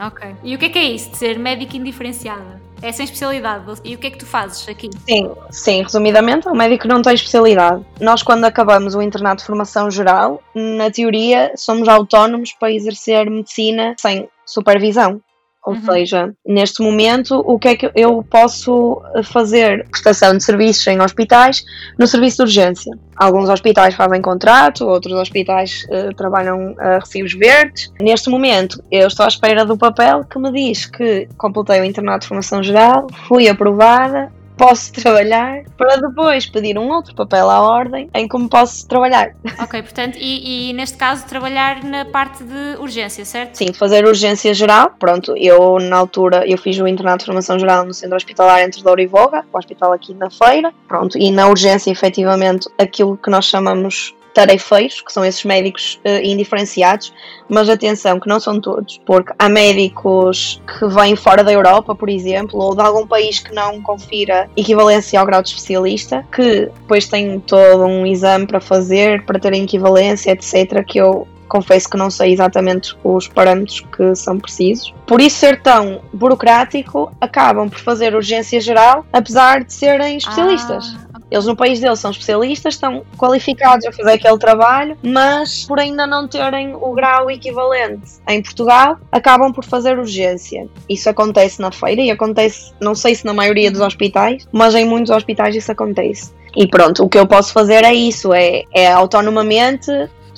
Ok. 0.01 0.35
E 0.43 0.57
o 0.57 0.59
que 0.59 0.67
é 0.67 0.69
que 0.71 0.79
é 0.79 0.83
isso 0.83 1.11
de 1.11 1.19
ser 1.19 1.39
médica 1.39 1.77
indiferenciada? 1.77 2.61
É 2.83 2.91
sem 2.91 3.05
especialidade. 3.05 3.65
E 3.85 3.95
o 3.95 3.99
que 3.99 4.09
é 4.09 4.11
que 4.11 4.19
tu 4.19 4.27
fazes 4.27 4.69
aqui? 4.69 4.91
Sim, 5.09 5.31
sim, 5.51 5.83
resumidamente, 5.83 6.49
o 6.49 6.55
médico 6.55 6.89
não 6.89 7.03
tem 7.03 7.15
especialidade. 7.15 7.85
Nós, 8.01 8.23
quando 8.23 8.45
acabamos 8.45 8.95
o 8.95 9.03
internato 9.03 9.43
de 9.43 9.47
formação 9.47 9.91
geral, 9.91 10.43
na 10.55 10.91
teoria, 10.91 11.53
somos 11.57 11.89
autónomos 11.89 12.53
para 12.53 12.73
exercer 12.73 13.31
medicina 13.31 13.95
sem 13.99 14.29
supervisão. 14.45 15.21
Ou 15.67 15.75
uhum. 15.75 15.83
seja, 15.83 16.33
neste 16.47 16.83
momento, 16.83 17.43
o 17.47 17.59
que 17.59 17.69
é 17.69 17.77
que 17.77 17.91
eu 17.95 18.25
posso 18.31 19.03
fazer? 19.25 19.87
Prestação 19.91 20.37
de 20.37 20.43
serviços 20.43 20.87
em 20.87 21.01
hospitais 21.01 21.65
no 21.99 22.07
serviço 22.07 22.39
de 22.39 22.43
urgência. 22.43 22.99
Alguns 23.17 23.49
hospitais 23.49 23.95
fazem 23.95 24.23
contrato, 24.23 24.87
outros 24.87 25.15
hospitais 25.15 25.85
uh, 25.91 26.15
trabalham 26.15 26.75
a 26.79 27.01
recibos 27.01 27.35
verdes. 27.35 27.93
Neste 28.01 28.31
momento, 28.31 28.83
eu 28.91 29.09
estou 29.09 29.25
à 29.25 29.29
espera 29.29 29.67
do 29.67 29.77
papel 29.77 30.25
que 30.25 30.39
me 30.39 30.53
diz 30.53 30.87
que 30.87 31.29
completei 31.37 31.81
o 31.81 31.85
internato 31.85 32.21
de 32.21 32.29
formação 32.29 32.63
geral, 32.63 33.09
fui 33.27 33.49
aprovada 33.49 34.33
posso 34.59 34.93
trabalhar 34.93 35.63
para 35.77 35.97
depois 35.97 36.47
pedir 36.47 36.77
um 36.77 36.91
outro 36.91 37.15
papel 37.15 37.49
à 37.49 37.63
ordem 37.63 38.11
em 38.13 38.27
como 38.27 38.49
posso 38.49 38.87
trabalhar. 38.87 39.35
Ok, 39.59 39.83
portanto, 39.83 40.19
e, 40.21 40.71
e, 40.71 40.73
neste 40.73 40.97
caso 40.97 41.25
trabalhar 41.27 41.83
na 41.85 42.05
parte 42.05 42.43
de 42.45 42.77
urgência, 42.79 43.25
certo? 43.25 43.55
Sim, 43.55 43.73
fazer 43.73 44.05
urgência 44.05 44.53
geral. 44.53 44.91
Pronto, 44.99 45.35
eu 45.37 45.79
na 45.79 45.97
altura 45.97 46.45
eu 46.47 46.59
fiz 46.59 46.79
o 46.79 46.87
internato 46.87 47.21
de 47.21 47.27
formação 47.27 47.59
geral 47.59 47.85
no 47.85 47.95
centro 47.95 48.17
hospitalar 48.17 48.63
entre 48.63 48.83
Douro 48.83 49.01
e 49.01 49.07
Voga, 49.07 49.45
o 49.53 49.59
hospital 49.59 49.93
aqui 49.93 50.13
na 50.15 50.29
feira. 50.31 50.73
Pronto, 50.87 51.17
e 51.17 51.31
na 51.31 51.47
urgência 51.49 51.91
efetivamente 51.91 52.69
aquilo 52.79 53.17
que 53.17 53.31
nós 53.31 53.45
chamamos 53.45 54.15
tarefeiros, 54.39 55.01
que 55.01 55.13
são 55.13 55.25
esses 55.25 55.43
médicos 55.43 56.01
uh, 56.05 56.25
indiferenciados, 56.25 57.13
mas 57.49 57.69
atenção, 57.69 58.21
que 58.21 58.29
não 58.29 58.39
são 58.39 58.61
todos, 58.61 59.01
porque 59.05 59.33
há 59.37 59.49
médicos 59.49 60.63
que 60.79 60.87
vêm 60.87 61.17
fora 61.17 61.43
da 61.43 61.53
Europa, 61.53 61.93
por 61.93 62.09
exemplo, 62.09 62.61
ou 62.61 62.73
de 62.73 62.81
algum 62.81 63.05
país 63.05 63.41
que 63.41 63.53
não 63.53 63.83
confira 63.83 64.49
equivalência 64.57 65.19
ao 65.19 65.27
grau 65.27 65.43
de 65.43 65.49
especialista, 65.49 66.25
que 66.31 66.67
depois 66.67 67.09
têm 67.09 67.41
todo 67.41 67.85
um 67.85 68.07
exame 68.07 68.47
para 68.47 68.61
fazer, 68.61 69.25
para 69.25 69.41
terem 69.41 69.65
equivalência, 69.65 70.31
etc., 70.31 70.85
que 70.87 70.99
eu 70.99 71.27
confesso 71.49 71.89
que 71.89 71.97
não 71.97 72.11
sei 72.11 72.33
exatamente 72.33 72.95
os 73.03 73.27
parâmetros 73.27 73.81
que 73.81 74.15
são 74.15 74.39
precisos. 74.39 74.95
Por 75.07 75.21
isso 75.21 75.39
ser 75.39 75.61
tão 75.63 76.01
burocrático, 76.13 77.11
acabam 77.21 77.69
por 77.69 77.79
fazer 77.81 78.15
urgência 78.15 78.61
geral, 78.61 79.05
apesar 79.13 79.65
de 79.65 79.73
serem 79.73 80.19
especialistas. 80.19 80.95
Ah. 80.97 81.08
Eles 81.31 81.47
no 81.47 81.57
país 81.57 81.81
deles 81.81 81.99
são 81.99 82.11
especialistas, 82.11 82.75
estão 82.75 83.05
qualificados 83.17 83.87
a 83.87 83.93
fazer 83.93 84.13
aquele 84.13 84.39
trabalho, 84.39 84.97
mas 85.03 85.65
por 85.65 85.79
ainda 85.79 86.07
não 86.07 86.27
terem 86.27 86.75
o 86.75 86.93
grau 86.93 87.31
equivalente 87.31 88.13
em 88.29 88.43
Portugal, 88.43 88.99
acabam 89.13 89.53
por 89.53 89.65
fazer 89.65 89.99
urgência. 89.99 90.69
Isso 90.89 91.09
acontece 91.09 91.61
na 91.61 91.71
feira 91.71 92.01
e 92.01 92.11
acontece, 92.11 92.73
não 92.81 92.95
sei 92.95 93.15
se 93.15 93.25
na 93.25 93.35
maioria 93.35 93.71
dos 93.71 93.81
hospitais, 93.81 94.47
mas 94.53 94.75
em 94.75 94.85
muitos 94.85 95.11
hospitais 95.11 95.55
isso 95.55 95.71
acontece. 95.71 96.33
E 96.57 96.67
pronto, 96.67 97.05
o 97.05 97.09
que 97.09 97.19
eu 97.19 97.27
posso 97.27 97.53
fazer 97.53 97.85
é 97.85 97.93
isso, 97.93 98.33
é, 98.33 98.65
é 98.73 98.91
autonomamente 98.91 99.91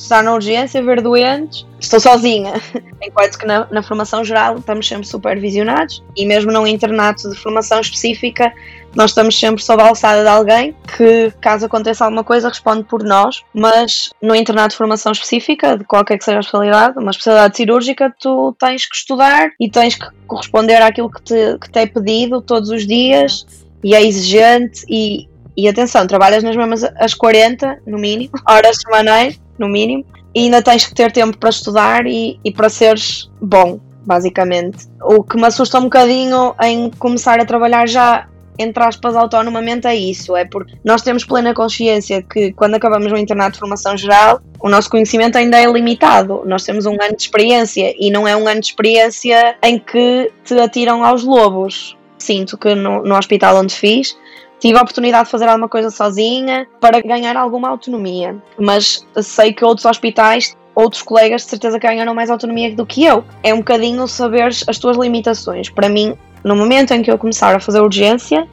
estar 0.03 0.23
na 0.23 0.35
urgência, 0.35 0.83
ver 0.83 1.03
doentes, 1.03 1.67
estou 1.79 2.01
sozinha. 2.01 2.55
Enquanto 3.03 3.39
que 3.39 3.47
na, 3.47 3.67
na, 3.71 3.83
formação 3.83 4.25
geral 4.25 4.59
estamos 4.59 4.87
sempre 4.87 5.07
supervisionados 5.07 6.03
e 6.17 6.27
mesmo 6.27 6.51
num 6.53 6.67
internato 6.67 7.29
de 7.31 7.37
formação 7.37 7.81
específica 7.81 8.53
nós 8.95 9.11
estamos 9.11 9.39
sempre 9.39 9.63
sob 9.63 9.83
a 9.83 9.89
alçada 9.89 10.23
de 10.23 10.29
alguém 10.29 10.75
que, 10.97 11.33
caso 11.41 11.67
aconteça 11.67 12.05
alguma 12.05 12.25
coisa, 12.25 12.49
responde 12.49 12.85
por 12.85 13.03
nós. 13.03 13.43
Mas 13.55 14.11
no 14.21 14.35
internato 14.35 14.71
de 14.71 14.77
formação 14.77 15.13
específica, 15.13 15.79
de 15.79 15.85
qualquer 15.85 16.19
que 16.19 16.25
seja 16.25 16.39
a 16.39 16.41
especialidade, 16.41 16.99
uma 16.99 17.11
especialidade 17.11 17.57
cirúrgica, 17.57 18.15
tu 18.19 18.55
tens 18.59 18.87
que 18.87 18.97
estudar 18.97 19.51
e 19.61 19.71
tens 19.71 19.95
que 19.95 20.07
corresponder 20.27 20.83
àquilo 20.83 21.11
que 21.11 21.23
te, 21.23 21.59
que 21.61 21.71
te 21.71 21.79
é 21.79 21.87
pedido 21.87 22.41
todos 22.41 22.71
os 22.71 22.87
dias 22.87 23.47
e 23.83 23.95
é 23.95 24.05
exigente 24.05 24.85
e, 24.89 25.29
e 25.57 25.69
atenção, 25.69 26.07
trabalhas 26.07 26.43
nas 26.43 26.57
mesmas 26.57 26.85
as 26.99 27.15
40, 27.15 27.81
no 27.87 27.99
mínimo, 27.99 28.33
horas 28.49 28.79
semanais, 28.79 29.41
no 29.59 29.69
mínimo, 29.69 30.05
e 30.35 30.45
ainda 30.45 30.63
tens 30.63 30.87
que 30.87 30.95
ter 30.95 31.11
tempo 31.13 31.37
para 31.39 31.51
estudar 31.51 32.07
e, 32.07 32.39
e 32.45 32.53
para 32.53 32.69
seres 32.69 33.31
bom, 33.41 33.81
basicamente. 34.05 34.87
O 35.03 35.23
que 35.23 35.37
me 35.37 35.47
assusta 35.47 35.79
um 35.79 35.85
bocadinho 35.85 36.55
em 36.63 36.91
começar 36.91 37.41
a 37.41 37.45
trabalhar 37.45 37.89
já 37.89 38.29
entre 38.61 38.83
aspas, 38.83 39.17
autonomamente 39.17 39.87
é 39.87 39.95
isso. 39.95 40.37
É 40.37 40.45
porque 40.45 40.75
nós 40.85 41.03
temos 41.03 41.25
plena 41.25 41.55
consciência 41.55 42.23
que 42.23 42.53
quando 42.53 42.75
acabamos 42.75 43.11
o 43.11 43.17
internato 43.17 43.53
de 43.53 43.59
formação 43.59 43.97
geral, 43.97 44.41
o 44.61 44.69
nosso 44.69 44.91
conhecimento 44.91 45.37
ainda 45.37 45.59
é 45.59 45.67
limitado. 45.67 46.43
Nós 46.45 46.65
temos 46.65 46.87
um 46.87 46.93
ano 47.01 47.17
de 47.17 47.23
experiência 47.23 47.95
e 47.99 48.11
não 48.11 48.29
é 48.29 48.37
um 48.37 48.47
ano 48.47 48.61
de 48.61 48.67
experiência 48.67 49.57
em 49.63 49.79
que 49.79 50.31
te 50.45 50.59
atiram 50.59 51.05
aos 51.05 51.25
lobos. 51.25 51.97
Sinto 52.19 52.59
que 52.59 52.75
no, 52.75 53.03
no 53.03 53.17
hospital 53.17 53.57
onde 53.57 53.75
fiz, 53.75 54.17
tive 54.59 54.79
a 54.79 54.83
oportunidade 54.83 55.25
de 55.25 55.31
fazer 55.31 55.49
alguma 55.49 55.69
coisa 55.69 55.91
sozinha 55.91 56.67
para 56.79 57.01
ganhar 57.01 57.37
alguma 57.37 57.69
autonomia. 57.69 58.37
Mas 58.59 59.07
sei 59.23 59.55
que 59.55 59.65
outros 59.65 59.87
hospitais 59.87 60.55
outros 60.75 61.03
colegas 61.03 61.43
de 61.43 61.51
certeza 61.51 61.79
ganharam 61.79 62.15
mais 62.15 62.31
autonomia 62.31 62.75
do 62.75 62.87
que 62.87 63.05
eu. 63.05 63.25
É 63.43 63.53
um 63.53 63.59
bocadinho 63.59 64.07
saber 64.07 64.45
as 64.67 64.79
tuas 64.79 64.97
limitações. 64.97 65.69
Para 65.69 65.89
mim, 65.89 66.17
no 66.43 66.57
momento 66.57 66.93
em 66.93 67.03
que 67.03 67.11
eu 67.11 67.19
começar 67.19 67.55
a 67.55 67.61
fazer 67.61 67.81
urgência, 67.81 68.49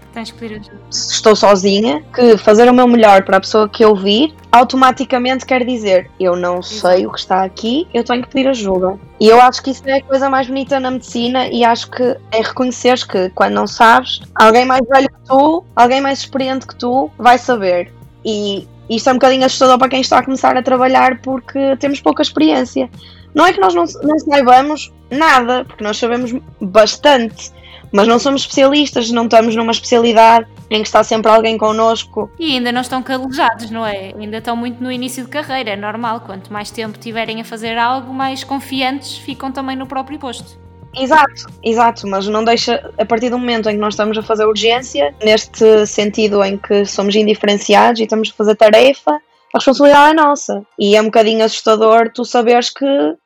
estou 0.90 1.36
sozinha, 1.36 2.04
que 2.14 2.38
fazer 2.38 2.70
o 2.70 2.74
meu 2.74 2.88
melhor 2.88 3.24
para 3.24 3.38
a 3.38 3.40
pessoa 3.40 3.70
que 3.70 3.84
eu 3.84 3.96
vir, 3.96 4.34
automaticamente 4.52 5.46
quer 5.46 5.66
dizer 5.66 6.10
eu 6.20 6.36
não 6.36 6.62
sei 6.62 7.06
o 7.06 7.12
que 7.12 7.20
está 7.20 7.44
aqui, 7.44 7.88
eu 7.94 8.04
tenho 8.04 8.24
que 8.24 8.30
pedir 8.30 8.48
ajuda. 8.48 8.98
E 9.20 9.28
eu 9.28 9.40
acho 9.42 9.64
que 9.64 9.72
isso 9.72 9.84
é 9.86 9.98
a 9.98 10.04
coisa 10.04 10.30
mais 10.30 10.48
bonita 10.48 10.80
na 10.80 10.92
medicina 10.92 11.48
e 11.48 11.64
acho 11.64 11.90
que 11.90 12.04
é 12.32 12.42
reconhecer 12.42 13.06
que 13.08 13.30
quando 13.30 13.54
não 13.54 13.68
sabes, 13.68 14.22
alguém 14.36 14.66
mais 14.66 14.86
velho 14.88 15.08
que 15.08 15.28
tu, 15.28 15.64
alguém 15.76 16.02
mais 16.02 16.20
experiente 16.20 16.68
que 16.68 16.76
tu, 16.76 17.10
vai 17.18 17.38
saber. 17.38 17.94
E 18.26 18.68
isto 18.90 19.10
é 19.10 19.12
um 19.12 19.16
bocadinho 19.16 19.46
assustador 19.46 19.78
para 19.78 19.90
quem 19.90 20.02
está 20.02 20.20
a 20.20 20.24
começar 20.24 20.56
a 20.56 20.62
trabalhar 20.62 21.20
porque 21.22 21.76
temos 21.78 22.00
pouca 22.00 22.22
experiência. 22.22 22.90
Não 23.34 23.46
é 23.46 23.54
que 23.54 23.60
nós 23.60 23.74
não, 23.74 23.86
não 24.04 24.20
saibamos 24.20 24.92
nada, 25.12 25.64
porque 25.66 25.84
nós 25.84 25.98
sabemos 25.98 26.34
bastante 26.60 27.52
mas 27.92 28.08
não 28.08 28.20
somos 28.20 28.42
especialistas, 28.42 29.10
não 29.12 29.26
estamos 29.26 29.56
numa 29.56 29.72
especialidade 29.72 30.48
em 30.70 30.82
que 30.82 30.88
está 30.88 31.04
sempre 31.04 31.32
alguém 31.32 31.58
connosco. 31.58 32.30
E 32.38 32.54
ainda 32.54 32.72
não 32.72 32.82
estão 32.82 33.02
calejados, 33.02 33.72
não 33.72 33.86
é? 33.86 34.14
Ainda 34.18 34.38
estão 34.38 34.56
muito 34.56 34.84
no 34.84 34.92
início 34.92 35.24
de 35.24 35.30
carreira, 35.30 35.72
é 35.72 35.76
normal. 35.76 36.22
Quanto 36.22 36.52
mais 36.52 36.70
tempo 36.72 36.98
tiverem 36.98 37.42
a 37.42 37.44
fazer 37.44 37.78
algo, 37.78 38.14
mais 38.14 38.44
confiantes 38.44 39.18
ficam 39.18 39.52
também 39.52 39.76
no 39.76 39.88
próprio 39.88 40.20
posto. 40.20 40.60
Exato, 40.96 41.46
exato, 41.64 42.08
mas 42.08 42.28
não 42.28 42.44
deixa, 42.44 42.92
a 42.98 43.06
partir 43.06 43.30
do 43.30 43.38
momento 43.38 43.70
em 43.70 43.74
que 43.74 43.80
nós 43.80 43.94
estamos 43.94 44.18
a 44.18 44.24
fazer 44.24 44.46
urgência, 44.46 45.14
neste 45.24 45.86
sentido 45.86 46.44
em 46.44 46.58
que 46.58 46.86
somos 46.86 47.16
indiferenciados 47.16 48.00
e 48.00 48.04
estamos 48.04 48.32
a 48.32 48.34
fazer 48.34 48.56
tarefa, 48.56 49.12
a 49.54 49.58
responsabilidade 49.58 50.12
é 50.12 50.14
nossa. 50.14 50.66
E 50.78 50.96
é 50.96 51.02
um 51.02 51.06
bocadinho 51.06 51.46
assustador 51.46 52.12
tu 52.14 52.26
saberes 52.26 52.70
que 52.70 52.86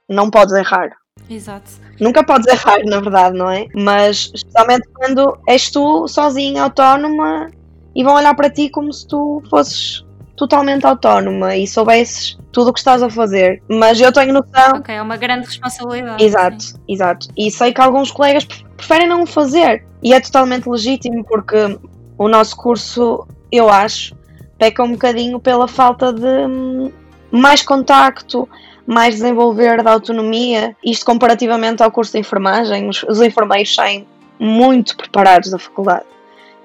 não 0.10 0.30
podes 0.30 0.54
errar. 0.54 0.90
Exato. 1.30 1.72
Nunca 2.02 2.24
podes 2.24 2.48
errar, 2.48 2.84
na 2.84 3.00
verdade, 3.00 3.38
não 3.38 3.50
é? 3.50 3.68
Mas 3.76 4.32
especialmente 4.34 4.88
quando 4.92 5.38
és 5.48 5.70
tu 5.70 6.08
sozinha, 6.08 6.64
autónoma, 6.64 7.52
e 7.96 8.04
vão 8.04 8.16
olhar 8.16 8.34
para 8.36 8.50
ti 8.50 8.70
como 8.70 8.92
se 8.92 9.08
tu 9.08 9.44
fosses 9.50 10.04
totalmente 10.36 10.84
autónoma 10.88 11.56
e 11.56 11.68
soubesses 11.68 12.40
tudo 12.52 12.72
o 12.72 12.74
que 12.74 12.80
estás 12.80 13.04
a 13.04 13.10
fazer. 13.10 13.62
Mas 13.70 14.02
eu 14.02 14.12
tenho 14.12 14.34
noção. 14.34 14.78
Ok, 14.78 14.96
é 14.96 15.02
uma 15.02 15.16
grande 15.16 15.46
responsabilidade. 15.46 16.24
Exato, 16.24 16.64
sim. 16.64 16.76
exato. 16.90 17.28
E 17.38 17.52
sei 17.52 17.72
que 17.72 17.80
alguns 17.80 18.12
colegas 18.12 18.46
preferem 18.76 19.08
não 19.08 19.22
o 19.22 19.28
fazer. 19.28 19.86
E 20.02 20.12
é 20.12 20.20
totalmente 20.20 20.68
legítimo 20.68 21.24
porque 21.24 21.78
o 22.18 22.28
nosso 22.28 22.58
curso, 22.58 23.28
eu 23.52 23.70
acho, 23.70 24.16
peca 24.58 24.82
um 24.82 24.94
bocadinho 24.94 25.40
pela 25.40 25.68
falta 25.68 26.12
de 26.12 26.26
hum, 26.26 26.92
mais 27.30 27.62
contacto, 27.62 28.50
mais 28.86 29.16
desenvolver 29.16 29.82
da 29.84 29.92
autonomia. 29.92 30.76
Isto 30.84 31.06
comparativamente 31.06 31.84
ao 31.84 31.92
curso 31.92 32.14
de 32.14 32.20
enfermagem, 32.20 32.90
os, 32.90 33.04
os 33.04 33.22
enfermeiros 33.22 33.74
saem 33.74 34.08
muito 34.40 34.98
preparados 34.98 35.52
da 35.52 35.60
faculdade. 35.60 36.06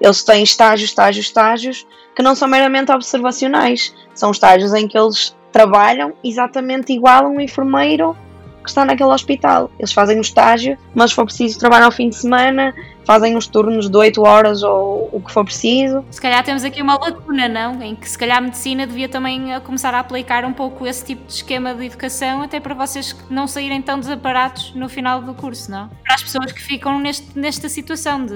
Eles 0.00 0.22
têm 0.22 0.42
estágios, 0.42 0.90
estágios, 0.90 1.26
estágios 1.26 1.86
que 2.14 2.22
não 2.22 2.34
são 2.34 2.48
meramente 2.48 2.92
observacionais. 2.92 3.94
São 4.14 4.30
estágios 4.30 4.72
em 4.74 4.86
que 4.86 4.96
eles 4.96 5.34
trabalham 5.52 6.12
exatamente 6.22 6.92
igual 6.92 7.24
a 7.24 7.28
um 7.28 7.40
enfermeiro 7.40 8.16
que 8.62 8.68
está 8.68 8.84
naquele 8.84 9.10
hospital. 9.10 9.70
Eles 9.78 9.92
fazem 9.92 10.18
o 10.18 10.20
estágio, 10.20 10.76
mas 10.94 11.10
se 11.10 11.16
for 11.16 11.24
preciso 11.24 11.58
trabalham 11.58 11.86
ao 11.86 11.92
fim 11.92 12.08
de 12.08 12.16
semana, 12.16 12.74
fazem 13.06 13.36
os 13.36 13.46
turnos 13.46 13.88
de 13.88 13.96
8 13.96 14.20
horas 14.20 14.62
ou 14.64 15.08
o 15.12 15.20
que 15.20 15.32
for 15.32 15.44
preciso. 15.44 16.04
Se 16.10 16.20
calhar 16.20 16.44
temos 16.44 16.64
aqui 16.64 16.82
uma 16.82 16.98
lacuna, 16.98 17.48
não? 17.48 17.80
Em 17.80 17.94
que 17.94 18.08
se 18.10 18.18
calhar 18.18 18.38
a 18.38 18.40
medicina 18.40 18.84
devia 18.84 19.08
também 19.08 19.54
eh, 19.54 19.60
começar 19.60 19.94
a 19.94 20.00
aplicar 20.00 20.44
um 20.44 20.52
pouco 20.52 20.84
esse 20.84 21.04
tipo 21.04 21.24
de 21.24 21.32
esquema 21.32 21.72
de 21.72 21.86
educação, 21.86 22.42
até 22.42 22.58
para 22.58 22.74
vocês 22.74 23.16
não 23.30 23.46
saírem 23.46 23.80
tão 23.80 24.00
desaparados 24.00 24.74
no 24.74 24.88
final 24.88 25.22
do 25.22 25.32
curso, 25.34 25.70
não? 25.70 25.88
Para 26.04 26.16
as 26.16 26.22
pessoas 26.24 26.50
que 26.50 26.60
ficam 26.60 26.98
neste, 26.98 27.38
nesta 27.38 27.68
situação 27.68 28.26
de. 28.26 28.34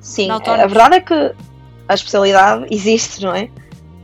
Sim, 0.00 0.26
de 0.26 0.50
a 0.50 0.66
verdade 0.66 0.96
é 0.96 1.00
que 1.00 1.32
a 1.88 1.94
especialidade 1.94 2.66
existe, 2.74 3.22
não 3.22 3.32
é? 3.32 3.48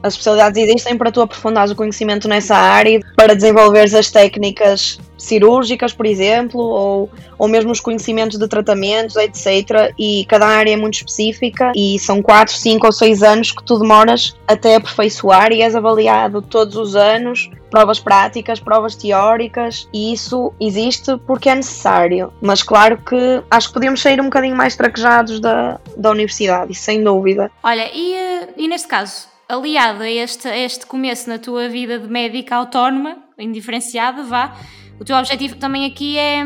As 0.03 0.15
especialidades 0.15 0.63
existem 0.63 0.97
para 0.97 1.11
tu 1.11 1.21
aprofundares 1.21 1.73
o 1.73 1.77
conhecimento 1.77 2.29
nessa 2.29 2.57
área, 2.57 3.01
para 3.17 3.35
desenvolveres 3.35 3.95
as 3.95 4.11
técnicas 4.11 4.99
cirúrgicas, 5.19 5.93
por 5.93 6.07
exemplo, 6.07 6.61
ou, 6.61 7.11
ou 7.37 7.49
mesmo 7.49 7.73
os 7.73 7.81
conhecimentos 7.81 8.39
de 8.39 8.49
tratamentos, 8.49 9.17
etc. 9.17 9.93
E 9.99 10.25
cada 10.27 10.47
área 10.47 10.73
é 10.73 10.77
muito 10.77 10.95
específica 10.95 11.73
e 11.75 11.99
são 11.99 12.23
4, 12.23 12.55
5 12.55 12.87
ou 12.87 12.93
6 12.93 13.23
anos 13.23 13.53
que 13.53 13.63
tu 13.65 13.79
demoras 13.79 14.37
até 14.47 14.77
aperfeiçoar 14.77 15.53
e 15.53 15.63
és 15.63 15.75
avaliado 15.75 16.41
todos 16.41 16.77
os 16.77 16.95
anos, 16.95 17.51
provas 17.71 17.99
práticas, 17.99 18.61
provas 18.61 18.95
teóricas, 18.95 19.89
e 19.93 20.13
isso 20.13 20.53
existe 20.61 21.17
porque 21.27 21.49
é 21.49 21.55
necessário. 21.55 22.33
Mas 22.41 22.63
claro 22.63 22.99
que 22.99 23.43
acho 23.51 23.69
que 23.69 23.75
podíamos 23.75 24.01
sair 24.01 24.21
um 24.21 24.25
bocadinho 24.25 24.57
mais 24.57 24.77
traquejados 24.77 25.41
da, 25.41 25.81
da 25.97 26.11
universidade, 26.11 26.75
sem 26.75 27.03
dúvida. 27.03 27.51
Olha, 27.63 27.91
e, 27.93 28.15
eh, 28.15 28.49
e 28.57 28.69
neste 28.69 28.89
caso, 28.89 29.27
aliado 29.49 30.03
a 30.03 30.11
este, 30.11 30.47
a 30.47 30.57
este 30.57 30.85
começo 30.85 31.29
na 31.29 31.39
tua 31.39 31.69
vida 31.69 31.99
de 31.99 32.07
médica 32.07 32.57
autónoma, 32.57 33.17
indiferenciada, 33.39 34.23
vá, 34.23 34.55
o 35.01 35.05
teu 35.05 35.17
objetivo 35.17 35.55
também 35.57 35.87
aqui 35.87 36.19
é, 36.19 36.45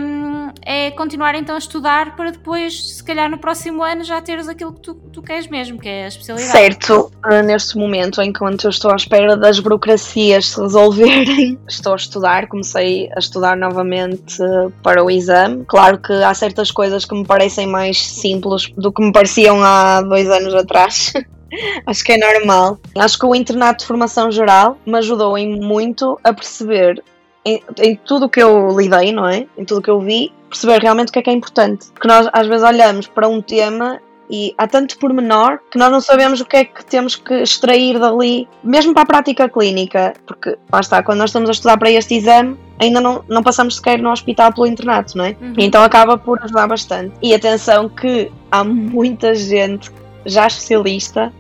é 0.65 0.91
continuar 0.91 1.35
então 1.35 1.55
a 1.55 1.59
estudar 1.59 2.15
para 2.15 2.31
depois, 2.31 2.97
se 2.97 3.03
calhar 3.03 3.31
no 3.31 3.39
próximo 3.39 3.83
ano, 3.83 4.05
já 4.05 4.21
teres 4.21 4.47
aquilo 4.47 4.75
que 4.75 4.81
tu, 4.83 4.95
tu 4.95 5.23
queres 5.23 5.49
mesmo, 5.49 5.81
que 5.81 5.89
é 5.89 6.05
a 6.05 6.09
especialidade. 6.09 6.53
Certo, 6.53 7.11
ah, 7.23 7.43
neste 7.43 7.79
momento, 7.79 8.21
enquanto 8.21 8.65
eu 8.65 8.71
estou 8.71 8.93
à 8.93 8.97
espera 8.97 9.39
das 9.39 9.59
burocracias 9.59 10.51
se 10.51 10.61
resolverem, 10.61 11.59
estou 11.67 11.95
a 11.95 11.97
estudar, 11.97 12.47
comecei 12.47 13.11
a 13.17 13.19
estudar 13.19 13.57
novamente 13.57 14.37
para 14.83 15.03
o 15.03 15.11
exame. 15.11 15.65
Claro 15.65 15.99
que 15.99 16.13
há 16.13 16.35
certas 16.35 16.71
coisas 16.71 17.07
que 17.07 17.15
me 17.15 17.25
parecem 17.25 17.67
mais 17.67 18.07
simples 18.07 18.71
do 18.77 18.93
que 18.93 19.03
me 19.03 19.13
pareciam 19.13 19.63
há 19.63 20.03
dois 20.03 20.29
anos 20.31 20.55
atrás. 20.55 21.15
Acho 21.87 22.05
que 22.05 22.13
é 22.13 22.19
normal. 22.19 22.79
Acho 22.97 23.19
que 23.19 23.27
o 23.27 23.35
internato 23.35 23.81
de 23.81 23.87
formação 23.87 24.31
geral 24.31 24.79
me 24.87 24.99
ajudou 24.99 25.37
em 25.37 25.61
muito 25.61 26.19
a 26.25 26.33
perceber 26.33 27.03
em, 27.45 27.63
em 27.79 27.97
tudo 27.97 28.27
o 28.27 28.29
que 28.29 28.43
eu 28.43 28.69
lidei, 28.77 29.13
não 29.13 29.29
é? 29.29 29.47
Em 29.57 29.65
tudo 29.65 29.79
o 29.79 29.83
que 29.83 29.91
eu 29.91 30.01
vi, 30.01 30.33
perceber 30.49 30.81
realmente 30.81 31.09
o 31.09 31.13
que 31.13 31.19
é 31.19 31.23
que 31.23 31.31
é 31.31 31.33
importante. 31.33 31.87
Porque 31.93 32.09
nós 32.09 32.29
às 32.33 32.47
vezes 32.47 32.65
olhamos 32.65 33.07
para 33.07 33.29
um 33.29 33.41
tema 33.41 34.01
e 34.31 34.55
há 34.57 34.67
tanto 34.67 34.99
pormenor 34.99 35.59
que 35.71 35.77
nós 35.77 35.91
não 35.91 36.01
sabemos 36.01 36.41
o 36.41 36.45
que 36.47 36.57
é 36.57 36.65
que 36.65 36.85
temos 36.87 37.17
que 37.17 37.35
extrair 37.35 37.99
dali, 37.99 38.49
mesmo 38.65 38.95
para 38.95 39.03
a 39.03 39.07
prática 39.07 39.49
clínica, 39.49 40.15
porque 40.27 40.57
lá 40.73 40.81
está, 40.81 41.03
quando 41.03 41.19
nós 41.19 41.31
estamos 41.31 41.51
a 41.51 41.53
estudar 41.53 41.77
para 41.77 41.91
este 41.91 42.15
exame, 42.15 42.57
ainda 42.79 43.01
não, 43.01 43.23
não 43.29 43.43
passamos 43.43 43.77
sequer 43.77 44.01
no 44.01 44.11
hospital 44.11 44.53
pelo 44.53 44.67
internato, 44.67 45.19
não 45.19 45.27
é? 45.27 45.37
Uhum. 45.41 45.55
Então 45.59 45.83
acaba 45.83 46.17
por 46.17 46.43
ajudar 46.43 46.67
bastante. 46.67 47.15
E 47.23 47.35
atenção 47.35 47.89
que 47.89 48.33
há 48.51 48.65
muita 48.65 49.35
gente 49.35 49.91
já 50.25 50.47
especialista 50.47 51.33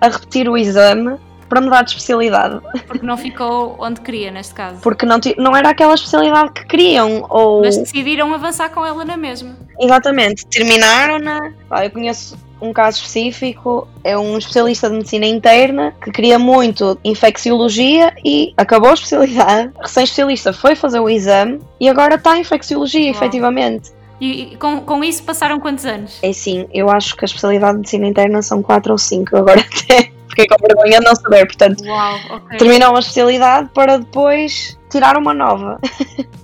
a 0.00 0.08
repetir 0.08 0.48
o 0.48 0.56
exame 0.56 1.16
para 1.48 1.60
mudar 1.60 1.82
de 1.82 1.90
especialidade. 1.90 2.60
Porque 2.86 3.04
não 3.04 3.18
ficou 3.18 3.76
onde 3.78 4.00
queria, 4.00 4.30
neste 4.30 4.54
caso. 4.54 4.80
Porque 4.80 5.04
não, 5.04 5.18
não 5.36 5.56
era 5.56 5.70
aquela 5.70 5.94
especialidade 5.94 6.52
que 6.52 6.64
queriam. 6.64 7.26
Ou... 7.28 7.60
Mas 7.62 7.76
decidiram 7.76 8.32
avançar 8.32 8.70
com 8.70 8.86
ela 8.86 9.04
na 9.04 9.16
mesma. 9.16 9.56
Exatamente. 9.78 10.46
Terminaram-na. 10.46 11.52
Eu 11.82 11.90
conheço 11.90 12.38
um 12.62 12.72
caso 12.72 12.98
específico, 12.98 13.88
é 14.04 14.16
um 14.16 14.36
especialista 14.38 14.88
de 14.88 14.96
medicina 14.96 15.26
interna 15.26 15.94
que 16.02 16.10
queria 16.10 16.38
muito 16.38 16.98
infecciologia 17.02 18.14
e 18.24 18.52
acabou 18.56 18.90
a 18.90 18.94
especialidade. 18.94 19.72
Recém-especialista 19.80 20.52
foi 20.52 20.76
fazer 20.76 21.00
o 21.00 21.08
exame 21.08 21.58
e 21.80 21.88
agora 21.88 22.16
está 22.16 22.36
em 22.36 22.42
infecciologia, 22.42 23.06
Uau. 23.06 23.14
efetivamente. 23.14 23.90
E 24.20 24.56
com, 24.56 24.80
com 24.82 25.02
isso 25.02 25.22
passaram 25.22 25.58
quantos 25.58 25.86
anos? 25.86 26.18
É 26.22 26.32
sim, 26.32 26.68
eu 26.72 26.90
acho 26.90 27.16
que 27.16 27.24
a 27.24 27.26
especialidade 27.26 27.72
de 27.72 27.78
medicina 27.78 28.06
interna 28.06 28.42
são 28.42 28.62
4 28.62 28.92
ou 28.92 28.98
5, 28.98 29.36
agora 29.36 29.60
até 29.64 30.12
fiquei 30.28 30.46
com 30.46 30.56
vergonha 30.60 30.98
de 30.98 31.06
não 31.06 31.14
saber, 31.14 31.46
portanto, 31.46 31.82
Uau, 31.84 32.16
okay. 32.36 32.58
terminar 32.58 32.90
uma 32.90 33.00
especialidade 33.00 33.70
para 33.72 33.98
depois 33.98 34.78
tirar 34.90 35.16
uma 35.16 35.32
nova. 35.32 35.80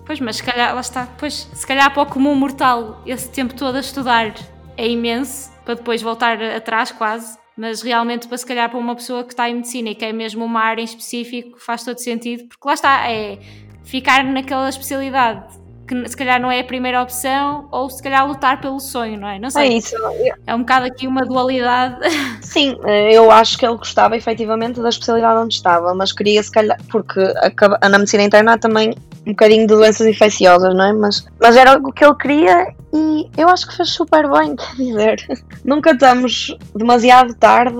Pois, 0.06 0.20
mas 0.20 0.36
se 0.36 0.42
calhar, 0.44 0.72
lá 0.72 0.80
está, 0.80 1.08
pois, 1.18 1.48
se 1.52 1.66
calhar 1.66 1.92
para 1.92 2.02
o 2.02 2.06
comum 2.06 2.34
mortal 2.34 3.02
esse 3.04 3.28
tempo 3.28 3.54
todo 3.54 3.76
a 3.76 3.80
estudar 3.80 4.32
é 4.76 4.88
imenso, 4.88 5.50
para 5.64 5.74
depois 5.74 6.00
voltar 6.00 6.40
atrás 6.40 6.92
quase, 6.92 7.36
mas 7.56 7.82
realmente 7.82 8.28
para 8.28 8.38
se 8.38 8.46
calhar 8.46 8.70
para 8.70 8.78
uma 8.78 8.94
pessoa 8.94 9.24
que 9.24 9.32
está 9.32 9.50
em 9.50 9.56
medicina 9.56 9.90
e 9.90 9.94
que 9.94 10.04
é 10.04 10.12
mesmo 10.12 10.44
uma 10.44 10.60
área 10.60 10.80
em 10.80 10.84
específico 10.84 11.58
faz 11.58 11.82
todo 11.82 11.98
sentido, 11.98 12.46
porque 12.48 12.68
lá 12.68 12.74
está, 12.74 13.10
é 13.10 13.38
ficar 13.82 14.22
naquela 14.24 14.68
especialidade 14.68 15.65
que 15.86 16.08
se 16.08 16.16
calhar 16.16 16.40
não 16.40 16.50
é 16.50 16.60
a 16.60 16.64
primeira 16.64 17.02
opção, 17.02 17.68
ou 17.70 17.88
se 17.88 18.02
calhar 18.02 18.26
lutar 18.26 18.60
pelo 18.60 18.80
sonho, 18.80 19.18
não 19.18 19.28
é? 19.28 19.38
Não 19.38 19.50
sei. 19.50 19.62
É 19.62 19.72
isso. 19.74 19.94
É 20.46 20.54
um 20.54 20.60
bocado 20.60 20.86
aqui 20.86 21.06
uma 21.06 21.24
dualidade. 21.24 21.96
Sim, 22.42 22.76
eu 23.12 23.30
acho 23.30 23.56
que 23.58 23.64
ele 23.64 23.76
gostava 23.76 24.16
efetivamente 24.16 24.80
da 24.80 24.88
especialidade 24.88 25.38
onde 25.38 25.54
estava, 25.54 25.94
mas 25.94 26.12
queria 26.12 26.42
se 26.42 26.50
calhar, 26.50 26.78
porque 26.90 27.20
a, 27.80 27.88
na 27.88 27.98
medicina 27.98 28.24
interna 28.24 28.54
há 28.54 28.58
também 28.58 28.94
um 29.26 29.30
bocadinho 29.30 29.66
de 29.66 29.74
doenças 29.74 30.06
infecciosas, 30.06 30.74
não 30.74 30.84
é? 30.84 30.92
Mas, 30.92 31.26
mas 31.40 31.56
era 31.56 31.78
o 31.78 31.92
que 31.92 32.04
ele 32.04 32.14
queria 32.14 32.74
e 32.92 33.28
eu 33.36 33.48
acho 33.48 33.66
que 33.66 33.76
fez 33.76 33.90
super 33.90 34.30
bem, 34.30 34.54
quer 34.56 34.76
dizer. 34.76 35.46
Nunca 35.64 35.90
estamos 35.92 36.56
demasiado 36.74 37.34
tarde 37.34 37.76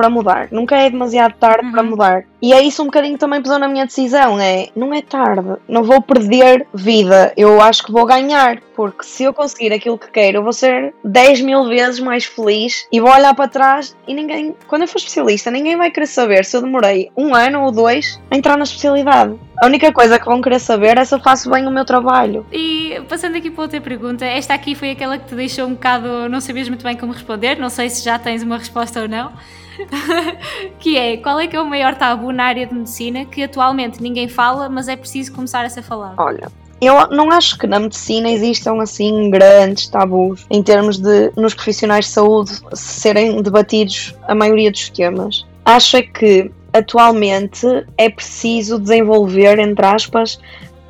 para 0.00 0.08
mudar. 0.08 0.48
Nunca 0.50 0.76
é 0.76 0.88
demasiado 0.88 1.34
tarde 1.34 1.66
uhum. 1.66 1.72
para 1.72 1.82
mudar. 1.82 2.24
E 2.40 2.54
é 2.54 2.62
isso 2.62 2.80
um 2.80 2.86
bocadinho 2.86 3.14
que 3.14 3.20
também 3.20 3.42
pesou 3.42 3.58
na 3.58 3.68
minha 3.68 3.84
decisão. 3.84 4.40
É, 4.40 4.68
não 4.74 4.94
é 4.94 5.02
tarde. 5.02 5.56
Não 5.68 5.82
vou 5.82 6.00
perder 6.00 6.66
vida. 6.72 7.34
Eu 7.36 7.60
acho 7.60 7.84
que 7.84 7.92
vou 7.92 8.06
ganhar. 8.06 8.62
Porque 8.74 9.04
se 9.04 9.24
eu 9.24 9.34
conseguir 9.34 9.74
aquilo 9.74 9.98
que 9.98 10.10
quero, 10.10 10.38
eu 10.38 10.42
vou 10.42 10.54
ser 10.54 10.94
10 11.04 11.42
mil 11.42 11.68
vezes 11.68 12.00
mais 12.00 12.24
feliz 12.24 12.86
e 12.90 12.98
vou 12.98 13.10
olhar 13.10 13.34
para 13.34 13.46
trás 13.46 13.94
e 14.08 14.14
ninguém, 14.14 14.56
quando 14.66 14.82
eu 14.82 14.88
for 14.88 14.96
especialista, 14.96 15.50
ninguém 15.50 15.76
vai 15.76 15.90
querer 15.90 16.06
saber 16.06 16.46
se 16.46 16.56
eu 16.56 16.62
demorei 16.62 17.10
um 17.14 17.34
ano 17.34 17.60
ou 17.62 17.70
dois 17.70 18.18
a 18.30 18.36
entrar 18.38 18.56
na 18.56 18.64
especialidade. 18.64 19.38
A 19.62 19.66
única 19.66 19.92
coisa 19.92 20.18
que 20.18 20.24
vão 20.24 20.40
querer 20.40 20.60
saber 20.60 20.96
é 20.96 21.04
se 21.04 21.14
eu 21.14 21.20
faço 21.20 21.50
bem 21.50 21.66
o 21.66 21.70
meu 21.70 21.84
trabalho. 21.84 22.46
E 22.50 22.98
passando 23.06 23.36
aqui 23.36 23.50
para 23.50 23.64
outra 23.64 23.80
pergunta, 23.82 24.24
esta 24.24 24.54
aqui 24.54 24.74
foi 24.74 24.92
aquela 24.92 25.18
que 25.18 25.28
te 25.28 25.34
deixou 25.34 25.66
um 25.66 25.74
bocado, 25.74 26.30
não 26.30 26.40
sabias 26.40 26.66
muito 26.66 26.82
bem 26.82 26.96
como 26.96 27.12
responder, 27.12 27.58
não 27.58 27.68
sei 27.68 27.90
se 27.90 28.02
já 28.02 28.18
tens 28.18 28.42
uma 28.42 28.56
resposta 28.56 29.02
ou 29.02 29.08
não. 29.08 29.30
que 30.78 30.96
é 30.96 31.16
qual 31.16 31.38
é 31.40 31.46
que 31.46 31.56
é 31.56 31.60
o 31.60 31.66
maior 31.66 31.94
tabu 31.94 32.32
na 32.32 32.44
área 32.44 32.66
de 32.66 32.74
medicina 32.74 33.24
que 33.24 33.42
atualmente 33.42 34.02
ninguém 34.02 34.28
fala, 34.28 34.68
mas 34.68 34.88
é 34.88 34.96
preciso 34.96 35.32
começar 35.32 35.64
a 35.64 35.68
ser 35.68 35.82
falado? 35.82 36.14
Olha, 36.18 36.50
eu 36.80 36.94
não 37.08 37.30
acho 37.30 37.58
que 37.58 37.66
na 37.66 37.78
medicina 37.78 38.30
existam 38.30 38.80
assim 38.80 39.30
grandes 39.30 39.86
tabus 39.88 40.46
em 40.50 40.62
termos 40.62 40.98
de 40.98 41.30
nos 41.36 41.54
profissionais 41.54 42.06
de 42.06 42.12
saúde 42.12 42.52
serem 42.72 43.42
debatidos 43.42 44.14
a 44.26 44.34
maioria 44.34 44.70
dos 44.70 44.88
temas. 44.88 45.46
Acho 45.64 45.98
é 45.98 46.02
que 46.02 46.50
atualmente 46.72 47.66
é 47.98 48.08
preciso 48.08 48.78
desenvolver, 48.78 49.58
entre 49.58 49.84
aspas, 49.84 50.40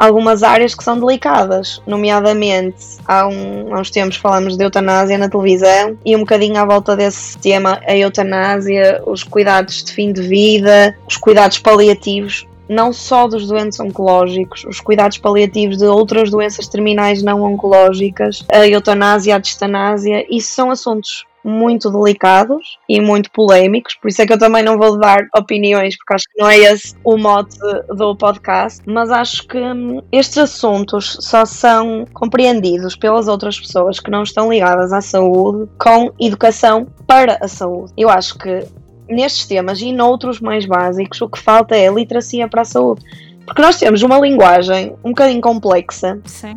algumas 0.01 0.43
áreas 0.43 0.75
que 0.75 0.83
são 0.83 0.99
delicadas, 0.99 1.83
nomeadamente 1.87 2.97
há, 3.07 3.29
um, 3.29 3.75
há 3.75 3.81
uns 3.81 3.91
tempos 3.91 4.17
falamos 4.17 4.57
de 4.57 4.65
eutanásia 4.65 5.19
na 5.19 5.29
televisão 5.29 5.99
e 6.05 6.17
um 6.17 6.21
bocadinho 6.21 6.59
à 6.59 6.65
volta 6.65 6.97
desse 6.97 7.37
tema, 7.37 7.79
a 7.87 7.95
eutanásia, 7.95 9.03
os 9.07 9.23
cuidados 9.23 9.85
de 9.85 9.93
fim 9.93 10.11
de 10.11 10.23
vida, 10.23 10.97
os 11.07 11.19
cuidados 11.19 11.59
paliativos, 11.59 12.49
não 12.67 12.95
só 12.95 13.29
dos 13.29 13.49
doentes 13.49 13.79
oncológicos, 13.79 14.65
os 14.65 14.81
cuidados 14.81 15.19
paliativos 15.19 15.77
de 15.77 15.85
outras 15.85 16.31
doenças 16.31 16.67
terminais 16.67 17.23
não 17.23 17.43
oncológicas, 17.43 18.43
a 18.49 18.67
eutanásia, 18.67 19.37
a 19.37 19.39
distanásia, 19.39 20.25
isso 20.35 20.49
são 20.49 20.71
assuntos 20.71 21.27
muito 21.45 21.91
delicados 21.91 22.79
e 22.89 23.01
muito 23.01 23.31
polémicos, 23.31 23.95
por 23.95 24.09
isso 24.09 24.23
é 24.23 24.27
que 24.27 24.33
eu 24.33 24.39
também 24.39 24.63
não 24.63 24.79
vou 24.79 24.99
dar 24.99 25.27
opiniões, 25.37 25.97
porque 25.97 26.15
acho 26.15 26.25
que 26.25 26.43
não 26.43 26.49
é 26.49 26.59
esse 26.59 26.95
o 27.05 27.17
mote 27.17 27.59
do 27.89 28.15
podcast, 28.17 28.83
mas 28.87 29.11
acho 29.11 29.47
que 29.47 29.59
hum, 29.59 30.03
estes 30.13 30.39
assuntos 30.39 31.19
só 31.21 31.45
são 31.45 32.05
compreendidos 32.13 32.97
pelas 32.97 33.29
outras 33.29 33.59
pessoas 33.59 33.99
que 33.99 34.11
não 34.11 34.23
estão 34.23 34.51
ligadas 34.51 34.93
à 34.93 35.01
saúde 35.01 35.69
com 35.79 36.13
educação 36.21 36.87
para 37.07 37.39
a 37.41 37.49
saúde. 37.49 37.93
Eu 37.97 38.11
acho 38.11 38.39
que 38.39 38.65
nestes 39.09 39.47
temas 39.47 39.81
e 39.81 39.93
noutros 39.93 40.41
mais 40.41 40.65
básicos, 40.65 41.21
o 41.21 41.29
que 41.29 41.39
falta 41.39 41.77
é 41.77 41.93
literacia 41.93 42.49
para 42.49 42.63
a 42.63 42.65
saúde. 42.65 43.03
Porque 43.45 43.63
nós 43.63 43.79
temos 43.79 44.03
uma 44.03 44.19
linguagem 44.21 44.95
um 45.03 45.11
bocadinho 45.11 45.41
complexa 45.41 46.21
Sim. 46.25 46.57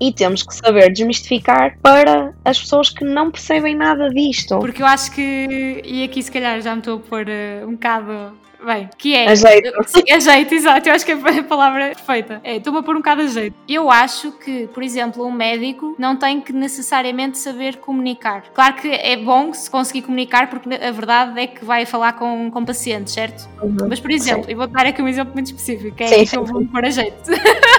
E 0.00 0.12
temos 0.12 0.42
que 0.42 0.54
saber 0.54 0.92
desmistificar 0.92 1.78
para 1.82 2.34
as 2.44 2.60
pessoas 2.60 2.90
que 2.90 3.04
não 3.04 3.30
percebem 3.30 3.74
nada 3.74 4.08
disto. 4.10 4.58
Porque 4.58 4.82
eu 4.82 4.86
acho 4.86 5.10
que, 5.12 5.82
e 5.84 6.04
aqui 6.04 6.22
se 6.22 6.30
calhar 6.30 6.60
já 6.60 6.72
me 6.74 6.80
estou 6.80 6.96
a 6.96 7.00
pôr 7.00 7.26
uh, 7.26 7.68
um 7.68 7.72
bocado 7.72 8.34
Bem, 8.64 8.88
que 8.96 9.14
é. 9.14 9.28
A 9.28 9.34
jeito. 9.34 9.70
Sim, 9.86 10.10
a 10.10 10.18
jeito, 10.18 10.54
exato. 10.54 10.88
Eu 10.88 10.94
acho 10.94 11.04
que 11.04 11.12
é 11.12 11.14
a 11.14 11.42
palavra 11.42 11.88
perfeita. 11.88 12.40
É, 12.42 12.56
estou-me 12.56 12.78
a 12.78 12.82
pôr 12.82 12.94
um 12.94 12.98
bocado 12.98 13.20
a 13.22 13.26
jeito. 13.26 13.54
Eu 13.68 13.90
acho 13.90 14.32
que, 14.32 14.66
por 14.68 14.82
exemplo, 14.82 15.24
um 15.26 15.30
médico 15.30 15.94
não 15.98 16.16
tem 16.16 16.40
que 16.40 16.52
necessariamente 16.52 17.36
saber 17.38 17.76
comunicar. 17.76 18.44
Claro 18.54 18.74
que 18.76 18.88
é 18.88 19.16
bom 19.16 19.52
se 19.52 19.70
conseguir 19.70 20.02
comunicar, 20.02 20.48
porque 20.48 20.74
a 20.74 20.90
verdade 20.90 21.38
é 21.40 21.46
que 21.46 21.64
vai 21.64 21.84
falar 21.84 22.14
com, 22.14 22.50
com 22.50 22.64
pacientes, 22.64 23.12
certo? 23.12 23.48
Uhum. 23.62 23.76
Mas, 23.88 24.00
por 24.00 24.10
exemplo, 24.10 24.44
Sim. 24.44 24.52
eu 24.52 24.56
vou 24.56 24.66
dar 24.66 24.86
aqui 24.86 25.02
um 25.02 25.08
exemplo 25.08 25.34
muito 25.34 25.46
específico, 25.46 25.94
que 25.94 26.04
é 26.04 26.06
Sim, 26.06 26.24
que 26.24 26.36
eu 26.36 26.44
vou 26.44 26.60
me 26.60 26.66
pôr 26.66 26.84
a 26.84 26.90
jeito. 26.90 27.16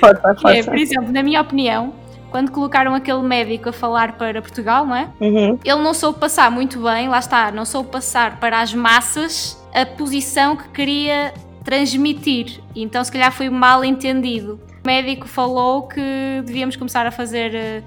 Força, 0.00 0.34
Que 0.34 0.48
é, 0.48 0.54
força. 0.56 0.70
por 0.70 0.78
exemplo, 0.78 1.12
na 1.12 1.22
minha 1.22 1.40
opinião, 1.40 1.92
quando 2.30 2.50
colocaram 2.50 2.94
aquele 2.94 3.22
médico 3.22 3.68
a 3.68 3.72
falar 3.72 4.12
para 4.12 4.42
Portugal, 4.42 4.84
não 4.86 4.96
é? 4.96 5.08
Uhum. 5.20 5.58
Ele 5.64 5.82
não 5.82 5.94
soube 5.94 6.18
passar 6.18 6.50
muito 6.50 6.80
bem, 6.82 7.08
lá 7.08 7.18
está, 7.18 7.50
não 7.50 7.64
soube 7.64 7.90
passar 7.90 8.38
para 8.38 8.60
as 8.60 8.74
massas 8.74 9.62
a 9.74 9.86
posição 9.86 10.56
que 10.56 10.68
queria 10.68 11.32
transmitir. 11.64 12.60
Então, 12.74 13.02
se 13.02 13.10
calhar, 13.10 13.32
foi 13.32 13.50
mal 13.50 13.84
entendido. 13.84 14.60
O 14.84 14.86
médico 14.86 15.26
falou 15.26 15.88
que 15.88 16.00
devíamos 16.44 16.76
começar 16.76 17.06
a 17.06 17.10
fazer, 17.10 17.54
eh, 17.54 17.82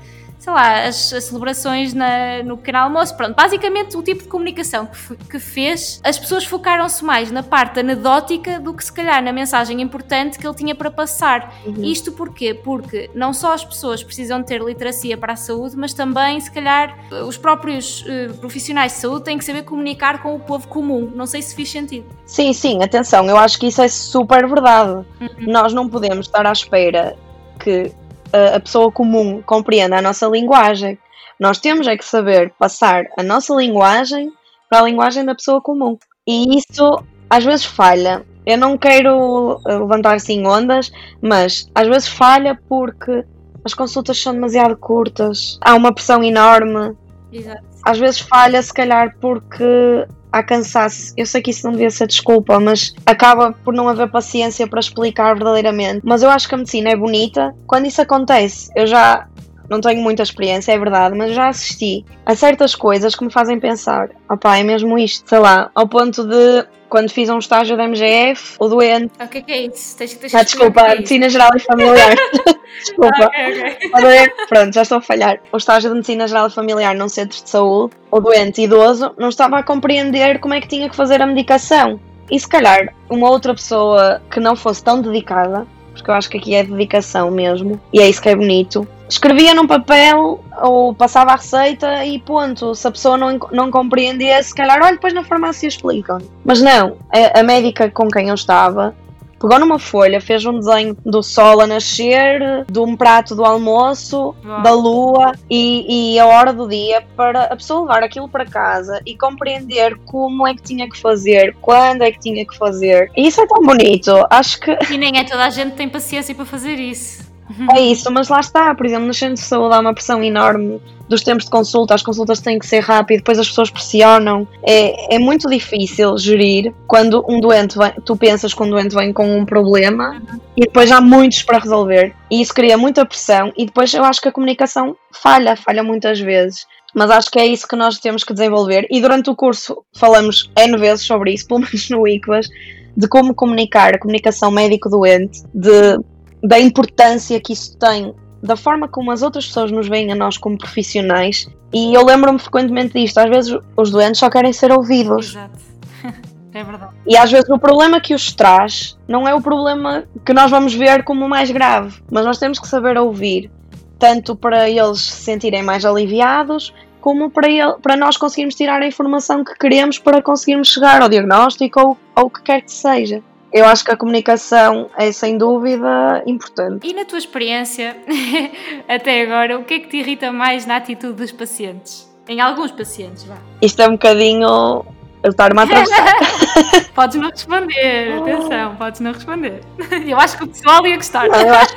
sei 0.50 0.54
lá, 0.54 0.84
as, 0.88 1.14
as 1.14 1.24
celebrações 1.26 1.94
na- 1.94 2.42
no 2.44 2.58
pequeno 2.58 2.80
almoço. 2.80 3.16
Pronto, 3.16 3.36
basicamente 3.36 3.96
o 3.96 4.02
tipo 4.02 4.24
de 4.24 4.30
comunicação 4.30 4.88
que, 4.88 5.16
que 5.30 5.40
fez, 5.40 6.02
as 6.04 6.18
pessoas 6.18 6.44
focaram-se 6.46 7.04
mais 7.06 7.32
na 7.32 7.44
parte 7.44 7.80
anedótica 7.80 8.60
do 8.60 8.74
que, 8.74 8.84
se 8.84 8.92
calhar, 8.92 9.24
na 9.24 9.32
mensagem 9.32 9.82
importante 9.82 10.40
que 10.40 10.48
ele 10.48 10.56
tinha 10.56 10.74
para 10.74 10.90
passar. 10.90 11.54
Uhum. 11.66 11.84
Isto 11.84 12.12
porquê? 12.12 12.54
Porque 12.54 13.10
não 13.14 13.34
só 13.34 13.54
as 13.54 13.64
pessoas 13.64 14.04
precisam 14.04 14.42
ter 14.42 14.62
literacia 14.62 15.18
para 15.18 15.34
a 15.34 15.36
saúde, 15.36 15.76
mas 15.78 15.94
também, 15.94 16.40
se 16.40 16.50
calhar, 16.52 16.98
os 17.28 17.38
próprios 17.38 18.04
eh, 18.08 18.30
profissionais 18.40 18.94
de 18.94 18.98
saúde 19.00 19.26
têm 19.26 19.38
que 19.38 19.46
saber 19.46 19.64
comunicar 19.64 20.22
com 20.22 20.36
o 20.36 20.40
povo 20.40 20.68
comum. 20.68 21.12
Não 21.14 21.26
sei 21.28 21.42
se 21.42 21.54
fiz 21.56 21.70
sentido. 21.70 22.06
Sim, 22.26 22.54
sim, 22.54 22.84
atenção, 22.84 23.26
eu 23.26 23.38
acho 23.38 23.60
que 23.60 23.68
isso 23.68 23.82
é 23.82 23.88
super 23.88 24.48
verdade. 24.48 25.06
Nós 25.40 25.74
não 25.74 25.88
podemos 25.88 26.26
estar 26.26 26.46
à 26.46 26.52
espera 26.52 27.16
que 27.60 27.92
uh, 28.34 28.56
a 28.56 28.60
pessoa 28.60 28.92
comum 28.92 29.42
compreenda 29.42 29.98
a 29.98 30.02
nossa 30.02 30.28
linguagem. 30.28 30.98
Nós 31.40 31.60
temos 31.60 31.88
é 31.88 31.96
que 31.96 32.06
saber 32.06 32.54
passar 32.60 33.06
a 33.18 33.24
nossa 33.24 33.54
linguagem 33.56 34.32
para 34.70 34.80
a 34.80 34.84
linguagem 34.84 35.26
da 35.26 35.36
pessoa 35.36 35.62
comum. 35.62 35.98
E 36.28 36.58
isso 36.58 37.04
às 37.30 37.44
vezes 37.44 37.66
falha. 37.66 38.26
Eu 38.46 38.58
não 38.58 38.78
quero 38.78 39.60
uh, 39.66 39.80
levantar 39.80 40.16
assim 40.16 40.46
ondas, 40.46 40.92
mas 41.22 41.70
às 41.76 41.88
vezes 41.88 42.08
falha 42.08 42.60
porque 42.68 43.24
as 43.64 43.74
consultas 43.74 44.20
são 44.22 44.34
demasiado 44.34 44.76
curtas, 44.78 45.60
há 45.62 45.76
uma 45.76 45.94
pressão 45.94 46.24
enorme, 46.24 46.96
Exato. 47.32 47.69
Às 47.84 47.98
vezes 47.98 48.20
falha, 48.20 48.62
se 48.62 48.74
calhar, 48.74 49.16
porque 49.20 50.06
há 50.32 50.44
cansaço. 50.44 51.14
Eu 51.18 51.26
sei 51.26 51.42
que 51.42 51.52
isso 51.52 51.66
não 51.66 51.72
devia 51.74 51.90
ser 51.90 52.08
desculpa, 52.08 52.60
mas 52.60 52.94
acaba 53.06 53.52
por 53.52 53.74
não 53.74 53.88
haver 53.88 54.10
paciência 54.10 54.68
para 54.68 54.80
explicar 54.80 55.36
verdadeiramente. 55.36 56.02
Mas 56.04 56.24
eu 56.24 56.30
acho 56.30 56.48
que 56.48 56.56
a 56.56 56.58
medicina 56.58 56.90
é 56.90 56.96
bonita 56.96 57.54
quando 57.66 57.88
isso 57.88 58.02
acontece. 58.02 58.72
Eu 58.76 58.88
já 58.88 59.28
não 59.70 59.80
tenho 59.80 60.02
muita 60.02 60.24
experiência, 60.24 60.72
é 60.72 60.80
verdade, 60.80 61.16
mas 61.16 61.34
já 61.34 61.48
assisti 61.48 62.04
a 62.26 62.36
certas 62.36 62.74
coisas 62.74 63.16
que 63.16 63.24
me 63.24 63.32
fazem 63.32 63.60
pensar: 63.60 64.10
opá, 64.30 64.58
é 64.58 64.64
mesmo 64.64 64.98
isto, 64.98 65.30
sei 65.30 65.40
lá, 65.40 65.70
ao 65.76 65.88
ponto 65.88 66.24
de. 66.24 66.66
Quando 66.90 67.10
fiz 67.12 67.30
um 67.30 67.38
estágio 67.38 67.78
da 67.78 67.84
MGF, 67.88 68.56
o 68.60 68.68
doente. 68.68 69.12
O 69.24 69.28
que 69.28 69.38
é 69.38 69.42
que 69.42 69.52
é 69.52 69.62
isso? 69.68 69.96
Tens, 69.98 70.14
tens 70.16 70.34
Ah, 70.34 70.40
que 70.40 70.46
explicar 70.46 70.72
desculpa, 70.74 70.82
o 70.82 70.86
que 70.86 70.92
é 70.92 70.96
medicina 70.96 71.30
geral 71.30 71.50
e 71.56 71.60
familiar. 71.60 72.16
desculpa. 72.82 73.26
Ok, 73.26 73.40
ok. 73.62 73.90
O 73.94 74.02
doente- 74.02 74.36
Pronto, 74.48 74.74
já 74.74 74.82
estou 74.82 74.98
a 74.98 75.02
falhar. 75.02 75.40
O 75.52 75.58
estágio 75.58 75.90
de 75.90 75.96
medicina 75.96 76.28
geral 76.28 76.48
e 76.48 76.52
familiar 76.52 76.96
num 76.96 77.08
centro 77.10 77.42
de 77.44 77.50
saúde, 77.50 77.94
o 78.12 78.20
doente 78.20 78.62
idoso 78.62 79.14
não 79.18 79.30
estava 79.30 79.58
a 79.60 79.64
compreender 79.64 80.40
como 80.40 80.54
é 80.56 80.62
que 80.62 80.68
tinha 80.68 80.90
que 80.90 80.96
fazer 80.96 81.22
a 81.22 81.28
medicação. 81.28 82.00
E 82.32 82.40
se 82.40 82.48
calhar 82.48 82.94
uma 83.10 83.30
outra 83.30 83.54
pessoa 83.54 84.22
que 84.32 84.40
não 84.40 84.56
fosse 84.56 84.84
tão 84.84 85.02
dedicada, 85.02 85.66
porque 85.94 86.10
eu 86.10 86.14
acho 86.16 86.30
que 86.30 86.38
aqui 86.38 86.56
é 86.56 86.64
dedicação 86.64 87.30
mesmo, 87.32 87.80
e 87.94 88.00
é 88.00 88.08
isso 88.08 88.22
que 88.22 88.30
é 88.30 88.36
bonito, 88.36 88.88
escrevia 89.10 89.54
num 89.54 89.68
papel 89.68 90.44
ou 90.62 90.94
passava 90.94 91.32
a 91.32 91.36
receita 91.36 92.06
e 92.06 92.20
ponto. 92.20 92.76
Se 92.76 92.88
a 92.88 92.92
pessoa 92.92 93.18
não, 93.18 93.40
não 93.52 93.72
compreendesse, 93.72 94.50
se 94.50 94.56
calhar, 94.56 94.80
olha, 94.82 94.94
depois 94.94 95.14
na 95.14 95.24
farmácia 95.24 95.68
explicam. 95.68 96.20
Mas 96.46 96.62
não, 96.62 96.98
a, 97.12 97.40
a 97.40 97.44
médica 97.44 97.90
com 97.90 98.08
quem 98.08 98.30
eu 98.30 98.36
estava 98.36 98.96
pegou 99.40 99.58
numa 99.58 99.80
folha, 99.80 100.20
fez 100.20 100.46
um 100.46 100.60
desenho 100.60 100.98
do 101.06 101.24
sol 101.24 101.62
a 101.62 101.68
nascer, 101.68 102.66
de 102.70 102.80
um 102.80 102.96
prato 102.96 103.34
do 103.34 103.46
almoço, 103.46 104.36
Uau. 104.46 104.62
da 104.62 104.72
lua 104.72 105.32
e, 105.50 106.14
e 106.14 106.20
a 106.20 106.26
hora 106.28 106.52
do 106.52 106.68
dia 106.68 107.02
para 107.16 107.44
a 107.46 107.56
pessoa 107.56 107.82
levar 107.82 108.04
aquilo 108.04 108.28
para 108.28 108.46
casa 108.46 109.02
e 109.06 109.18
compreender 109.18 109.98
como 110.06 110.46
é 110.46 110.54
que 110.54 110.62
tinha 110.62 110.90
que 110.90 111.00
fazer, 111.00 111.56
quando 111.62 112.02
é 112.02 112.12
que 112.12 112.20
tinha 112.20 112.46
que 112.46 112.58
fazer. 112.58 113.10
E 113.16 113.28
isso 113.28 113.40
é 113.40 113.48
tão 113.48 113.64
bonito. 113.64 114.12
Acho 114.30 114.60
que 114.60 114.78
E 114.92 114.98
nem 114.98 115.18
é 115.18 115.24
toda 115.24 115.46
a 115.46 115.50
gente 115.50 115.72
que 115.72 115.78
tem 115.78 115.88
paciência 115.88 116.36
para 116.36 116.46
fazer 116.46 116.78
isso. 116.78 117.29
É 117.76 117.82
isso, 117.82 118.12
mas 118.12 118.30
lá 118.30 118.40
está, 118.40 118.74
por 118.76 118.86
exemplo, 118.86 119.08
nos 119.08 119.18
centros 119.18 119.40
de 119.40 119.46
saúde 119.48 119.76
há 119.76 119.80
uma 119.80 119.94
pressão 119.94 120.24
enorme 120.24 120.80
dos 121.08 121.24
tempos 121.24 121.46
de 121.46 121.52
consulta, 121.52 121.96
as 121.96 122.04
consultas 122.04 122.40
têm 122.40 122.60
que 122.60 122.68
ser 122.68 122.82
rápidas, 122.82 123.22
depois 123.22 123.40
as 123.40 123.48
pessoas 123.48 123.72
pressionam. 123.72 124.48
É, 124.64 125.16
é 125.16 125.20
muito 125.20 125.50
difícil 125.50 126.16
gerir 126.18 126.72
quando 126.86 127.26
um 127.28 127.40
doente 127.40 127.78
vem, 127.78 127.92
tu 128.06 128.16
pensas 128.16 128.54
que 128.54 128.62
um 128.62 128.70
doente 128.70 128.94
vem 128.94 129.12
com 129.12 129.38
um 129.38 129.44
problema 129.44 130.22
e 130.56 130.62
depois 130.62 130.92
há 130.92 131.02
muitos 131.02 131.42
para 131.42 131.58
resolver. 131.58 132.16
E 132.30 132.40
isso 132.40 132.54
cria 132.54 132.78
muita 132.78 133.06
pressão 133.06 133.52
e 133.58 133.66
depois 133.66 133.92
eu 133.94 134.04
acho 134.04 134.22
que 134.22 134.28
a 134.28 134.32
comunicação 134.32 134.96
falha, 135.12 135.56
falha 135.56 135.82
muitas 135.82 136.20
vezes. 136.20 136.68
Mas 136.94 137.10
acho 137.10 137.32
que 137.32 137.40
é 137.40 137.46
isso 137.46 137.68
que 137.68 137.76
nós 137.76 137.98
temos 137.98 138.24
que 138.24 138.34
desenvolver 138.34 138.88
e 138.92 139.02
durante 139.02 139.30
o 139.30 139.36
curso 139.36 139.84
falamos 139.96 140.52
N 140.56 140.78
vezes 140.78 141.06
sobre 141.06 141.34
isso, 141.34 141.48
pelo 141.50 141.62
menos 141.62 141.90
no 141.90 142.08
ICVAS, 142.08 142.48
de 142.96 143.08
como 143.08 143.34
comunicar, 143.34 143.96
a 143.96 144.00
comunicação 144.00 144.52
médico-doente, 144.52 145.42
de 145.54 146.00
da 146.44 146.60
importância 146.60 147.40
que 147.40 147.54
isso 147.54 147.78
tem, 147.78 148.14
da 148.42 148.56
forma 148.56 148.88
como 148.88 149.12
as 149.12 149.22
outras 149.22 149.48
pessoas 149.48 149.72
nos 149.72 149.88
veem 149.88 150.12
a 150.12 150.16
nós 150.16 150.38
como 150.38 150.58
profissionais. 150.58 151.48
E 151.74 151.94
eu 151.94 152.04
lembro-me 152.06 152.40
frequentemente 152.40 152.94
disto. 152.94 153.18
Às 153.18 153.30
vezes 153.30 153.58
os 153.76 153.92
doentes 153.92 154.20
só 154.20 154.30
querem 154.30 154.54
ser 154.54 154.72
ouvidos. 154.72 155.30
Exato. 155.30 155.60
É 156.52 156.64
verdade. 156.64 156.94
E 157.06 157.16
às 157.16 157.32
vezes 157.32 157.48
o 157.48 157.60
problema 157.60 158.02
que 158.02 158.12
os 158.12 158.34
traz 158.34 158.98
não 159.08 159.28
é 159.28 159.36
o 159.36 159.40
problema 159.40 160.04
que 160.26 160.34
nós 160.34 160.50
vamos 160.50 160.74
ver 160.74 161.04
como 161.04 161.24
o 161.24 161.30
mais 161.30 161.52
grave. 161.52 162.02
Mas 162.12 162.26
nós 162.26 162.40
temos 162.40 162.58
que 162.58 162.68
saber 162.68 162.98
ouvir, 162.98 163.52
tanto 164.00 164.36
para 164.36 164.68
eles 164.68 165.00
se 165.00 165.26
sentirem 165.26 165.62
mais 165.62 165.86
aliviados, 165.86 166.74
como 167.00 167.30
para, 167.30 167.48
ele, 167.48 167.74
para 167.82 167.96
nós 167.96 168.18
conseguirmos 168.18 168.56
tirar 168.56 168.82
a 168.82 168.88
informação 168.88 169.44
que 169.44 169.54
queremos 169.60 170.00
para 170.00 170.24
conseguirmos 170.24 170.70
chegar 170.70 171.02
ao 171.02 171.08
diagnóstico 171.08 171.80
ou 171.80 171.98
ao 172.16 172.30
que 172.32 172.42
quer 172.42 172.62
que 172.62 172.72
seja. 172.72 173.22
Eu 173.52 173.66
acho 173.66 173.84
que 173.84 173.92
a 173.92 173.98
comunicação 173.98 174.90
é 174.98 175.12
sem 175.12 175.38
dúvida 175.38 176.24
importante. 176.26 176.88
E 176.88 176.94
na 176.94 177.04
tua 177.06 177.18
experiência, 177.18 177.98
até 178.88 179.24
agora, 179.24 179.58
o 179.58 179.64
que 179.64 179.74
é 179.76 179.80
que 179.80 179.88
te 179.88 179.98
irrita 179.98 180.32
mais 180.32 180.66
na 180.66 180.76
atitude 180.76 181.14
dos 181.14 181.32
pacientes? 181.32 182.08
Em 182.28 182.40
alguns 182.40 182.72
pacientes, 182.72 183.24
vá. 183.24 183.38
Isto 183.60 183.82
é 183.82 183.88
um 183.88 183.94
bocadinho 183.94 184.86
eu 185.24 185.32
estar-me 185.32 185.60
a. 185.60 185.66
Podes 186.94 187.16
não 187.18 187.30
responder, 187.30 188.14
atenção, 188.14 188.76
podes 188.76 189.00
não 189.00 189.12
responder. 189.14 189.62
Eu 190.06 190.18
acho 190.18 190.38
que 190.38 190.44
o 190.44 190.48
pessoal 190.48 190.86
ia 190.86 190.96
gostar. 190.96 191.28
Não, 191.28 191.40
eu, 191.40 191.54
acho, 191.54 191.76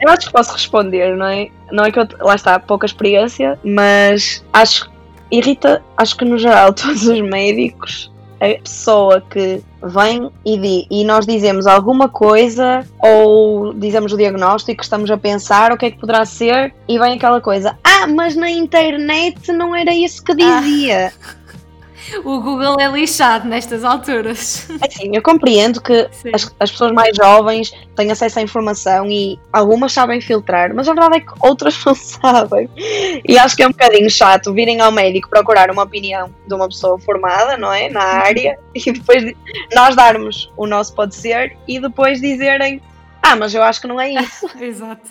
eu 0.00 0.10
acho 0.10 0.26
que 0.26 0.32
posso 0.32 0.52
responder, 0.52 1.16
não 1.16 1.26
é? 1.26 1.48
Não 1.70 1.84
é 1.84 1.90
que 1.90 1.98
eu, 1.98 2.06
lá 2.20 2.34
está, 2.34 2.58
pouca 2.58 2.86
experiência, 2.86 3.58
mas 3.64 4.44
acho 4.52 4.90
irrita, 5.30 5.82
acho 5.96 6.16
que 6.16 6.24
no 6.24 6.38
geral 6.38 6.72
todos 6.74 7.06
os 7.06 7.20
médicos 7.20 8.11
a 8.42 8.60
pessoa 8.60 9.20
que 9.30 9.62
vem 9.82 10.30
e, 10.44 10.58
di, 10.58 10.86
e 10.90 11.04
nós 11.04 11.24
dizemos 11.24 11.66
alguma 11.66 12.08
coisa 12.08 12.84
ou 12.98 13.72
dizemos 13.72 14.12
o 14.12 14.16
diagnóstico, 14.16 14.82
estamos 14.82 15.10
a 15.10 15.16
pensar 15.16 15.70
o 15.70 15.76
que 15.76 15.86
é 15.86 15.90
que 15.90 15.98
poderá 15.98 16.24
ser 16.24 16.74
e 16.88 16.98
vem 16.98 17.14
aquela 17.14 17.40
coisa, 17.40 17.78
ah, 17.84 18.06
mas 18.08 18.34
na 18.34 18.50
internet 18.50 19.52
não 19.52 19.74
era 19.74 19.94
isso 19.94 20.24
que 20.24 20.34
dizia. 20.34 21.12
Ah 21.16 21.41
o 22.24 22.40
Google 22.40 22.80
é 22.80 22.88
lixado 22.88 23.48
nestas 23.48 23.84
alturas. 23.84 24.68
Assim, 24.80 25.10
eu 25.14 25.22
compreendo 25.22 25.80
que 25.80 26.08
as, 26.32 26.54
as, 26.58 26.70
pessoas 26.70 26.92
mais 26.92 27.16
jovens 27.16 27.72
têm 27.96 28.10
acesso 28.10 28.38
à 28.38 28.42
informação 28.42 29.06
e 29.06 29.38
algumas 29.52 29.92
sabem 29.92 30.20
filtrar, 30.20 30.74
mas 30.74 30.88
a 30.88 30.94
verdade 30.94 31.16
é 31.16 31.20
que 31.20 31.32
outras 31.40 31.78
não 31.84 31.94
sabem. 31.94 32.68
E 33.26 33.38
acho 33.38 33.56
que 33.56 33.62
é 33.62 33.66
um 33.66 33.72
bocadinho 33.72 34.10
chato 34.10 34.52
virem 34.52 34.80
ao 34.80 34.92
médico 34.92 35.28
procurar 35.28 35.70
uma 35.70 35.82
opinião 35.82 36.34
de 36.46 36.54
uma 36.54 36.68
pessoa 36.68 36.98
formada, 36.98 37.56
não 37.56 37.72
é? 37.72 37.88
Na 37.88 38.02
área, 38.02 38.58
e 38.74 38.92
depois 38.92 39.34
nós 39.74 39.96
darmos 39.96 40.52
o 40.56 40.66
nosso 40.66 40.94
pode 40.94 41.14
ser 41.14 41.56
e 41.66 41.80
depois 41.80 42.20
dizerem 42.20 42.80
ah, 43.22 43.36
mas 43.36 43.54
eu 43.54 43.62
acho 43.62 43.80
que 43.80 43.86
não 43.86 44.00
é 44.00 44.10
isso. 44.10 44.50
Exato. 44.60 45.08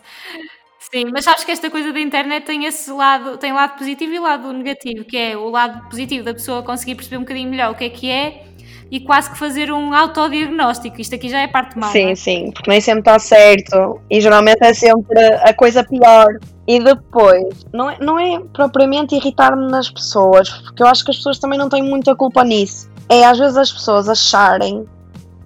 Sim, 0.93 1.05
mas 1.11 1.23
sabes 1.23 1.45
que 1.45 1.51
esta 1.51 1.69
coisa 1.69 1.93
da 1.93 1.99
internet 1.99 2.45
tem 2.45 2.65
esse 2.65 2.91
lado, 2.91 3.37
tem 3.37 3.53
lado 3.53 3.77
positivo 3.77 4.13
e 4.13 4.19
lado 4.19 4.51
negativo, 4.51 5.05
que 5.05 5.15
é 5.15 5.37
o 5.37 5.49
lado 5.49 5.89
positivo 5.89 6.25
da 6.25 6.33
pessoa 6.33 6.61
conseguir 6.63 6.95
perceber 6.95 7.17
um 7.17 7.21
bocadinho 7.21 7.49
melhor 7.49 7.71
o 7.71 7.75
que 7.75 7.85
é 7.85 7.89
que 7.89 8.09
é 8.09 8.43
e 8.91 8.99
quase 8.99 9.31
que 9.31 9.39
fazer 9.39 9.71
um 9.71 9.93
autodiagnóstico. 9.93 10.99
Isto 10.99 11.15
aqui 11.15 11.29
já 11.29 11.39
é 11.39 11.47
parte 11.47 11.79
mal. 11.79 11.89
Sim, 11.91 12.11
é? 12.11 12.15
sim, 12.15 12.51
porque 12.51 12.69
nem 12.69 12.81
sempre 12.81 12.99
está 12.99 13.17
certo 13.17 14.01
e 14.09 14.19
geralmente 14.19 14.59
é 14.61 14.73
sempre 14.73 15.17
a 15.17 15.53
coisa 15.53 15.81
pior. 15.81 16.27
E 16.67 16.77
depois, 16.77 17.65
não 17.73 17.89
é, 17.89 17.97
não 17.99 18.19
é 18.19 18.39
propriamente 18.53 19.15
irritar-me 19.15 19.71
nas 19.71 19.89
pessoas, 19.89 20.49
porque 20.49 20.83
eu 20.83 20.87
acho 20.87 21.05
que 21.05 21.11
as 21.11 21.17
pessoas 21.17 21.39
também 21.39 21.57
não 21.57 21.69
têm 21.69 21.81
muita 21.81 22.13
culpa 22.15 22.43
nisso. 22.43 22.89
É 23.07 23.23
às 23.25 23.39
vezes 23.39 23.55
as 23.55 23.71
pessoas 23.71 24.09
acharem, 24.09 24.85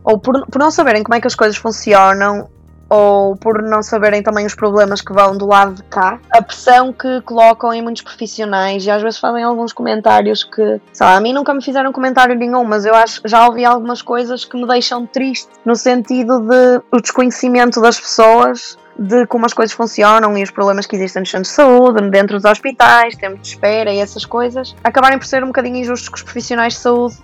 ou 0.03 0.19
por, 0.19 0.45
por 0.47 0.59
não 0.59 0.71
saberem 0.71 1.03
como 1.03 1.15
é 1.15 1.21
que 1.21 1.27
as 1.27 1.35
coisas 1.35 1.55
funcionam, 1.55 2.49
ou 2.89 3.35
por 3.35 3.61
não 3.61 3.81
saberem 3.81 4.21
também 4.21 4.45
os 4.45 4.55
problemas 4.55 5.01
que 5.01 5.11
vão 5.13 5.37
do 5.37 5.47
lado 5.47 5.75
de 5.75 5.83
cá, 5.83 6.19
a 6.31 6.41
pressão 6.41 6.93
que 6.93 7.21
colocam 7.21 7.73
em 7.73 7.81
muitos 7.81 8.01
profissionais 8.01 8.85
e 8.85 8.91
às 8.91 9.01
vezes 9.01 9.19
fazem 9.19 9.43
alguns 9.43 9.73
comentários 9.73 10.43
que, 10.43 10.79
sei 10.93 11.05
lá, 11.05 11.15
a 11.15 11.21
mim 11.21 11.33
nunca 11.33 11.53
me 11.53 11.63
fizeram 11.63 11.91
comentário 11.91 12.35
nenhum, 12.35 12.63
mas 12.63 12.85
eu 12.85 12.93
acho 12.93 13.21
já 13.25 13.47
ouvi 13.47 13.65
algumas 13.65 14.01
coisas 14.01 14.45
que 14.45 14.55
me 14.57 14.67
deixam 14.67 15.05
triste 15.05 15.49
no 15.65 15.75
sentido 15.75 16.39
de 16.41 16.81
o 16.91 17.01
desconhecimento 17.01 17.81
das 17.81 17.99
pessoas 17.99 18.77
de 18.97 19.25
como 19.27 19.45
as 19.45 19.53
coisas 19.53 19.75
funcionam 19.75 20.37
e 20.37 20.43
os 20.43 20.51
problemas 20.51 20.85
que 20.85 20.95
existem 20.95 21.21
nos 21.21 21.29
centros 21.29 21.49
de 21.49 21.55
saúde, 21.55 22.09
dentro 22.09 22.37
dos 22.37 22.45
hospitais, 22.45 23.15
tempo 23.15 23.37
de 23.37 23.47
espera 23.47 23.91
e 23.91 23.99
essas 23.99 24.25
coisas, 24.25 24.75
acabarem 24.83 25.17
por 25.17 25.25
ser 25.25 25.43
um 25.43 25.47
bocadinho 25.47 25.75
injustos 25.77 26.09
com 26.09 26.15
os 26.15 26.23
profissionais 26.23 26.73
de 26.73 26.79
saúde. 26.79 27.17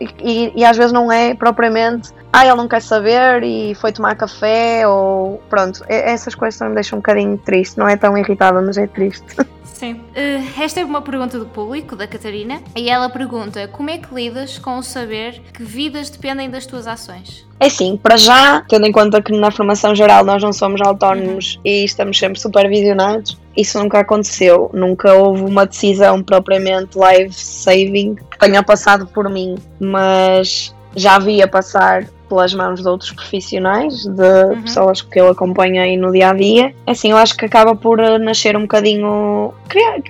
E, 0.00 0.08
e, 0.20 0.52
e, 0.60 0.64
às 0.64 0.76
vezes 0.76 0.92
não 0.92 1.10
é 1.10 1.34
propriamente 1.34 2.10
ah, 2.32 2.46
ele 2.46 2.56
não 2.56 2.68
quer 2.68 2.82
saber 2.82 3.42
e 3.42 3.74
foi 3.74 3.92
tomar 3.92 4.14
café 4.14 4.86
ou 4.86 5.42
pronto, 5.48 5.84
essas 5.88 6.34
coisas 6.34 6.58
também 6.58 6.70
me 6.70 6.74
deixam 6.76 6.98
um 6.98 7.00
bocadinho 7.00 7.38
triste, 7.38 7.78
não 7.78 7.88
é 7.88 7.96
tão 7.96 8.16
irritada, 8.16 8.60
mas 8.60 8.76
é 8.76 8.86
triste. 8.86 9.24
Sim. 9.78 9.92
Uh, 9.92 10.60
esta 10.60 10.80
é 10.80 10.84
uma 10.84 11.00
pergunta 11.00 11.38
do 11.38 11.46
público, 11.46 11.94
da 11.94 12.04
Catarina, 12.04 12.60
e 12.74 12.90
ela 12.90 13.08
pergunta: 13.08 13.68
como 13.68 13.88
é 13.88 13.98
que 13.98 14.12
lidas 14.12 14.58
com 14.58 14.76
o 14.76 14.82
saber 14.82 15.40
que 15.54 15.62
vidas 15.62 16.10
dependem 16.10 16.50
das 16.50 16.66
tuas 16.66 16.88
ações? 16.88 17.46
É 17.60 17.68
sim, 17.68 17.96
para 17.96 18.16
já, 18.16 18.64
tendo 18.68 18.86
em 18.86 18.92
conta 18.92 19.22
que 19.22 19.30
na 19.30 19.52
formação 19.52 19.94
geral 19.94 20.24
nós 20.24 20.42
não 20.42 20.52
somos 20.52 20.80
autónomos 20.80 21.54
uhum. 21.56 21.60
e 21.64 21.84
estamos 21.84 22.18
sempre 22.18 22.40
supervisionados, 22.40 23.38
isso 23.56 23.78
nunca 23.78 24.00
aconteceu. 24.00 24.68
Nunca 24.74 25.14
houve 25.14 25.44
uma 25.44 25.64
decisão 25.64 26.24
propriamente 26.24 26.98
life 26.98 27.34
saving 27.34 28.16
que 28.16 28.38
tenha 28.38 28.64
passado 28.64 29.06
por 29.06 29.30
mim, 29.30 29.54
mas 29.78 30.74
já 30.96 31.20
via 31.20 31.46
passar 31.46 32.04
pelas 32.28 32.52
mãos 32.54 32.82
de 32.82 32.88
outros 32.88 33.10
profissionais, 33.12 34.04
de 34.04 34.22
uhum. 34.22 34.62
pessoas 34.62 35.00
que 35.02 35.20
eu 35.20 35.28
acompanhei 35.28 35.96
no 35.96 36.12
dia 36.12 36.30
a 36.30 36.34
dia. 36.34 36.74
Assim, 36.86 37.10
eu 37.10 37.16
acho 37.16 37.36
que 37.36 37.44
acaba 37.44 37.74
por 37.74 37.98
eh, 37.98 38.18
nascer 38.18 38.56
um 38.56 38.62
bocadinho. 38.62 39.52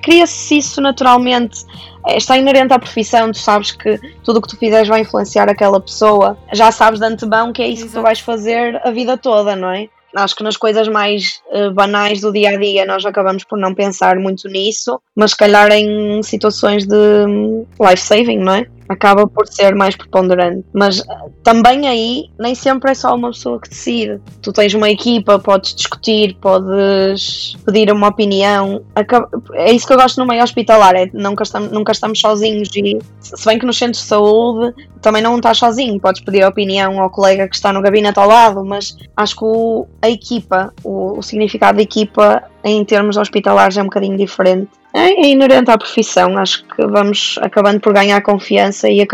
Cria-se 0.03 0.59
isso 0.59 0.81
naturalmente. 0.81 1.65
Eh, 2.07 2.17
está 2.17 2.37
inerente 2.37 2.73
à 2.73 2.79
profissão, 2.79 3.31
tu 3.31 3.39
sabes 3.39 3.73
que 3.73 3.99
tudo 4.23 4.39
o 4.39 4.43
que 4.43 4.49
tu 4.49 4.57
fizeres 4.57 4.89
vai 4.89 5.01
influenciar 5.01 5.49
aquela 5.49 5.81
pessoa. 5.81 6.37
Já 6.53 6.71
sabes 6.71 7.01
de 7.01 7.07
antemão 7.07 7.53
que 7.53 7.63
é 7.63 7.69
isso 7.69 7.83
Exato. 7.83 7.91
que 7.91 7.99
tu 7.99 8.03
vais 8.03 8.21
fazer 8.21 8.81
a 8.85 8.91
vida 8.91 9.17
toda, 9.17 9.55
não 9.55 9.71
é? 9.71 9.89
Acho 10.17 10.35
que 10.35 10.43
nas 10.43 10.57
coisas 10.57 10.89
mais 10.89 11.41
uh, 11.53 11.71
banais 11.73 12.21
do 12.21 12.33
dia 12.33 12.51
a 12.51 12.57
dia 12.57 12.87
nós 12.87 13.05
acabamos 13.05 13.45
por 13.45 13.59
não 13.59 13.75
pensar 13.75 14.17
muito 14.17 14.49
nisso, 14.49 15.01
mas 15.15 15.33
se 15.33 15.37
calhar 15.37 15.71
em 15.71 16.23
situações 16.23 16.87
de 16.87 16.97
hum, 16.97 17.67
life 17.79 18.03
saving, 18.03 18.39
não 18.39 18.55
é? 18.55 18.67
Acaba 18.89 19.27
por 19.27 19.47
ser 19.47 19.75
mais 19.75 19.97
preponderante. 19.97 20.65
Mas 20.73 21.01
eh, 21.01 21.31
também 21.43 21.87
aí 21.87 22.31
nem 22.39 22.55
sempre 22.55 22.91
é 22.91 22.95
só 22.95 23.15
uma 23.15 23.31
pessoa 23.31 23.61
que 23.61 23.69
decide. 23.69 24.21
Tu 24.43 24.53
tens 24.53 24.75
uma 24.75 24.91
equipa, 24.91 25.39
podes 25.39 25.75
discutir, 25.75 26.37
podes 26.41 27.57
pedir 27.65 27.93
uma 27.93 28.09
opinião. 28.09 28.83
É 29.53 29.73
isso 29.73 29.87
que 29.87 29.93
eu 29.93 29.99
gosto 29.99 30.19
no 30.19 30.27
meio 30.27 30.43
hospitalar, 30.43 30.95
é 30.95 31.11
nunca 31.13 31.43
estamos, 31.43 31.71
nunca 31.71 31.93
estamos 31.93 32.21
sozinhos 32.21 32.69
e 32.75 32.99
se 33.21 33.45
bem 33.45 33.59
que 33.59 33.67
nos 33.67 33.79
centros 33.79 34.03
de 34.03 34.09
saúde 34.09 34.75
também 35.01 35.23
não 35.23 35.37
estás 35.37 35.59
sozinho, 35.59 36.01
podes 36.01 36.21
pedir 36.21 36.45
opinião 36.45 37.01
ao 37.01 37.11
colega 37.11 37.49
que 37.49 37.55
está 37.55 37.73
no 37.73 37.81
gabinete 37.81 38.19
ao 38.19 38.27
lado, 38.27 38.65
mas 38.65 38.97
acho 39.17 39.37
que 39.37 39.45
o, 39.45 39.87
a 40.03 40.09
equipa, 40.09 40.73
o, 40.83 41.19
o 41.19 41.23
significado 41.23 41.77
da 41.77 41.83
equipa 41.83 42.43
em 42.65 42.85
termos 42.85 43.17
hospitalares 43.17 43.77
é 43.77 43.83
um 43.83 43.87
bocadinho 43.87 44.17
diferente 44.17 44.69
é, 44.99 45.13
é 45.13 45.29
inerente 45.29 45.71
à 45.71 45.79
profissão. 45.79 46.37
Acho 46.39 46.65
que 46.65 46.87
vamos 46.87 47.39
acabando 47.41 47.81
por 47.81 47.93
ganhar 47.93 48.21
confiança 48.23 48.89
e, 48.89 49.07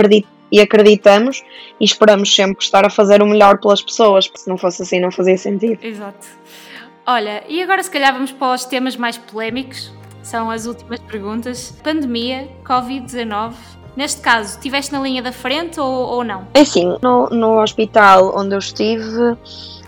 e 0.50 0.60
acreditamos 0.60 1.42
e 1.80 1.84
esperamos 1.84 2.34
sempre 2.34 2.64
estar 2.64 2.84
a 2.84 2.90
fazer 2.90 3.22
o 3.22 3.26
melhor 3.26 3.58
pelas 3.58 3.82
pessoas, 3.82 4.26
porque 4.26 4.40
se 4.40 4.48
não 4.48 4.56
fosse 4.56 4.82
assim 4.82 5.00
não 5.00 5.10
fazia 5.10 5.36
sentido. 5.36 5.78
Exato. 5.82 6.26
Olha, 7.06 7.44
e 7.48 7.62
agora 7.62 7.82
se 7.82 7.90
calhar 7.90 8.12
vamos 8.12 8.32
para 8.32 8.54
os 8.54 8.64
temas 8.64 8.96
mais 8.96 9.18
polémicos, 9.18 9.92
são 10.22 10.50
as 10.50 10.64
últimas 10.66 11.00
perguntas. 11.00 11.74
Pandemia, 11.82 12.48
Covid-19. 12.64 13.52
Neste 13.96 14.20
caso, 14.22 14.56
estiveste 14.56 14.92
na 14.92 15.00
linha 15.00 15.22
da 15.22 15.30
frente 15.30 15.78
ou, 15.78 15.86
ou 15.86 16.24
não? 16.24 16.48
É 16.54 16.62
assim, 16.62 16.96
no, 17.00 17.28
no 17.28 17.62
hospital 17.62 18.36
onde 18.36 18.54
eu 18.54 18.58
estive, 18.58 19.36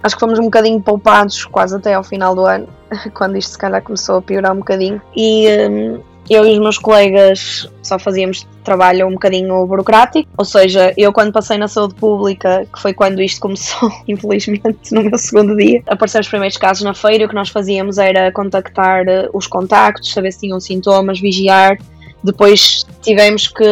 acho 0.03 0.15
que 0.15 0.21
fomos 0.21 0.39
um 0.39 0.45
bocadinho 0.45 0.81
poupados 0.81 1.45
quase 1.45 1.77
até 1.77 1.95
ao 1.95 2.05
final 2.05 2.35
do 2.35 2.45
ano, 2.45 2.69
quando 3.15 3.37
isto 3.37 3.53
se 3.53 3.59
calhar 3.59 3.83
começou 3.83 4.17
a 4.17 4.23
piorar 4.23 4.53
um 4.53 4.59
bocadinho. 4.59 5.01
E 5.15 5.47
um, 5.69 6.01
eu 6.29 6.45
e 6.45 6.53
os 6.53 6.59
meus 6.59 6.79
colegas 6.79 7.69
só 7.83 7.99
fazíamos 7.99 8.47
trabalho 8.65 9.07
um 9.07 9.13
bocadinho 9.13 9.65
burocrático, 9.65 10.29
ou 10.37 10.45
seja, 10.45 10.93
eu 10.97 11.13
quando 11.13 11.33
passei 11.33 11.57
na 11.57 11.69
saúde 11.69 11.95
pública, 11.95 12.67
que 12.73 12.83
foi 12.83 12.93
quando 12.93 13.23
isto 13.23 13.41
começou, 13.41 13.91
infelizmente, 14.09 14.93
no 14.93 15.05
meu 15.05 15.19
segundo 15.19 15.57
dia, 15.57 15.83
apareceram 15.87 16.23
os 16.23 16.29
primeiros 16.29 16.57
casos 16.57 16.83
na 16.83 16.95
feira, 16.95 17.25
o 17.25 17.29
que 17.29 17.35
nós 17.35 17.49
fazíamos 17.49 17.99
era 17.99 18.33
contactar 18.33 19.05
os 19.33 19.47
contactos, 19.47 20.13
saber 20.13 20.33
se 20.33 20.41
tinham 20.41 20.59
sintomas, 20.59 21.21
vigiar 21.21 21.79
depois 22.27 22.85
tivemos 23.03 23.47
que, 23.47 23.65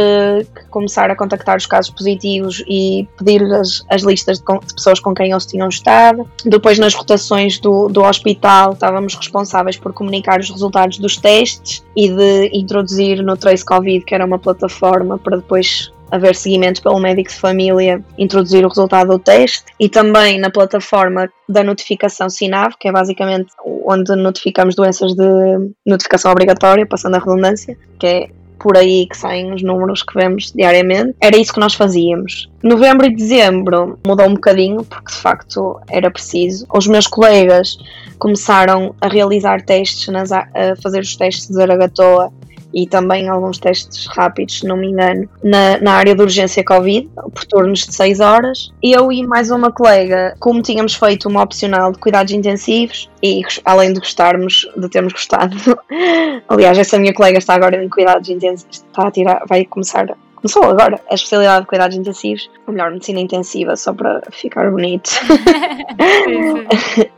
que, 0.55 0.65
começar 0.71 1.11
a 1.11 1.17
contactar 1.17 1.57
os 1.57 1.67
casos 1.67 1.91
positivos 1.91 2.63
e 2.69 3.07
pedir 3.19 3.43
as, 3.53 3.85
as 3.91 4.03
listas 4.03 4.39
de, 4.39 4.45
de, 4.45 4.75
pessoas 4.75 5.01
com 5.01 5.13
quem 5.13 5.33
eles 5.33 5.45
tinham 5.45 5.69
estado. 5.69 6.29
Depois, 6.45 6.79
nas 6.79 6.95
rotações 6.95 7.59
do, 7.59 7.89
do 7.89 8.03
hospital, 8.03 8.73
estávamos 8.73 9.15
responsáveis 9.15 9.77
por 9.77 9.93
comunicar 9.93 10.39
os 10.39 10.51
resultados 10.51 10.99
dos 10.99 11.17
testes 11.17 11.85
e 11.97 12.09
de 12.09 12.51
introduzir 12.53 13.23
no 13.25 13.37
Trace 13.37 13.65
Covid, 13.65 14.05
que 14.05 14.15
era 14.15 14.25
uma 14.25 14.39
plataforma 14.39 15.19
para 15.19 15.39
depois 15.39 15.93
haver 16.15 16.37
seguimento 16.37 16.81
pelo 16.81 17.01
médico 17.01 17.29
de 17.29 17.35
família, 17.35 18.01
introduzir 18.17 18.65
o 18.65 18.69
resultado 18.69 19.09
do 19.09 19.19
teste 19.19 19.65
e 19.81 19.89
também 19.89 20.39
na 20.39 20.49
plataforma 20.49 21.29
da 21.49 21.65
notificação 21.65 22.31
SINAV, 22.31 22.75
que 22.79 22.87
é 22.87 22.93
basicamente 22.93 23.53
onde 23.85 24.15
notificamos 24.15 24.77
doenças 24.77 25.13
de 25.15 25.73
notificação 25.85 26.31
obrigatória, 26.31 26.87
passando 26.87 27.17
a 27.17 27.19
redundância, 27.19 27.77
que 27.99 28.07
é 28.07 28.31
por 28.59 28.77
aí 28.77 29.07
que 29.07 29.17
saem 29.17 29.53
os 29.53 29.63
números 29.63 30.03
que 30.03 30.15
vemos 30.15 30.53
diariamente. 30.53 31.15
Era 31.21 31.37
isso 31.37 31.53
que 31.53 31.61
nós 31.61 31.75
fazíamos. 31.75 32.49
Novembro 32.63 33.07
e 33.07 33.15
dezembro 33.15 33.99
mudou 34.07 34.27
um 34.27 34.35
bocadinho, 34.35 34.85
porque 34.85 35.13
de 35.13 35.19
facto 35.19 35.79
era 35.89 36.11
preciso. 36.11 36.67
Os 36.73 36.87
meus 36.87 37.07
colegas 37.07 37.79
começaram 38.19 38.95
a 39.01 39.09
realizar 39.09 39.63
testes, 39.63 40.09
nas, 40.09 40.33
a 40.33 40.49
fazer 40.83 41.01
os 41.01 41.17
testes 41.17 41.49
de 41.49 41.55
Zaragatoa 41.55 42.33
e 42.75 42.87
também 42.87 43.29
alguns 43.29 43.59
testes 43.59 44.07
rápidos, 44.07 44.61
se 44.61 44.67
não 44.67 44.77
me 44.77 44.89
engano, 44.89 45.29
na, 45.43 45.79
na 45.79 45.93
área 45.93 46.15
de 46.15 46.21
urgência 46.21 46.65
Covid, 46.65 47.09
por 47.33 47.45
turnos 47.45 47.87
de 47.87 47.95
6 47.95 48.21
horas. 48.21 48.73
Eu 48.83 49.13
e 49.13 49.25
mais 49.27 49.51
uma 49.51 49.71
colega, 49.71 50.35
como 50.41 50.61
tínhamos 50.61 50.95
feito 50.95 51.29
uma 51.29 51.43
opcional 51.43 51.93
de 51.93 51.99
cuidados 51.99 52.33
intensivos, 52.33 53.09
e 53.23 53.43
além 53.65 53.93
de 53.93 54.01
gostarmos, 54.01 54.69
de 54.77 54.89
termos 54.89 55.13
gostado, 55.13 55.57
aliás, 56.49 56.77
essa 56.77 56.99
minha 56.99 57.15
colega 57.15 57.39
está 57.39 57.55
agora 57.55 57.83
em 57.83 57.89
cuidados 57.89 58.29
intensivos, 58.29 58.85
está 58.85 59.07
a 59.07 59.11
tirar, 59.11 59.43
vai 59.49 59.65
começar 59.65 60.15
Começou 60.45 60.65
agora 60.65 61.01
a 61.11 61.15
especialidade 61.15 61.63
de 61.63 61.69
cuidados 61.69 61.97
intensivos, 61.97 62.51
ou 62.67 62.75
melhor, 62.75 62.91
medicina 62.91 63.19
intensiva, 63.19 63.75
só 63.77 63.95
para 63.95 64.21
ficar 64.31 64.71
bonito. 64.71 65.11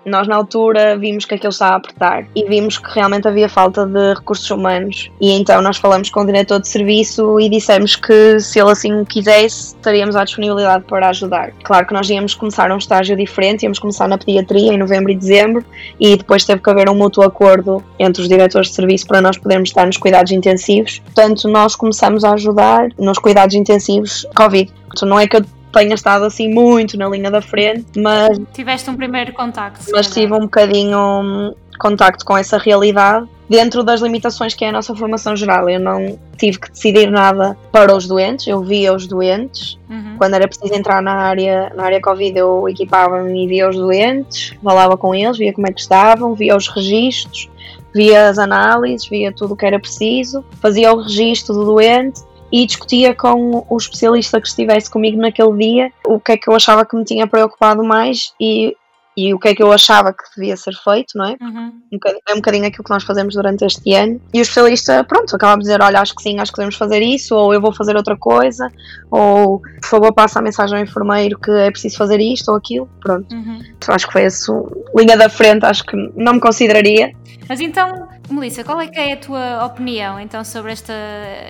Nós, 0.06 0.28
na 0.28 0.36
altura, 0.36 0.96
vimos 0.96 1.24
que 1.24 1.34
aquilo 1.34 1.50
estava 1.50 1.72
a 1.72 1.76
apertar 1.78 2.24
e 2.36 2.44
vimos 2.44 2.78
que 2.78 2.88
realmente 2.94 3.26
havia 3.26 3.48
falta 3.48 3.84
de 3.84 4.14
recursos 4.14 4.48
humanos. 4.48 5.10
E 5.20 5.32
então 5.32 5.60
nós 5.60 5.76
falamos 5.76 6.08
com 6.08 6.20
o 6.20 6.24
diretor 6.24 6.60
de 6.60 6.68
serviço 6.68 7.40
e 7.40 7.48
dissemos 7.48 7.96
que, 7.96 8.38
se 8.38 8.60
ele 8.60 8.70
assim 8.70 9.04
quisesse, 9.04 9.74
estaríamos 9.74 10.14
à 10.14 10.22
disponibilidade 10.22 10.84
para 10.84 11.08
ajudar. 11.08 11.50
Claro 11.64 11.84
que 11.84 11.94
nós 11.94 12.08
íamos 12.08 12.32
começar 12.32 12.70
um 12.70 12.78
estágio 12.78 13.16
diferente, 13.16 13.64
íamos 13.64 13.80
começar 13.80 14.06
na 14.06 14.16
pediatria 14.16 14.72
em 14.72 14.78
novembro 14.78 15.10
e 15.10 15.16
dezembro 15.16 15.64
e 15.98 16.16
depois 16.16 16.44
teve 16.44 16.62
que 16.62 16.70
haver 16.70 16.88
um 16.88 16.94
mútuo 16.94 17.24
acordo 17.24 17.82
entre 17.98 18.22
os 18.22 18.28
diretores 18.28 18.68
de 18.68 18.74
serviço 18.74 19.08
para 19.08 19.20
nós 19.20 19.36
podermos 19.36 19.70
estar 19.70 19.84
nos 19.84 19.96
cuidados 19.96 20.30
intensivos. 20.30 21.00
Portanto, 21.00 21.48
nós 21.48 21.74
começamos 21.74 22.22
a 22.22 22.34
ajudar 22.34 22.90
nos 22.96 23.15
cuidados 23.18 23.54
intensivos 23.54 24.26
Covid. 24.34 24.72
Portanto, 24.86 25.06
não 25.06 25.18
é 25.18 25.26
que 25.26 25.36
eu 25.36 25.44
tenha 25.72 25.94
estado 25.94 26.24
assim 26.24 26.52
muito 26.52 26.96
na 26.96 27.08
linha 27.08 27.30
da 27.30 27.42
frente, 27.42 27.86
mas. 27.96 28.38
Tiveste 28.52 28.88
um 28.88 28.96
primeiro 28.96 29.32
contacto. 29.32 29.84
Mas 29.92 30.08
tive 30.08 30.32
um 30.32 30.40
bocadinho 30.40 30.98
um, 30.98 31.54
contacto 31.78 32.24
com 32.24 32.36
essa 32.36 32.58
realidade 32.58 33.26
dentro 33.48 33.84
das 33.84 34.00
limitações 34.00 34.54
que 34.54 34.64
é 34.64 34.70
a 34.70 34.72
nossa 34.72 34.94
formação 34.94 35.36
geral. 35.36 35.68
Eu 35.68 35.78
não 35.78 36.18
tive 36.36 36.58
que 36.58 36.70
decidir 36.70 37.10
nada 37.10 37.56
para 37.70 37.94
os 37.94 38.06
doentes, 38.06 38.46
eu 38.46 38.62
via 38.62 38.94
os 38.94 39.06
doentes. 39.06 39.78
Uhum. 39.88 40.16
Quando 40.18 40.34
era 40.34 40.48
preciso 40.48 40.74
entrar 40.74 41.02
na 41.02 41.14
área, 41.14 41.72
na 41.74 41.84
área 41.84 42.00
Covid, 42.00 42.36
eu 42.38 42.68
equipava-me 42.68 43.44
e 43.44 43.46
via 43.46 43.68
os 43.68 43.76
doentes, 43.76 44.54
falava 44.62 44.96
com 44.96 45.14
eles, 45.14 45.38
via 45.38 45.52
como 45.52 45.66
é 45.66 45.72
que 45.72 45.80
estavam, 45.80 46.34
via 46.34 46.56
os 46.56 46.68
registros, 46.68 47.48
via 47.94 48.28
as 48.28 48.38
análises, 48.38 49.06
via 49.08 49.30
tudo 49.32 49.54
o 49.54 49.56
que 49.56 49.66
era 49.66 49.78
preciso, 49.78 50.44
fazia 50.60 50.92
o 50.92 51.02
registro 51.02 51.54
do 51.54 51.64
doente 51.64 52.22
e 52.52 52.66
discutia 52.66 53.14
com 53.14 53.64
o 53.68 53.76
especialista 53.76 54.40
que 54.40 54.48
estivesse 54.48 54.90
comigo 54.90 55.20
naquele 55.20 55.56
dia 55.56 55.92
o 56.06 56.20
que 56.20 56.32
é 56.32 56.36
que 56.36 56.48
eu 56.48 56.54
achava 56.54 56.84
que 56.84 56.96
me 56.96 57.04
tinha 57.04 57.26
preocupado 57.26 57.82
mais 57.84 58.32
e 58.40 58.76
e 59.16 59.32
o 59.32 59.38
que 59.38 59.48
é 59.48 59.54
que 59.54 59.62
eu 59.62 59.72
achava 59.72 60.12
que 60.12 60.22
devia 60.36 60.56
ser 60.58 60.74
feito, 60.74 61.16
não 61.16 61.24
é? 61.24 61.36
Uhum. 61.40 61.72
Um 61.90 61.98
é 62.28 62.32
um 62.34 62.36
bocadinho 62.36 62.66
aquilo 62.66 62.84
que 62.84 62.90
nós 62.90 63.02
fazemos 63.02 63.34
durante 63.34 63.64
este 63.64 63.94
ano. 63.94 64.20
E 64.34 64.38
o 64.38 64.42
especialista, 64.42 65.02
pronto, 65.04 65.34
acaba 65.34 65.54
de 65.54 65.60
dizer: 65.60 65.80
olha, 65.80 66.00
acho 66.00 66.14
que 66.14 66.22
sim, 66.22 66.38
acho 66.38 66.52
que 66.52 66.58
devemos 66.58 66.76
fazer 66.76 67.00
isso, 67.00 67.34
ou 67.34 67.54
eu 67.54 67.60
vou 67.60 67.72
fazer 67.72 67.96
outra 67.96 68.14
coisa, 68.14 68.68
ou 69.10 69.60
por 69.60 69.88
favor, 69.88 70.12
passa 70.12 70.38
a 70.38 70.42
mensagem 70.42 70.76
ao 70.76 70.84
enfermeiro 70.84 71.38
que 71.38 71.50
é 71.50 71.70
preciso 71.70 71.96
fazer 71.96 72.20
isto 72.20 72.50
ou 72.50 72.58
aquilo. 72.58 72.90
Pronto. 73.00 73.34
Uhum. 73.34 73.62
Então, 73.78 73.94
acho 73.94 74.06
que 74.06 74.12
foi 74.12 74.26
isso. 74.26 74.52
Linha 74.94 75.16
da 75.16 75.30
frente, 75.30 75.64
acho 75.64 75.84
que 75.84 75.96
não 76.14 76.34
me 76.34 76.40
consideraria. 76.40 77.12
Mas 77.48 77.60
então, 77.60 78.08
Melissa, 78.30 78.64
qual 78.64 78.80
é 78.80 78.88
que 78.88 78.98
é 78.98 79.12
a 79.12 79.16
tua 79.16 79.64
opinião 79.64 80.18
então 80.18 80.44
sobre 80.44 80.72
esta, 80.72 80.92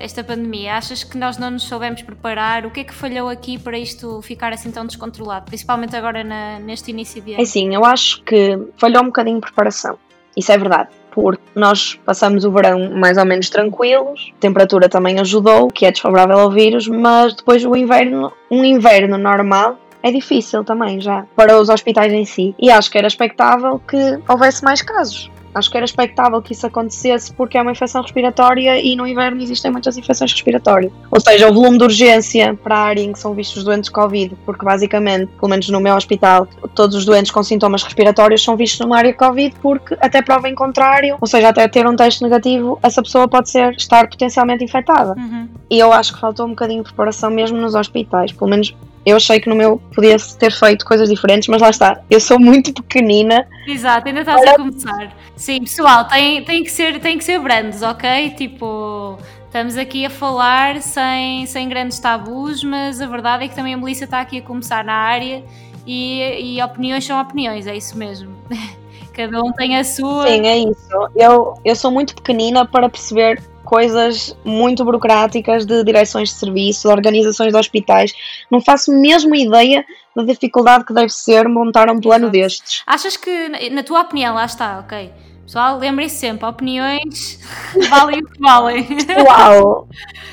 esta 0.00 0.22
pandemia? 0.22 0.74
Achas 0.74 1.02
que 1.02 1.16
nós 1.16 1.38
não 1.38 1.50
nos 1.50 1.64
soubemos 1.64 2.02
preparar? 2.02 2.66
O 2.66 2.70
que 2.70 2.80
é 2.80 2.84
que 2.84 2.94
falhou 2.94 3.28
aqui 3.28 3.58
para 3.58 3.78
isto 3.78 4.20
ficar 4.22 4.52
assim 4.52 4.70
tão 4.70 4.86
descontrolado? 4.86 5.46
Principalmente 5.46 5.96
agora 5.96 6.22
na, 6.22 6.58
neste 6.58 6.90
início 6.90 7.22
de 7.22 7.32
ano. 7.32 7.42
É 7.42 7.44
sim, 7.44 7.74
eu 7.74 7.84
acho 7.84 8.22
que 8.22 8.58
falhou 8.76 9.02
um 9.02 9.06
bocadinho 9.06 9.36
de 9.36 9.42
preparação. 9.42 9.98
Isso 10.36 10.52
é 10.52 10.58
verdade. 10.58 10.90
Porque 11.10 11.42
nós 11.54 11.98
passamos 12.04 12.44
o 12.44 12.50
verão 12.50 12.90
mais 12.94 13.16
ou 13.16 13.24
menos 13.24 13.48
tranquilos, 13.48 14.32
a 14.36 14.40
temperatura 14.40 14.86
também 14.86 15.18
ajudou, 15.18 15.68
que 15.68 15.86
é 15.86 15.90
desfavorável 15.90 16.38
ao 16.38 16.50
vírus, 16.50 16.86
mas 16.88 17.34
depois 17.34 17.64
o 17.64 17.74
inverno, 17.74 18.30
um 18.50 18.62
inverno 18.62 19.16
normal, 19.16 19.78
é 20.02 20.12
difícil 20.12 20.62
também 20.62 21.00
já 21.00 21.24
para 21.34 21.58
os 21.58 21.70
hospitais 21.70 22.12
em 22.12 22.26
si. 22.26 22.54
E 22.58 22.70
acho 22.70 22.90
que 22.90 22.98
era 22.98 23.06
expectável 23.06 23.80
que 23.88 24.20
houvesse 24.28 24.62
mais 24.62 24.82
casos. 24.82 25.30
Acho 25.56 25.70
que 25.70 25.76
era 25.78 25.86
expectável 25.86 26.42
que 26.42 26.52
isso 26.52 26.66
acontecesse 26.66 27.32
porque 27.32 27.56
é 27.56 27.62
uma 27.62 27.72
infecção 27.72 28.02
respiratória 28.02 28.78
e 28.78 28.94
no 28.94 29.06
inverno 29.06 29.40
existem 29.42 29.70
muitas 29.70 29.96
infecções 29.96 30.30
respiratórias. 30.30 30.92
Ou 31.10 31.18
seja, 31.18 31.48
o 31.48 31.54
volume 31.54 31.78
de 31.78 31.84
urgência 31.84 32.54
para 32.62 32.76
a 32.76 32.80
área 32.80 33.00
em 33.00 33.12
que 33.12 33.18
são 33.18 33.32
vistos 33.32 33.64
doentes 33.64 33.88
Covid, 33.88 34.36
porque 34.44 34.64
basicamente, 34.64 35.28
pelo 35.40 35.48
menos 35.48 35.66
no 35.70 35.80
meu 35.80 35.94
hospital, 35.94 36.46
todos 36.74 36.94
os 36.94 37.06
doentes 37.06 37.30
com 37.30 37.42
sintomas 37.42 37.82
respiratórios 37.82 38.44
são 38.44 38.54
vistos 38.54 38.80
numa 38.80 38.98
área 38.98 39.14
Covid 39.14 39.54
porque 39.62 39.96
até 39.98 40.20
prova 40.20 40.46
em 40.46 40.54
contrário, 40.54 41.16
ou 41.18 41.26
seja, 41.26 41.48
até 41.48 41.66
ter 41.68 41.86
um 41.86 41.96
teste 41.96 42.22
negativo, 42.22 42.78
essa 42.82 43.02
pessoa 43.02 43.26
pode 43.26 43.48
ser 43.48 43.74
estar 43.76 44.08
potencialmente 44.10 44.62
infectada. 44.62 45.14
Uhum. 45.16 45.48
E 45.70 45.78
eu 45.78 45.90
acho 45.90 46.12
que 46.12 46.20
faltou 46.20 46.44
um 46.44 46.50
bocadinho 46.50 46.82
de 46.82 46.88
preparação 46.88 47.30
mesmo 47.30 47.56
nos 47.56 47.74
hospitais, 47.74 48.30
pelo 48.30 48.50
menos 48.50 48.74
eu 49.06 49.16
achei 49.16 49.38
que 49.38 49.48
no 49.48 49.54
meu 49.54 49.78
podia 49.94 50.16
ter 50.36 50.50
feito 50.50 50.84
coisas 50.84 51.08
diferentes, 51.08 51.46
mas 51.46 51.62
lá 51.62 51.70
está, 51.70 52.02
eu 52.10 52.18
sou 52.18 52.40
muito 52.40 52.72
pequenina. 52.74 53.46
Exato, 53.64 54.08
ainda 54.08 54.20
estás 54.20 54.40
Olha... 54.40 54.50
a 54.50 54.56
começar. 54.56 55.16
Sim, 55.36 55.60
pessoal, 55.60 56.06
tem, 56.08 56.42
tem, 56.44 56.64
que 56.64 56.70
ser, 56.72 56.98
tem 56.98 57.16
que 57.16 57.22
ser 57.22 57.38
brandos, 57.38 57.82
ok? 57.82 58.30
Tipo, 58.30 59.16
estamos 59.44 59.76
aqui 59.76 60.04
a 60.04 60.10
falar 60.10 60.82
sem, 60.82 61.46
sem 61.46 61.68
grandes 61.68 62.00
tabus, 62.00 62.64
mas 62.64 63.00
a 63.00 63.06
verdade 63.06 63.44
é 63.44 63.48
que 63.48 63.54
também 63.54 63.74
a 63.74 63.76
Melissa 63.76 64.04
está 64.04 64.20
aqui 64.20 64.38
a 64.38 64.42
começar 64.42 64.84
na 64.84 64.94
área 64.94 65.44
e, 65.86 66.56
e 66.56 66.62
opiniões 66.62 67.04
são 67.04 67.20
opiniões, 67.20 67.68
é 67.68 67.76
isso 67.76 67.96
mesmo. 67.96 68.34
Cada 69.16 69.42
um 69.42 69.50
tem 69.50 69.78
a 69.78 69.82
sua. 69.82 70.26
Sim, 70.28 70.46
é 70.46 70.58
isso. 70.58 71.08
Eu, 71.14 71.54
eu 71.64 71.74
sou 71.74 71.90
muito 71.90 72.14
pequenina 72.14 72.66
para 72.66 72.86
perceber 72.86 73.42
coisas 73.64 74.36
muito 74.44 74.84
burocráticas 74.84 75.64
de 75.64 75.82
direções 75.82 76.28
de 76.28 76.34
serviço, 76.34 76.86
de 76.86 76.94
organizações 76.94 77.50
de 77.50 77.58
hospitais. 77.58 78.12
Não 78.50 78.60
faço 78.60 78.92
mesmo 78.92 79.34
ideia 79.34 79.84
da 80.14 80.22
dificuldade 80.22 80.84
que 80.84 80.92
deve 80.92 81.08
ser 81.08 81.48
montar 81.48 81.90
um 81.90 81.98
plano 81.98 82.26
Exato. 82.26 82.32
destes. 82.32 82.82
Achas 82.86 83.16
que, 83.16 83.70
na 83.70 83.82
tua 83.82 84.02
opinião, 84.02 84.34
lá 84.34 84.44
está, 84.44 84.80
ok. 84.80 85.10
Pessoal, 85.46 85.78
lembrem-se 85.78 86.16
sempre, 86.16 86.46
opiniões 86.46 87.40
valem 87.88 88.20
o 88.20 88.26
que 88.26 88.38
valem. 88.38 88.86
Uau! 89.26 89.88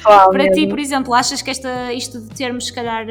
Uau 0.06 0.30
Para 0.30 0.44
mesmo. 0.44 0.56
ti, 0.56 0.68
por 0.68 0.80
exemplo, 0.80 1.14
achas 1.14 1.42
que 1.42 1.50
esta, 1.50 1.94
isto 1.94 2.20
de 2.20 2.30
termos, 2.36 2.66
se 2.66 2.74
calhar, 2.74 3.06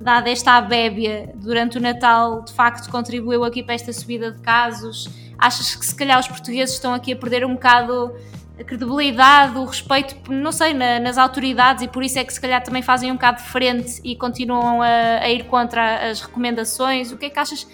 dado 0.00 0.28
esta 0.28 0.52
abébia 0.52 1.32
durante 1.34 1.78
o 1.78 1.80
Natal, 1.80 2.42
de 2.42 2.52
facto 2.52 2.90
contribuiu 2.90 3.44
aqui 3.44 3.62
para 3.62 3.74
esta 3.74 3.92
subida 3.92 4.30
de 4.30 4.40
casos? 4.40 5.08
Achas 5.38 5.74
que, 5.74 5.84
se 5.84 5.94
calhar, 5.94 6.18
os 6.18 6.28
portugueses 6.28 6.74
estão 6.74 6.94
aqui 6.94 7.12
a 7.12 7.16
perder 7.16 7.44
um 7.44 7.54
bocado 7.54 8.14
a 8.58 8.62
credibilidade, 8.62 9.58
o 9.58 9.64
respeito, 9.64 10.32
não 10.32 10.52
sei, 10.52 10.72
na, 10.72 11.00
nas 11.00 11.18
autoridades 11.18 11.82
e 11.82 11.88
por 11.88 12.04
isso 12.04 12.18
é 12.18 12.24
que 12.24 12.32
se 12.32 12.40
calhar 12.40 12.62
também 12.62 12.82
fazem 12.82 13.10
um 13.10 13.14
bocado 13.14 13.38
de 13.38 13.48
frente 13.48 14.00
e 14.04 14.14
continuam 14.14 14.80
a, 14.80 15.18
a 15.20 15.28
ir 15.28 15.44
contra 15.44 16.08
as 16.08 16.20
recomendações. 16.20 17.10
O 17.10 17.16
que 17.16 17.26
é 17.26 17.30
que 17.30 17.38
achas? 17.38 17.66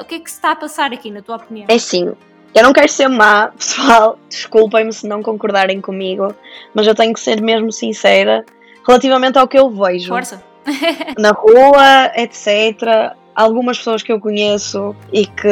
O 0.00 0.04
que 0.04 0.14
é 0.14 0.20
que 0.20 0.30
se 0.30 0.36
está 0.36 0.52
a 0.52 0.56
passar 0.56 0.92
aqui, 0.92 1.10
na 1.10 1.20
tua 1.20 1.36
opinião? 1.36 1.66
É 1.68 1.78
sim. 1.78 2.12
Eu 2.54 2.62
não 2.62 2.72
quero 2.72 2.88
ser 2.88 3.08
má, 3.08 3.48
pessoal, 3.58 4.16
desculpem-me 4.28 4.92
se 4.92 5.06
não 5.06 5.20
concordarem 5.20 5.80
comigo, 5.80 6.32
mas 6.72 6.86
eu 6.86 6.94
tenho 6.94 7.12
que 7.12 7.18
ser 7.18 7.40
mesmo 7.42 7.72
sincera 7.72 8.44
relativamente 8.86 9.36
ao 9.36 9.48
que 9.48 9.58
eu 9.58 9.68
vejo. 9.68 10.08
Força! 10.08 10.53
na 11.18 11.30
rua, 11.30 12.12
etc 12.16 13.14
algumas 13.34 13.78
pessoas 13.78 14.02
que 14.02 14.12
eu 14.12 14.20
conheço 14.20 14.94
e 15.12 15.26
que 15.26 15.48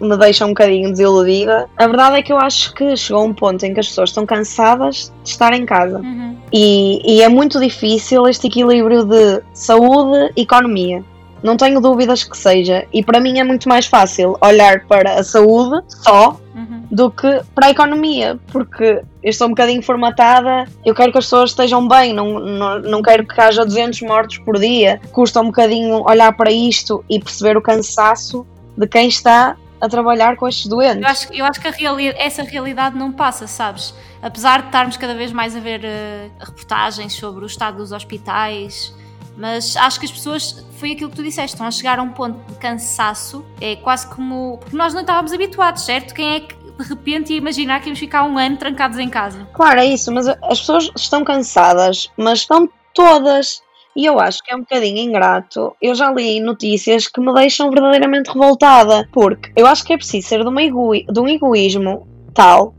me 0.00 0.16
deixam 0.16 0.48
um 0.48 0.50
bocadinho 0.50 0.90
desiludida. 0.90 1.68
A 1.76 1.86
verdade 1.86 2.18
é 2.18 2.22
que 2.22 2.32
eu 2.32 2.36
acho 2.36 2.74
que 2.74 2.96
chegou 2.96 3.24
um 3.24 3.32
ponto 3.32 3.64
em 3.64 3.72
que 3.72 3.80
as 3.80 3.88
pessoas 3.88 4.10
estão 4.10 4.26
cansadas 4.26 5.12
de 5.24 5.30
estar 5.30 5.52
em 5.54 5.64
casa. 5.64 5.98
Uhum. 5.98 6.36
E, 6.52 7.00
e 7.04 7.22
é 7.22 7.28
muito 7.28 7.58
difícil 7.58 8.26
este 8.28 8.46
equilíbrio 8.48 9.04
de 9.04 9.42
saúde 9.54 10.32
e 10.36 10.42
economia. 10.42 11.02
Não 11.42 11.56
tenho 11.56 11.80
dúvidas 11.80 12.24
que 12.24 12.36
seja. 12.36 12.86
E 12.92 13.02
para 13.02 13.20
mim 13.20 13.38
é 13.38 13.44
muito 13.44 13.68
mais 13.68 13.86
fácil 13.86 14.36
olhar 14.40 14.84
para 14.86 15.14
a 15.14 15.24
saúde 15.24 15.82
só 15.88 16.38
uhum. 16.54 16.75
Do 16.90 17.10
que 17.10 17.40
para 17.54 17.66
a 17.66 17.70
economia, 17.70 18.38
porque 18.52 19.02
eu 19.22 19.30
estou 19.30 19.48
um 19.48 19.50
bocadinho 19.50 19.82
formatada, 19.82 20.66
eu 20.84 20.94
quero 20.94 21.12
que 21.12 21.18
as 21.18 21.24
pessoas 21.24 21.50
estejam 21.50 21.86
bem, 21.86 22.12
não, 22.12 22.38
não, 22.38 22.78
não 22.80 23.02
quero 23.02 23.26
que 23.26 23.40
haja 23.40 23.64
200 23.64 24.02
mortos 24.02 24.38
por 24.38 24.58
dia. 24.58 25.00
Custa 25.12 25.40
um 25.40 25.46
bocadinho 25.46 26.02
olhar 26.08 26.32
para 26.36 26.50
isto 26.50 27.04
e 27.08 27.18
perceber 27.18 27.56
o 27.56 27.62
cansaço 27.62 28.46
de 28.76 28.86
quem 28.86 29.08
está 29.08 29.56
a 29.80 29.88
trabalhar 29.88 30.36
com 30.36 30.48
estes 30.48 30.66
doentes. 30.66 31.02
Eu 31.02 31.08
acho, 31.08 31.32
eu 31.32 31.44
acho 31.44 31.60
que 31.60 31.68
reali 31.70 32.08
essa 32.08 32.42
realidade 32.42 32.96
não 32.96 33.12
passa, 33.12 33.46
sabes? 33.46 33.94
Apesar 34.22 34.60
de 34.60 34.66
estarmos 34.66 34.96
cada 34.96 35.14
vez 35.14 35.32
mais 35.32 35.54
a 35.54 35.60
ver 35.60 35.80
uh, 35.80 36.44
reportagens 36.44 37.12
sobre 37.12 37.44
o 37.44 37.46
estado 37.46 37.78
dos 37.78 37.92
hospitais, 37.92 38.94
mas 39.36 39.76
acho 39.76 40.00
que 40.00 40.06
as 40.06 40.12
pessoas, 40.12 40.66
foi 40.78 40.92
aquilo 40.92 41.10
que 41.10 41.16
tu 41.16 41.22
disseste, 41.22 41.54
estão 41.54 41.66
a 41.66 41.70
chegar 41.70 41.98
a 41.98 42.02
um 42.02 42.10
ponto 42.10 42.38
de 42.50 42.58
cansaço, 42.58 43.44
é 43.60 43.76
quase 43.76 44.06
como. 44.06 44.58
Porque 44.58 44.76
nós 44.76 44.94
não 44.94 45.02
estávamos 45.02 45.32
habituados, 45.32 45.82
certo? 45.84 46.14
Quem 46.14 46.36
é 46.36 46.40
que 46.40 46.65
de 46.78 46.84
repente 46.84 47.32
ia 47.32 47.38
imaginar 47.38 47.80
que 47.80 47.88
íamos 47.88 47.98
ficar 47.98 48.24
um 48.24 48.38
ano 48.38 48.56
trancados 48.56 48.98
em 48.98 49.08
casa? 49.08 49.46
Claro, 49.52 49.80
é 49.80 49.86
isso, 49.86 50.12
mas 50.12 50.28
as 50.28 50.60
pessoas 50.60 50.90
estão 50.96 51.24
cansadas, 51.24 52.10
mas 52.16 52.40
estão 52.40 52.68
todas. 52.94 53.62
E 53.94 54.04
eu 54.04 54.20
acho 54.20 54.42
que 54.42 54.52
é 54.52 54.56
um 54.56 54.60
bocadinho 54.60 54.98
ingrato. 54.98 55.74
Eu 55.80 55.94
já 55.94 56.12
li 56.12 56.38
notícias 56.38 57.06
que 57.06 57.20
me 57.20 57.32
deixam 57.32 57.70
verdadeiramente 57.70 58.30
revoltada, 58.30 59.08
porque 59.10 59.50
eu 59.56 59.66
acho 59.66 59.84
que 59.84 59.94
é 59.94 59.96
preciso 59.96 60.28
ser 60.28 60.42
de, 60.42 60.48
uma 60.48 60.60
de 60.62 61.20
um 61.20 61.28
egoísmo 61.28 62.06
tal 62.34 62.74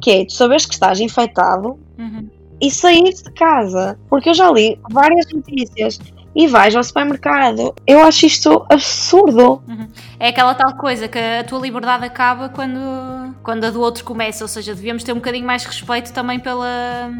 que 0.00 0.10
é 0.10 0.24
tu 0.24 0.32
saberes 0.32 0.66
que 0.66 0.74
estás 0.74 1.00
infectado. 1.00 1.78
Uhum 1.96 2.28
e 2.60 2.70
sair 2.70 3.12
de 3.12 3.30
casa. 3.32 3.98
Porque 4.08 4.30
eu 4.30 4.34
já 4.34 4.50
li 4.50 4.78
várias 4.90 5.32
notícias 5.32 5.98
e 6.38 6.46
vais 6.46 6.76
ao 6.76 6.84
supermercado. 6.84 7.74
Eu 7.84 8.00
acho 8.04 8.24
isto 8.24 8.64
absurdo. 8.70 9.60
Uhum. 9.66 9.88
É 10.20 10.28
aquela 10.28 10.54
tal 10.54 10.76
coisa 10.76 11.08
que 11.08 11.18
a 11.18 11.42
tua 11.42 11.58
liberdade 11.58 12.04
acaba 12.04 12.48
quando, 12.48 13.34
quando 13.42 13.64
a 13.64 13.70
do 13.70 13.80
outro 13.80 14.04
começa, 14.04 14.44
ou 14.44 14.48
seja, 14.48 14.72
devíamos 14.72 15.02
ter 15.02 15.10
um 15.10 15.16
bocadinho 15.16 15.44
mais 15.44 15.64
respeito 15.64 16.12
também 16.12 16.38
pela. 16.38 17.10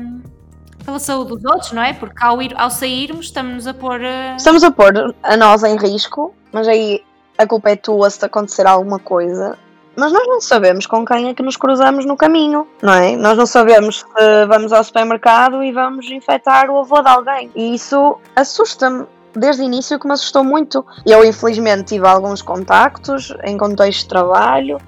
Pela 0.84 1.00
saúde 1.00 1.30
dos 1.30 1.44
outros, 1.44 1.72
não 1.72 1.82
é? 1.82 1.92
Porque 1.92 2.24
ao, 2.24 2.40
ir, 2.40 2.54
ao 2.56 2.70
sairmos 2.70 3.26
estamos 3.26 3.66
a 3.66 3.74
pôr. 3.74 4.00
Uh... 4.00 4.36
Estamos 4.36 4.62
a 4.62 4.70
pôr 4.70 5.14
a 5.22 5.36
nós 5.36 5.64
em 5.64 5.76
risco, 5.76 6.32
mas 6.52 6.68
aí 6.68 7.02
a 7.36 7.44
culpa 7.44 7.70
é 7.70 7.76
tua 7.76 8.08
se 8.08 8.20
te 8.20 8.24
acontecer 8.24 8.66
alguma 8.68 9.00
coisa. 9.00 9.58
Mas 9.98 10.12
nós 10.12 10.26
não 10.28 10.40
sabemos 10.40 10.86
com 10.86 11.04
quem 11.04 11.28
é 11.28 11.34
que 11.34 11.42
nos 11.42 11.56
cruzamos 11.56 12.04
no 12.06 12.16
caminho, 12.16 12.68
não 12.80 12.94
é? 12.94 13.16
Nós 13.16 13.36
não 13.36 13.46
sabemos 13.46 14.00
se 14.00 14.46
vamos 14.46 14.72
ao 14.72 14.84
supermercado 14.84 15.60
e 15.60 15.72
vamos 15.72 16.08
infectar 16.08 16.70
o 16.70 16.78
avô 16.78 17.02
de 17.02 17.08
alguém. 17.08 17.50
E 17.56 17.74
isso 17.74 18.16
assusta-me 18.36 19.06
desde 19.34 19.60
o 19.60 19.64
início 19.64 19.98
que 19.98 20.06
me 20.06 20.12
assustou 20.12 20.44
muito. 20.44 20.86
Eu, 21.04 21.24
infelizmente, 21.24 21.94
tive 21.94 22.06
alguns 22.06 22.40
contactos 22.42 23.34
em 23.42 23.58
contexto 23.58 24.02
de 24.02 24.08
trabalho 24.08 24.78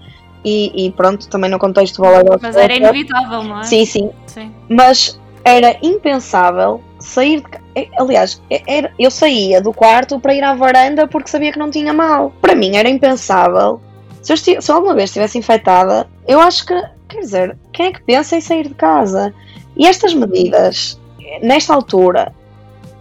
e, 0.45 0.87
e 0.87 0.93
pronto, 0.93 1.29
também 1.29 1.51
no 1.51 1.59
contexto 1.59 1.97
de 1.97 2.09
valor 2.09 2.39
Mas 2.41 2.55
era 2.57 2.73
inevitável, 2.73 3.43
não 3.43 3.59
é? 3.59 3.65
Sim, 3.65 3.85
sim, 3.85 4.11
Sim. 4.27 4.55
Mas 4.69 5.21
era 5.45 5.77
impensável 5.83 6.81
sair 7.01 7.41
de 7.41 7.59
eh, 7.75 7.89
Aliás, 7.99 8.41
eh, 8.49 8.63
era, 8.65 8.93
eu 8.97 9.11
saía 9.11 9.61
do 9.61 9.73
quarto 9.73 10.21
para 10.21 10.35
ir 10.35 10.45
à 10.45 10.55
varanda 10.55 11.09
porque 11.09 11.29
sabia 11.29 11.51
que 11.51 11.59
não 11.59 11.69
tinha 11.69 11.93
mal. 11.93 12.33
Para 12.41 12.55
mim 12.55 12.77
era 12.77 12.89
impensável. 12.89 13.81
Se 14.23 14.33
eu, 14.33 14.37
se 14.37 14.73
alguma 14.73 14.95
vez 14.95 15.11
estivesse 15.11 15.39
infectada, 15.39 16.09
eu 16.27 16.41
acho 16.41 16.67
que, 16.67 16.75
quer 17.09 17.21
dizer, 17.21 17.57
quem 17.73 17.87
é 17.87 17.93
que 17.93 18.03
pensa 18.03 18.37
em 18.37 18.41
sair 18.41 18.69
de 18.69 18.75
casa? 18.75 19.35
E 19.77 19.87
estas 19.87 20.13
medidas, 20.15 21.01
nesta 21.43 21.75
altura, 21.75 22.35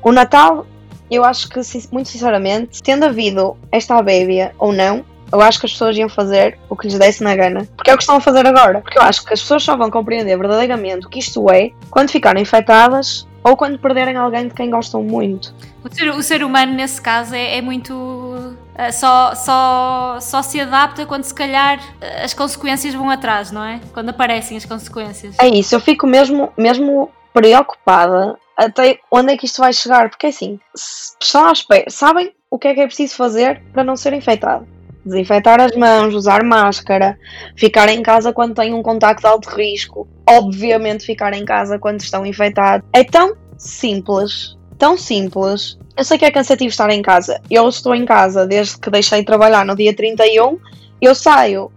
o 0.01 0.11
Natal, 0.11 0.65
eu 1.11 1.25
acho 1.25 1.49
que, 1.49 1.59
muito 1.91 2.09
sinceramente, 2.09 2.81
tendo 2.81 3.03
havido 3.03 3.57
esta 3.71 3.97
abébia 3.97 4.53
ou 4.57 4.71
não, 4.71 5.03
eu 5.31 5.41
acho 5.41 5.59
que 5.59 5.65
as 5.65 5.71
pessoas 5.71 5.97
iam 5.97 6.09
fazer 6.09 6.57
o 6.69 6.75
que 6.75 6.87
lhes 6.87 6.97
desse 6.97 7.23
na 7.23 7.35
gana. 7.35 7.67
Porque 7.75 7.89
é 7.89 7.93
o 7.93 7.97
que 7.97 8.03
estão 8.03 8.15
a 8.15 8.21
fazer 8.21 8.45
agora. 8.47 8.81
Porque 8.81 8.97
eu 8.97 9.01
acho 9.01 9.23
que 9.23 9.33
as 9.33 9.41
pessoas 9.41 9.63
só 9.63 9.75
vão 9.77 9.91
compreender 9.91 10.37
verdadeiramente 10.37 11.05
o 11.05 11.09
que 11.09 11.19
isto 11.19 11.49
é 11.51 11.71
quando 11.89 12.09
ficarem 12.09 12.41
infectadas 12.41 13.27
ou 13.43 13.55
quando 13.55 13.77
perderem 13.79 14.15
alguém 14.15 14.47
de 14.47 14.53
quem 14.53 14.69
gostam 14.69 15.03
muito. 15.03 15.53
O 15.83 15.93
ser, 15.93 16.09
o 16.09 16.21
ser 16.21 16.43
humano, 16.43 16.73
nesse 16.73 17.01
caso, 17.01 17.35
é, 17.35 17.57
é 17.57 17.61
muito. 17.61 18.55
Ah, 18.79 18.91
Só, 18.91 19.35
só, 19.35 20.17
só 20.21 20.41
se 20.41 20.61
adapta 20.61 21.05
quando, 21.05 21.23
se 21.23 21.33
calhar, 21.33 21.79
ah, 22.01 22.23
as 22.23 22.33
consequências 22.33 22.93
vão 22.93 23.09
atrás, 23.09 23.51
não 23.51 23.63
é? 23.63 23.81
Quando 23.93 24.09
aparecem 24.09 24.55
as 24.55 24.65
consequências. 24.65 25.35
É 25.39 25.47
isso, 25.47 25.75
eu 25.75 25.79
fico 25.79 26.07
mesmo, 26.07 26.51
mesmo 26.57 27.11
preocupada 27.33 28.37
até 28.57 28.99
onde 29.09 29.33
é 29.33 29.37
que 29.37 29.45
isto 29.45 29.61
vai 29.61 29.71
chegar. 29.71 30.09
Porque 30.09 30.27
assim, 30.27 30.59
se 30.75 31.15
estão 31.21 31.47
à 31.47 31.51
espera, 31.51 31.85
sabem 31.89 32.33
o 32.49 32.59
que 32.59 32.67
é 32.67 32.73
que 32.73 32.81
é 32.81 32.85
preciso 32.85 33.15
fazer 33.15 33.61
para 33.71 33.83
não 33.83 33.95
ser 33.95 34.13
infectado? 34.13 34.67
Desinfetar 35.05 35.61
as 35.61 35.75
mãos, 35.75 36.13
usar 36.13 36.43
máscara, 36.43 37.17
ficar 37.55 37.87
em 37.87 38.01
casa 38.01 38.33
quando 38.33 38.55
têm 38.55 38.73
um 38.73 38.83
contacto 38.83 39.21
de 39.21 39.27
alto 39.27 39.49
risco, 39.49 40.07
obviamente 40.27 41.05
ficar 41.05 41.33
em 41.33 41.45
casa 41.45 41.79
quando 41.79 42.01
estão 42.01 42.25
infectados. 42.25 42.87
É 42.93 43.03
tão 43.03 43.35
simples, 43.57 44.57
tão 44.77 44.97
simples. 44.97 45.77
Eu 45.99 46.05
sei 46.05 46.17
que 46.17 46.23
é 46.23 46.31
cansativo 46.31 46.69
estar 46.69 46.89
em 46.91 47.01
casa. 47.01 47.41
Eu 47.51 47.67
estou 47.67 47.93
em 47.93 48.05
casa 48.05 48.47
desde 48.47 48.79
que 48.79 48.89
deixei 48.89 49.19
de 49.19 49.25
trabalhar 49.25 49.65
no 49.65 49.75
dia 49.75 49.93
31. 49.93 50.57
Eu 51.01 51.13
saio, 51.13 51.73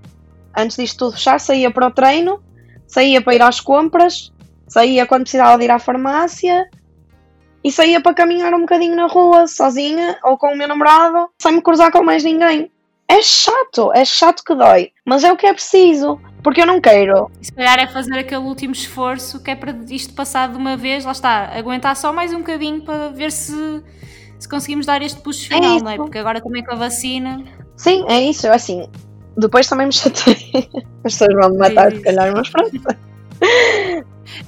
antes 0.56 0.76
disto 0.76 0.98
tudo 0.98 1.14
fechar, 1.14 1.40
saía 1.40 1.72
para 1.72 1.88
o 1.88 1.90
treino, 1.90 2.40
saía 2.86 3.20
para 3.20 3.34
ir 3.34 3.42
às 3.42 3.60
compras, 3.60 4.32
saía 4.68 5.06
quando 5.06 5.22
precisava 5.22 5.58
de 5.58 5.64
ir 5.64 5.72
à 5.72 5.80
farmácia 5.80 6.70
e 7.64 7.72
saía 7.72 8.00
para 8.00 8.14
caminhar 8.14 8.54
um 8.54 8.60
bocadinho 8.60 8.94
na 8.94 9.08
rua, 9.08 9.48
sozinha 9.48 10.16
ou 10.22 10.38
com 10.38 10.52
o 10.52 10.56
meu 10.56 10.68
namorado, 10.68 11.28
sem 11.40 11.54
me 11.54 11.60
cruzar 11.60 11.90
com 11.90 12.04
mais 12.04 12.22
ninguém. 12.22 12.70
É 13.08 13.20
chato, 13.20 13.92
é 13.92 14.04
chato 14.04 14.44
que 14.44 14.54
dói, 14.54 14.92
mas 15.04 15.24
é 15.24 15.32
o 15.32 15.36
que 15.36 15.46
é 15.46 15.52
preciso, 15.52 16.20
porque 16.44 16.62
eu 16.62 16.66
não 16.66 16.80
quero. 16.80 17.28
E 17.40 17.46
se 17.46 17.52
calhar 17.52 17.76
é 17.80 17.88
fazer 17.88 18.20
aquele 18.20 18.42
último 18.42 18.72
esforço 18.72 19.42
que 19.42 19.50
é 19.50 19.56
para 19.56 19.76
isto 19.90 20.14
passar 20.14 20.48
de 20.48 20.56
uma 20.56 20.76
vez, 20.76 21.04
lá 21.04 21.10
está, 21.10 21.50
aguentar 21.58 21.96
só 21.96 22.12
mais 22.12 22.32
um 22.32 22.38
bocadinho 22.38 22.82
para 22.82 23.08
ver 23.08 23.32
se, 23.32 23.82
se 24.42 24.48
conseguimos 24.48 24.86
dar 24.86 25.00
este 25.02 25.20
push 25.20 25.46
final, 25.46 25.78
não 25.78 25.90
é? 25.90 25.96
Porque 25.96 26.18
agora 26.18 26.40
também 26.40 26.64
com 26.64 26.72
a 26.72 26.76
vacina. 26.76 27.44
Sim, 27.76 28.04
é 28.08 28.20
isso, 28.22 28.48
é 28.48 28.50
assim. 28.50 28.88
Depois 29.36 29.68
também 29.68 29.86
me 29.86 29.92
chatei. 29.92 30.68
As 31.04 31.12
pessoas 31.16 31.34
vão 31.34 31.50
me 31.50 31.58
matar, 31.58 31.92
se 31.92 32.00
calhar, 32.00 32.32
mas 32.34 32.48
pronto. 32.48 32.72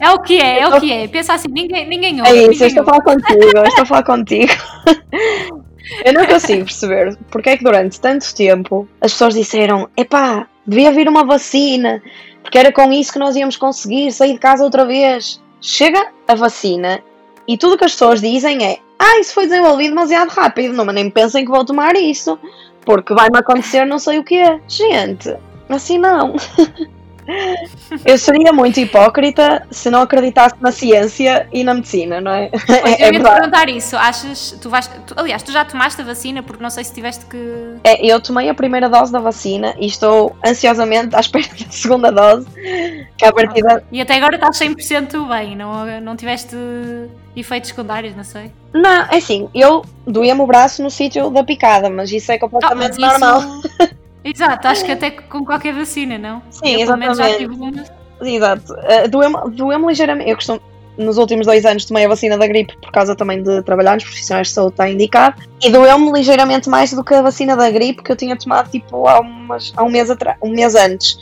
É 0.01 0.11
o 0.11 0.19
que 0.21 0.41
é, 0.41 0.63
é 0.63 0.69
o 0.69 0.81
que 0.81 0.93
é. 0.93 1.07
Pensa 1.07 1.35
assim, 1.35 1.47
ninguém, 1.49 1.89
ninguém 1.89 2.21
ouve. 2.21 2.29
É 2.29 2.35
isso, 2.35 2.43
eu 2.43 2.51
ninguém 2.51 2.67
estou 2.67 2.83
a 2.83 2.87
falar 2.87 3.03
contigo, 3.03 3.57
eu 3.57 3.65
estou 3.65 3.83
a 3.83 3.87
falar 3.87 4.03
contigo. 4.05 4.53
Eu 6.05 6.13
não 6.13 6.27
consigo 6.27 6.65
perceber 6.65 7.17
porque 7.31 7.51
é 7.51 7.57
que 7.57 7.63
durante 7.63 8.01
tanto 8.01 8.35
tempo 8.35 8.89
as 9.01 9.13
pessoas 9.13 9.35
disseram: 9.35 9.89
epá, 9.97 10.49
devia 10.67 10.91
vir 10.91 11.09
uma 11.09 11.25
vacina, 11.25 12.03
porque 12.43 12.59
era 12.59 12.73
com 12.73 12.93
isso 12.93 13.13
que 13.13 13.19
nós 13.21 13.37
íamos 13.37 13.57
conseguir 13.57 14.11
sair 14.11 14.33
de 14.33 14.41
casa 14.41 14.65
outra 14.65 14.85
vez. 14.85 15.41
Chega 15.61 16.09
a 16.27 16.35
vacina 16.35 17.01
e 17.47 17.57
tudo 17.57 17.79
que 17.79 17.85
as 17.85 17.93
pessoas 17.93 18.21
dizem 18.21 18.65
é: 18.65 18.79
ah, 18.99 19.19
isso 19.21 19.35
foi 19.35 19.47
desenvolvido 19.47 19.91
demasiado 19.91 20.29
rápido, 20.29 20.75
não, 20.75 20.85
mas 20.85 20.95
nem 20.95 21.11
pensem 21.11 21.45
que 21.45 21.51
vou 21.51 21.65
tomar 21.65 21.97
isso, 21.97 22.39
porque 22.85 23.15
vai-me 23.15 23.39
acontecer 23.39 23.85
não 23.85 23.99
sei 23.99 24.19
o 24.19 24.25
quê. 24.25 24.61
Gente, 24.69 25.37
assim 25.69 25.99
não. 25.99 26.35
Eu 28.05 28.19
seria 28.19 28.53
muito 28.53 28.79
hipócrita 28.81 29.67
se 29.71 29.89
não 29.91 30.03
acreditasse 30.03 30.55
na 30.61 30.71
ciência 30.73 31.49
e 31.53 31.65
na 31.65 31.75
medicina, 31.75 32.21
não 32.21 32.31
é? 32.33 32.49
Pois, 32.49 32.69
É- 32.71 32.81
eu 32.81 32.87
é 32.87 32.91
ia 32.91 32.97
te 32.97 33.11
verdade. 33.13 33.35
perguntar 33.37 33.69
isso. 33.69 33.97
Achas, 33.97 34.57
tu 34.61 34.69
vais, 34.71 34.87
tu- 35.07 35.15
aliás, 35.17 35.43
tu 35.43 35.53
já 35.53 35.65
tomaste 35.65 36.01
a 36.01 36.05
vacina 36.05 36.43
porque 36.43 36.63
não 36.63 36.71
sei 36.71 36.85
se 36.85 36.93
tiveste 36.93 37.25
que. 37.27 37.39
É, 37.85 38.05
eu 38.05 38.21
tomei 38.21 38.49
a 38.49 38.55
primeira 38.55 38.89
dose 38.89 39.11
da 39.13 39.21
vacina 39.21 39.75
e 39.79 39.87
estou 39.87 40.37
ansiosamente 40.47 41.15
à 41.17 41.21
espera 41.21 41.47
da 41.49 41.71
segunda 41.71 42.11
dose, 42.13 42.47
que 43.17 43.25
a 43.25 43.33
partir 43.33 43.63
da... 43.63 43.83
E 43.91 44.01
até 44.01 44.15
agora 44.17 44.35
estás 44.37 44.59
100% 44.59 45.29
bem, 45.29 45.57
não, 45.57 46.01
não 46.01 46.17
tiveste 46.17 46.57
efeitos 47.37 47.71
secundários, 47.71 48.15
não 48.15 48.25
sei. 48.25 48.53
Não, 48.73 48.91
é 49.11 49.17
assim, 49.17 49.49
eu 49.55 49.85
doía-me 50.07 50.41
o 50.41 50.47
braço 50.47 50.83
no 50.83 50.91
sítio 50.91 51.31
da 51.31 51.43
picada, 51.45 51.89
mas 51.89 52.11
isso 52.13 52.31
é 52.33 52.37
Ah, 52.37 52.39
completamente 52.39 52.93
isso- 52.93 53.01
normal. 53.01 53.43
Exato, 54.25 54.69
acho 54.69 54.85
que 54.85 54.93
até 54.93 55.11
com 55.11 55.45
qualquer 55.45 55.75
vacina, 55.75 56.17
não? 56.17 56.43
Sim, 56.51 56.81
eu, 56.81 56.97
menos, 56.97 57.19
já 57.19 57.29
exatamente. 57.29 57.39
tive 57.39 57.55
uma. 57.55 58.29
Exato. 58.29 58.73
Uh, 58.73 59.09
doeu-me 59.09 59.51
doeu-me 59.51 59.87
ligeiramente. 59.89 60.31
Eu 60.31 60.37
costumo, 60.37 60.61
nos 60.97 61.19
últimos 61.19 61.47
dois 61.47 61.67
anos 61.67 61.85
tomei 61.85 62.07
a 62.07 62.09
vacina 62.09 62.39
da 62.39 62.47
gripe 62.47 62.77
por 62.79 62.91
causa 62.91 63.15
também 63.15 63.43
de 63.43 63.63
trabalhar 63.63 63.95
nos 63.95 64.05
profissionais 64.05 64.49
de 64.49 64.55
saúde, 64.55 64.73
está 64.75 64.89
indicado. 64.89 65.43
E 65.63 65.71
doeu-me 65.71 66.11
ligeiramente 66.13 66.69
mais 66.69 66.93
do 66.93 67.05
que 67.05 67.13
a 67.15 67.21
vacina 67.21 67.55
da 67.57 67.71
gripe 67.71 68.03
que 68.03 68.11
eu 68.13 68.17
tinha 68.17 68.37
tomado 68.37 68.71
tipo 68.71 69.07
há, 69.07 69.21
umas, 69.21 69.73
há 69.77 69.83
um, 69.83 69.91
mês 69.91 70.11
atrás, 70.11 70.39
um 70.43 70.51
mês 70.51 70.75
antes. 70.75 71.19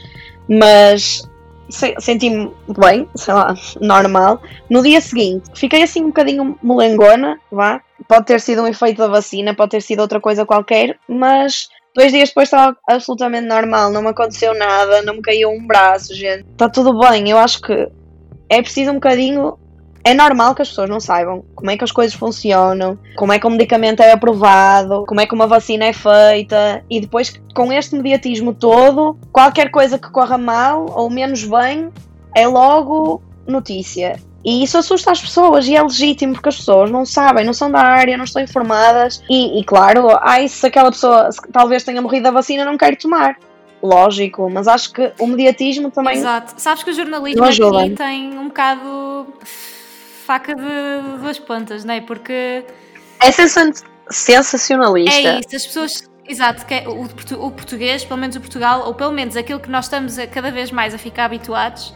Mas 0.49 1.29
se- 1.69 1.95
senti-me 1.99 2.53
bem, 2.79 3.09
sei 3.17 3.35
lá, 3.35 3.55
normal. 3.81 4.41
No 4.69 4.83
dia 4.83 5.01
seguinte, 5.01 5.51
fiquei 5.55 5.83
assim 5.83 6.03
um 6.03 6.09
bocadinho 6.09 6.57
molengona, 6.63 7.41
vá. 7.51 7.81
Pode 8.07 8.27
ter 8.27 8.41
sido 8.41 8.63
um 8.63 8.67
efeito 8.67 8.99
da 8.99 9.09
vacina, 9.09 9.55
pode 9.55 9.71
ter 9.71 9.81
sido 9.81 10.01
outra 10.01 10.21
coisa 10.21 10.45
qualquer, 10.45 10.99
mas 11.09 11.69
dois 11.95 12.13
dias 12.13 12.29
depois 12.29 12.49
estava 12.49 12.77
absolutamente 12.89 13.47
normal, 13.47 13.91
não 13.91 14.03
me 14.03 14.09
aconteceu 14.09 14.55
nada, 14.55 15.03
não 15.03 15.15
me 15.15 15.23
caiu 15.23 15.51
um 15.51 15.67
braço, 15.67 16.15
gente. 16.15 16.45
Está 16.51 16.69
tudo 16.69 16.99
bem, 16.99 17.29
eu 17.29 17.39
acho 17.39 17.61
que 17.61 17.89
é 18.49 18.63
preciso 18.63 18.91
um 18.91 18.95
bocadinho. 18.95 19.59
É 20.05 20.15
normal 20.15 20.53
que 20.53 20.63
as 20.63 20.69
pessoas 20.69 20.91
não 20.91 20.99
saibam 20.99 21.45
como 21.55 21.71
é 21.71 21.77
que 21.77 21.85
as 21.85 21.93
coisas 21.93 22.13
funcionam, 22.13 22.99
como 23.15 23.33
é 23.33 23.39
que 23.39 23.47
um 23.47 23.51
medicamento 23.51 24.03
é 24.03 24.11
aprovado, 24.11 25.05
como 25.07 25.21
é 25.21 25.27
que 25.27 25.35
uma 25.35 25.47
vacina 25.47 25.85
é 25.85 25.93
feita, 25.93 26.85
e 26.91 27.01
depois, 27.01 27.41
com 27.55 27.73
este 27.73 27.95
mediatismo 27.95 28.53
todo, 28.53 29.17
qualquer 29.31 29.71
coisa 29.71 30.01
que 30.01 30.11
corra 30.11 30.37
mal 30.37 30.87
ou 30.97 31.09
menos 31.09 31.45
bem 31.45 31.89
é 32.35 32.49
logo 32.49 33.23
notícia. 33.47 34.19
E 34.45 34.63
isso 34.65 34.77
assusta 34.77 35.13
as 35.13 35.21
pessoas 35.21 35.69
e 35.69 35.77
é 35.77 35.83
legítimo 35.83 36.33
porque 36.35 36.49
as 36.49 36.57
pessoas 36.57 36.91
não 36.91 37.05
sabem, 37.07 37.45
não 37.45 37.53
são 37.55 37.71
da 37.71 37.81
área, 37.81 38.17
não 38.17 38.25
estão 38.25 38.43
informadas. 38.43 39.23
E, 39.31 39.61
e 39.61 39.65
claro, 39.65 40.09
ai, 40.21 40.49
se 40.49 40.67
aquela 40.67 40.91
pessoa 40.91 41.31
se 41.31 41.41
talvez 41.53 41.85
tenha 41.85 42.03
morrido 42.03 42.25
da 42.25 42.31
vacina, 42.33 42.65
não 42.65 42.77
quero 42.77 42.97
tomar. 42.97 43.37
Lógico, 43.83 44.49
mas 44.49 44.69
acho 44.69 44.93
que 44.93 45.13
o 45.19 45.27
mediatismo 45.27 45.91
também. 45.91 46.17
Exato. 46.19 46.55
Sabes 46.57 46.83
que 46.85 46.91
o 46.91 46.95
jornalismo 46.95 47.45
aqui 47.45 47.91
tem 47.91 48.39
um 48.39 48.47
bocado 48.47 49.27
faca 50.25 50.55
de 50.55 51.19
duas 51.21 51.39
pontas, 51.39 51.85
não 51.85 51.95
é? 51.95 52.01
Porque 52.01 52.65
É 53.21 53.31
sensa- 53.33 53.73
sensacionalista. 54.09 55.17
é 55.29 55.41
isso, 55.41 55.57
as 55.57 55.67
pessoas. 55.67 56.13
Exato, 56.25 56.65
que 56.65 56.75
é 56.75 56.85
o 56.89 57.51
português, 57.51 58.05
pelo 58.05 58.21
menos 58.21 58.37
o 58.37 58.41
Portugal, 58.41 58.87
ou 58.87 58.95
pelo 58.95 59.11
menos 59.13 59.37
aquilo 59.37 59.59
que 59.59 59.69
nós 59.69 59.87
estamos 59.87 60.19
a, 60.19 60.27
cada 60.27 60.53
vez 60.53 60.71
mais 60.71 60.95
a 60.95 60.99
ficar 60.99 61.25
habituados, 61.25 61.93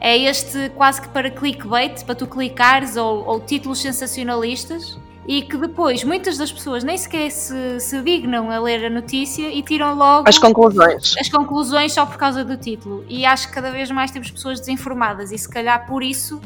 é 0.00 0.16
este 0.16 0.70
quase 0.70 1.00
que 1.00 1.08
para 1.08 1.30
clickbait, 1.30 2.04
para 2.04 2.14
tu 2.14 2.26
clicares, 2.26 2.96
ou, 2.96 3.26
ou 3.26 3.40
títulos 3.40 3.80
sensacionalistas, 3.80 4.98
e 5.26 5.42
que 5.42 5.56
depois 5.58 6.02
muitas 6.04 6.38
das 6.38 6.50
pessoas 6.50 6.82
nem 6.82 6.96
sequer 6.96 7.30
se, 7.30 7.78
se 7.80 8.00
dignam 8.00 8.50
a 8.50 8.58
ler 8.58 8.86
a 8.86 8.90
notícia 8.90 9.50
e 9.50 9.62
tiram 9.62 9.94
logo 9.94 10.26
As 10.26 10.38
conclusões. 10.38 11.14
as 11.18 11.28
conclusões 11.28 11.92
só 11.92 12.06
por 12.06 12.16
causa 12.16 12.42
do 12.42 12.56
título. 12.56 13.04
E 13.08 13.26
acho 13.26 13.48
que 13.48 13.54
cada 13.54 13.70
vez 13.70 13.90
mais 13.90 14.10
temos 14.10 14.30
pessoas 14.30 14.58
desinformadas 14.58 15.30
e 15.30 15.36
se 15.36 15.48
calhar 15.48 15.86
por 15.86 16.02
isso 16.02 16.40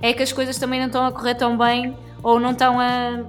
é 0.00 0.14
que 0.14 0.22
as 0.22 0.32
coisas 0.32 0.56
também 0.56 0.80
não 0.80 0.86
estão 0.86 1.04
a 1.04 1.12
correr 1.12 1.34
tão 1.34 1.58
bem 1.58 1.94
ou 2.22 2.40
não 2.40 2.52
estão 2.52 2.80
a, 2.80 3.20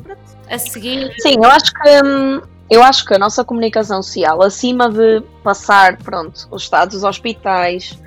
a 0.50 0.58
seguir. 0.58 1.14
Sim, 1.20 1.36
eu 1.36 1.44
acho 1.44 1.74
que 1.74 2.04
hum, 2.04 2.42
eu 2.70 2.82
acho 2.82 3.06
que 3.06 3.14
a 3.14 3.20
nossa 3.20 3.44
comunicação 3.44 4.02
social, 4.02 4.42
acima 4.42 4.90
de 4.90 5.22
passar, 5.44 5.98
pronto, 5.98 6.48
o 6.50 6.56
estado 6.56 6.92
dos 6.92 7.04
hospitais, 7.04 8.00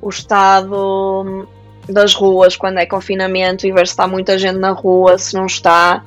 o 0.00 0.08
estado 0.08 1.48
das 1.88 2.14
ruas 2.14 2.56
quando 2.56 2.78
é 2.78 2.86
confinamento 2.86 3.66
e 3.66 3.72
ver 3.72 3.86
se 3.86 3.92
está 3.92 4.06
muita 4.06 4.38
gente 4.38 4.58
na 4.58 4.70
rua, 4.70 5.18
se 5.18 5.34
não 5.34 5.46
está, 5.46 6.02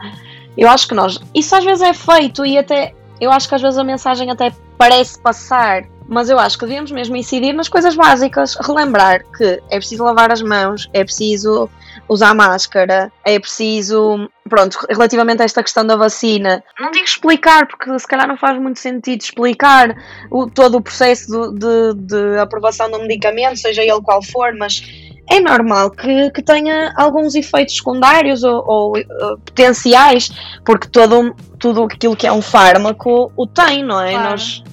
eu 0.58 0.70
acho 0.70 0.88
que 0.88 0.94
nós. 0.94 1.20
Isso 1.34 1.56
às 1.56 1.64
vezes 1.64 1.82
é 1.82 1.94
feito 1.94 2.46
e 2.46 2.58
até 2.58 2.94
eu 3.20 3.32
acho 3.32 3.48
que 3.48 3.56
às 3.56 3.62
vezes 3.62 3.78
a 3.78 3.84
mensagem 3.84 4.30
até 4.30 4.52
parece 4.78 5.20
passar, 5.20 5.84
mas 6.08 6.30
eu 6.30 6.38
acho 6.40 6.58
que 6.58 6.66
devíamos 6.66 6.92
mesmo 6.92 7.16
incidir 7.16 7.54
nas 7.54 7.70
coisas 7.70 7.96
básicas, 7.96 8.56
relembrar 8.56 9.24
que 9.38 9.62
é 9.70 9.78
preciso 9.78 10.04
lavar 10.04 10.32
as 10.32 10.42
mãos, 10.42 10.90
é 10.94 11.04
preciso 11.04 11.70
usar 12.08 12.34
máscara, 12.34 13.12
é 13.24 13.40
preciso, 13.40 14.30
pronto, 14.50 14.78
relativamente 14.90 15.42
a 15.42 15.46
esta 15.46 15.64
questão 15.64 15.86
da 15.86 15.96
vacina, 15.96 16.64
não 16.80 16.92
digo 16.92 17.06
explicar, 17.06 17.68
porque 17.68 17.98
se 17.98 18.08
calhar 18.08 18.28
não 18.28 18.38
faz 18.38 18.60
muito 18.60 18.80
sentido 18.80 19.22
explicar 19.22 19.96
o, 20.30 20.50
todo 20.50 20.78
o 20.78 20.82
processo 20.82 21.54
de, 21.54 21.94
de 21.96 22.38
aprovação 22.40 22.90
do 22.92 23.00
medicamento, 23.00 23.58
seja 23.58 23.82
ele 23.82 24.02
qual 24.02 24.22
for, 24.22 24.54
mas 24.56 24.82
é 25.30 25.40
normal 25.40 25.90
que, 25.92 26.30
que 26.32 26.42
tenha 26.42 26.94
alguns 26.98 27.36
efeitos 27.36 27.78
secundários 27.78 28.44
ou, 28.44 28.64
ou 28.68 28.98
uh, 28.98 29.38
potenciais, 29.46 30.30
porque 30.66 30.88
todo, 30.90 31.34
tudo 31.58 31.84
aquilo 31.84 32.16
que 32.16 32.28
é 32.28 32.32
um 32.32 32.42
fármaco 32.42 33.32
o 33.36 33.48
tem, 33.48 33.84
não 33.84 34.00
é? 34.02 34.12
Claro. 34.12 34.30
Nós, 34.32 34.64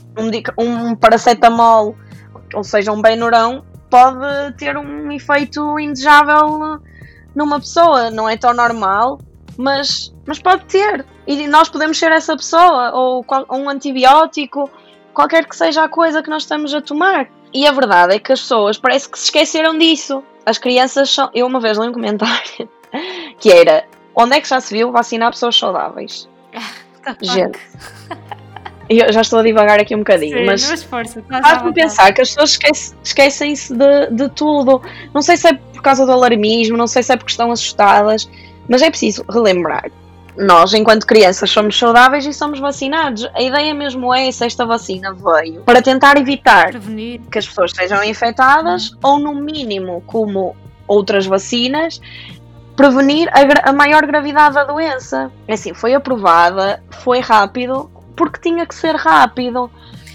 um, 0.59 0.89
um 0.89 0.97
paracetamol, 0.97 1.95
ou 2.53 2.65
seja, 2.65 2.91
um 2.91 3.01
Benurão, 3.01 3.65
pode 3.89 4.53
ter 4.57 4.77
um 4.77 5.11
efeito 5.13 5.79
indesejável 5.79 6.81
numa 7.35 7.61
pessoa, 7.61 8.11
não 8.11 8.29
é 8.29 8.37
tão 8.37 8.53
normal, 8.53 9.19
mas, 9.57 10.15
mas 10.27 10.39
pode 10.41 10.65
ter. 10.67 11.05
E 11.27 11.47
nós 11.47 11.69
podemos 11.69 11.99
ser 11.99 12.11
essa 12.13 12.37
pessoa, 12.37 12.93
ou, 12.95 13.25
ou 13.49 13.59
um 13.59 13.69
antibiótico, 13.69 14.71
qualquer 15.13 15.47
que 15.47 15.57
seja 15.57 15.85
a 15.85 15.89
coisa 15.89 16.23
que 16.23 16.31
nós 16.31 16.43
estamos 16.43 16.73
a 16.75 16.81
tomar. 16.81 17.29
E 17.53 17.67
a 17.67 17.73
verdade 17.73 18.15
é 18.15 18.19
que 18.19 18.33
as 18.33 18.41
pessoas 18.41 18.79
parece 18.79 19.09
que 19.09 19.19
se 19.19 19.25
esqueceram 19.27 19.77
disso. 19.77 20.23
As 20.47 20.59
crianças 20.59 21.11
são. 21.11 21.29
Eu 21.35 21.47
uma 21.47 21.61
vez 21.61 21.77
li 21.79 21.89
um 21.89 21.93
comentário 21.93 22.69
que 23.39 23.51
era 23.51 23.85
onde 24.15 24.37
é 24.37 24.41
que 24.41 24.49
já 24.49 24.61
se 24.61 24.75
viu 24.75 24.91
vacinar 24.91 25.31
pessoas 25.31 25.57
saudáveis? 25.57 26.29
Gente. 27.21 27.59
Eu 28.89 29.13
já 29.13 29.21
estou 29.21 29.39
a 29.39 29.43
divagar 29.45 29.79
aqui 29.79 29.95
um 29.95 29.99
bocadinho, 29.99 30.39
Sim, 30.39 30.45
mas 30.47 30.65
faz-me 31.43 31.73
pensar 31.73 32.13
que 32.13 32.21
as 32.23 32.31
pessoas 32.31 32.51
esquece- 32.51 32.95
esquecem-se 33.05 33.73
de, 33.73 34.07
de 34.11 34.29
tudo. 34.31 34.83
Não 35.15 35.23
sei 35.23 35.37
se 35.37 35.49
é 35.49 35.53
por 35.81 35.85
causa 35.85 36.05
do 36.05 36.13
alarmismo, 36.13 36.77
não 36.77 36.87
sei 36.87 37.03
se 37.03 37.11
é 37.11 37.17
porque 37.17 37.31
estão 37.31 37.51
assustadas, 37.51 38.29
mas 38.69 38.83
é 38.83 38.91
preciso 38.91 39.25
relembrar. 39.29 39.91
Nós, 40.37 40.75
enquanto 40.75 41.07
crianças, 41.07 41.51
somos 41.51 41.77
saudáveis 41.77 42.25
e 42.27 42.33
somos 42.35 42.61
vacinados. 42.61 43.29
A 43.35 43.43
ideia 43.43 43.75
mesmo 43.75 44.15
é 44.15 44.29
essa, 44.29 44.45
esta 44.45 44.65
vacina 44.65 45.13
veio 45.15 45.63
para 45.63 45.83
tentar 45.83 46.17
evitar 46.19 46.69
prevenir. 46.69 47.21
que 47.33 47.39
as 47.39 47.49
pessoas 47.49 47.73
sejam 47.73 48.05
infectadas 48.05 48.93
ou, 49.03 49.19
no 49.19 49.35
mínimo, 49.35 50.03
como 50.07 50.55
outras 50.87 51.27
vacinas, 51.27 52.01
prevenir 52.77 53.29
a, 53.31 53.71
a 53.71 53.73
maior 53.73 54.07
gravidade 54.07 54.55
da 54.55 54.65
doença. 54.65 55.33
É 55.49 55.55
Assim, 55.55 55.73
foi 55.73 55.95
aprovada, 55.95 56.83
foi 56.91 57.21
rápido, 57.21 57.91
porque 58.15 58.39
tinha 58.41 58.67
que 58.67 58.75
ser 58.75 58.95
rápido. 58.97 59.71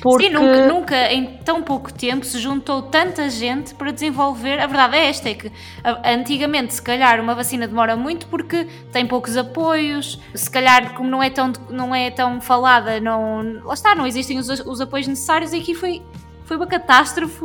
Porque... 0.06 0.28
Sim, 0.28 0.34
nunca, 0.34 0.68
nunca 0.68 1.12
em 1.12 1.38
tão 1.38 1.64
pouco 1.64 1.91
tempo 1.91 2.24
se 2.24 2.38
juntou 2.38 2.84
tanta 2.84 3.28
gente 3.28 3.74
para 3.74 3.89
desenvolver. 3.89 4.60
A 4.60 4.68
verdade 4.68 4.97
é 4.97 5.10
esta: 5.10 5.30
é 5.30 5.34
que 5.34 5.51
antigamente, 6.06 6.76
se 6.76 6.82
calhar, 6.82 7.20
uma 7.20 7.34
vacina 7.34 7.68
demora 7.68 7.95
muito 7.95 8.28
porque 8.28 8.68
tem 8.91 9.08
poucos 9.08 9.36
apoios, 9.36 10.20
se 10.36 10.47
calhar, 10.47 10.93
como 10.93 11.10
não 11.10 11.24
é 11.24 11.32
tão, 11.32 11.51
não 11.72 11.95
é 11.95 12.12
tão 12.12 12.39
falada, 12.39 12.99
não, 12.99 13.64
lá 13.64 13.74
está, 13.74 13.95
não 13.95 14.06
existem 14.06 14.38
os, 14.38 14.47
os 14.47 14.80
apoios 14.80 15.08
necessários. 15.08 15.53
E 15.53 15.58
aqui 15.58 15.74
foi, 15.74 16.03
foi 16.43 16.56
uma 16.56 16.68
catástrofe, 16.68 17.43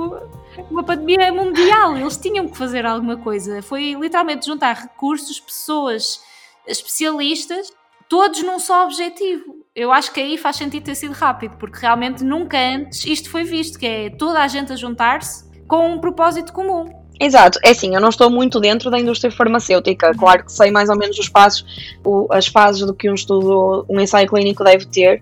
uma 0.71 0.85
pandemia 0.85 1.33
mundial. 1.33 1.97
Eles 1.97 2.19
tinham 2.19 2.47
que 2.47 2.59
fazer 2.59 2.85
alguma 2.85 3.17
coisa. 3.17 3.63
Foi 3.63 3.95
literalmente 3.95 4.45
juntar 4.45 4.75
recursos, 4.75 5.41
pessoas, 5.41 6.21
especialistas, 6.67 7.73
todos 8.07 8.43
num 8.43 8.59
só 8.59 8.85
objetivo. 8.85 9.60
Eu 9.75 9.93
acho 9.93 10.13
que 10.13 10.21
aí 10.21 10.37
faz 10.37 10.57
sentido 10.57 10.83
ter 10.83 10.97
sido 10.97 11.13
rápido, 11.13 11.57
porque 11.57 11.79
realmente 11.81 12.25
nunca 12.25 12.59
antes 12.59 13.05
isto 13.07 13.31
foi 13.31 13.45
visto, 13.45 13.79
que 13.79 13.87
é 13.87 14.11
toda 14.11 14.41
a 14.41 14.49
gente 14.49 14.73
a 14.73 14.77
juntar-se 14.77 15.49
com 15.69 15.93
um 15.93 16.01
propósito 16.01 16.53
comum. 16.53 16.87
Exato, 17.21 17.61
é 17.63 17.71
assim, 17.71 17.95
eu 17.95 18.01
não 18.01 18.09
estou 18.09 18.29
muito 18.29 18.59
dentro 18.59 18.91
da 18.91 18.99
indústria 18.99 19.31
farmacêutica, 19.31 20.13
claro 20.15 20.45
que 20.45 20.51
sei 20.53 20.73
mais 20.73 20.89
ou 20.89 20.97
menos 20.97 21.17
os 21.19 21.29
passos, 21.29 21.65
o- 22.05 22.27
as 22.33 22.49
fases 22.49 22.85
do 22.85 22.95
que 22.95 23.09
um 23.09 23.15
estudo, 23.15 23.85
um 23.89 24.01
ensaio 24.01 24.27
clínico 24.27 24.65
deve 24.65 24.87
ter, 24.87 25.21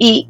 e 0.00 0.26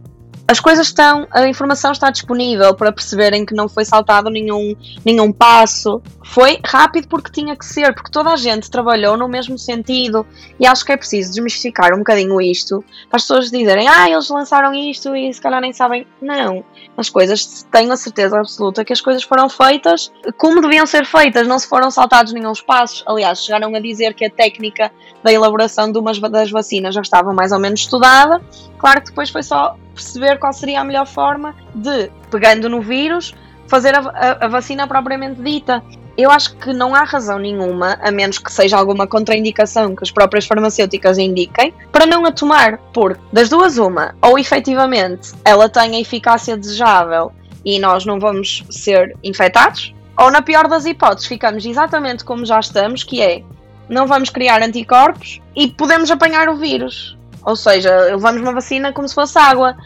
as 0.52 0.60
coisas 0.60 0.88
estão, 0.88 1.26
a 1.30 1.48
informação 1.48 1.92
está 1.92 2.10
disponível 2.10 2.74
para 2.74 2.92
perceberem 2.92 3.46
que 3.46 3.54
não 3.54 3.70
foi 3.70 3.86
saltado 3.86 4.28
nenhum, 4.28 4.76
nenhum 5.02 5.32
passo. 5.32 6.02
Foi 6.22 6.58
rápido 6.62 7.08
porque 7.08 7.32
tinha 7.32 7.56
que 7.56 7.64
ser, 7.64 7.94
porque 7.94 8.10
toda 8.10 8.30
a 8.30 8.36
gente 8.36 8.70
trabalhou 8.70 9.16
no 9.16 9.26
mesmo 9.26 9.58
sentido 9.58 10.26
e 10.60 10.66
acho 10.66 10.84
que 10.84 10.92
é 10.92 10.96
preciso 10.96 11.30
desmistificar 11.30 11.94
um 11.94 11.98
bocadinho 11.98 12.38
isto 12.38 12.84
para 13.08 13.16
as 13.16 13.22
pessoas 13.22 13.50
dizerem, 13.50 13.88
ah, 13.88 14.10
eles 14.10 14.28
lançaram 14.28 14.74
isto 14.74 15.16
e 15.16 15.32
se 15.32 15.40
calhar 15.40 15.60
nem 15.60 15.72
sabem. 15.72 16.06
Não, 16.20 16.62
as 16.96 17.08
coisas, 17.08 17.66
tenho 17.70 17.90
a 17.92 17.96
certeza 17.96 18.38
absoluta 18.38 18.84
que 18.84 18.92
as 18.92 19.00
coisas 19.00 19.22
foram 19.22 19.48
feitas 19.48 20.12
como 20.36 20.60
deviam 20.60 20.84
ser 20.86 21.06
feitas, 21.06 21.46
não 21.46 21.58
se 21.58 21.66
foram 21.68 21.90
saltados 21.90 22.32
nenhum 22.32 22.52
passos. 22.66 23.02
Aliás, 23.06 23.42
chegaram 23.44 23.74
a 23.74 23.80
dizer 23.80 24.14
que 24.14 24.24
a 24.24 24.30
técnica 24.30 24.90
da 25.22 25.32
elaboração 25.32 25.90
de 25.90 25.98
umas 25.98 26.18
das 26.18 26.50
vacinas 26.50 26.94
já 26.94 27.00
estava 27.00 27.32
mais 27.32 27.50
ou 27.52 27.58
menos 27.58 27.80
estudada. 27.80 28.40
Claro 28.78 29.00
que 29.00 29.08
depois 29.08 29.30
foi 29.30 29.42
só 29.42 29.76
perceber 29.94 30.38
qual 30.38 30.52
seria 30.52 30.80
a 30.80 30.84
melhor 30.84 31.06
forma 31.06 31.54
de, 31.74 32.10
pegando 32.30 32.68
no 32.68 32.80
vírus, 32.80 33.34
fazer 33.68 33.94
a, 33.94 34.00
a- 34.00 34.44
a 34.44 34.48
vacina 34.48 34.86
propriamente 34.86 35.40
dita. 35.40 35.82
Eu 36.16 36.30
acho 36.30 36.56
que 36.56 36.72
não 36.72 36.94
há 36.94 37.04
razão 37.04 37.38
nenhuma, 37.38 37.98
a 38.02 38.10
menos 38.10 38.38
que 38.38 38.52
seja 38.52 38.76
alguma 38.76 39.06
contraindicação 39.06 39.96
que 39.96 40.04
as 40.04 40.10
próprias 40.10 40.46
farmacêuticas 40.46 41.18
indiquem, 41.18 41.72
para 41.90 42.06
não 42.06 42.24
a 42.26 42.32
tomar. 42.32 42.78
Porque, 42.92 43.20
das 43.32 43.48
duas, 43.48 43.78
uma, 43.78 44.14
ou 44.20 44.38
efetivamente 44.38 45.32
ela 45.44 45.68
tem 45.68 45.96
a 45.96 46.00
eficácia 46.00 46.56
desejável 46.56 47.32
e 47.64 47.78
nós 47.78 48.04
não 48.04 48.20
vamos 48.20 48.64
ser 48.68 49.16
infectados, 49.22 49.94
ou 50.18 50.30
na 50.30 50.42
pior 50.42 50.68
das 50.68 50.84
hipóteses, 50.84 51.26
ficamos 51.26 51.64
exatamente 51.64 52.24
como 52.24 52.44
já 52.44 52.60
estamos, 52.60 53.02
que 53.02 53.22
é 53.22 53.42
não 53.88 54.06
vamos 54.06 54.30
criar 54.30 54.62
anticorpos 54.62 55.40
e 55.54 55.68
podemos 55.68 56.10
apanhar 56.10 56.48
o 56.48 56.56
vírus. 56.56 57.16
Ou 57.44 57.56
seja, 57.56 57.94
levamos 58.04 58.40
uma 58.40 58.52
vacina 58.52 58.92
como 58.92 59.08
se 59.08 59.14
fosse 59.14 59.38
água. 59.38 59.76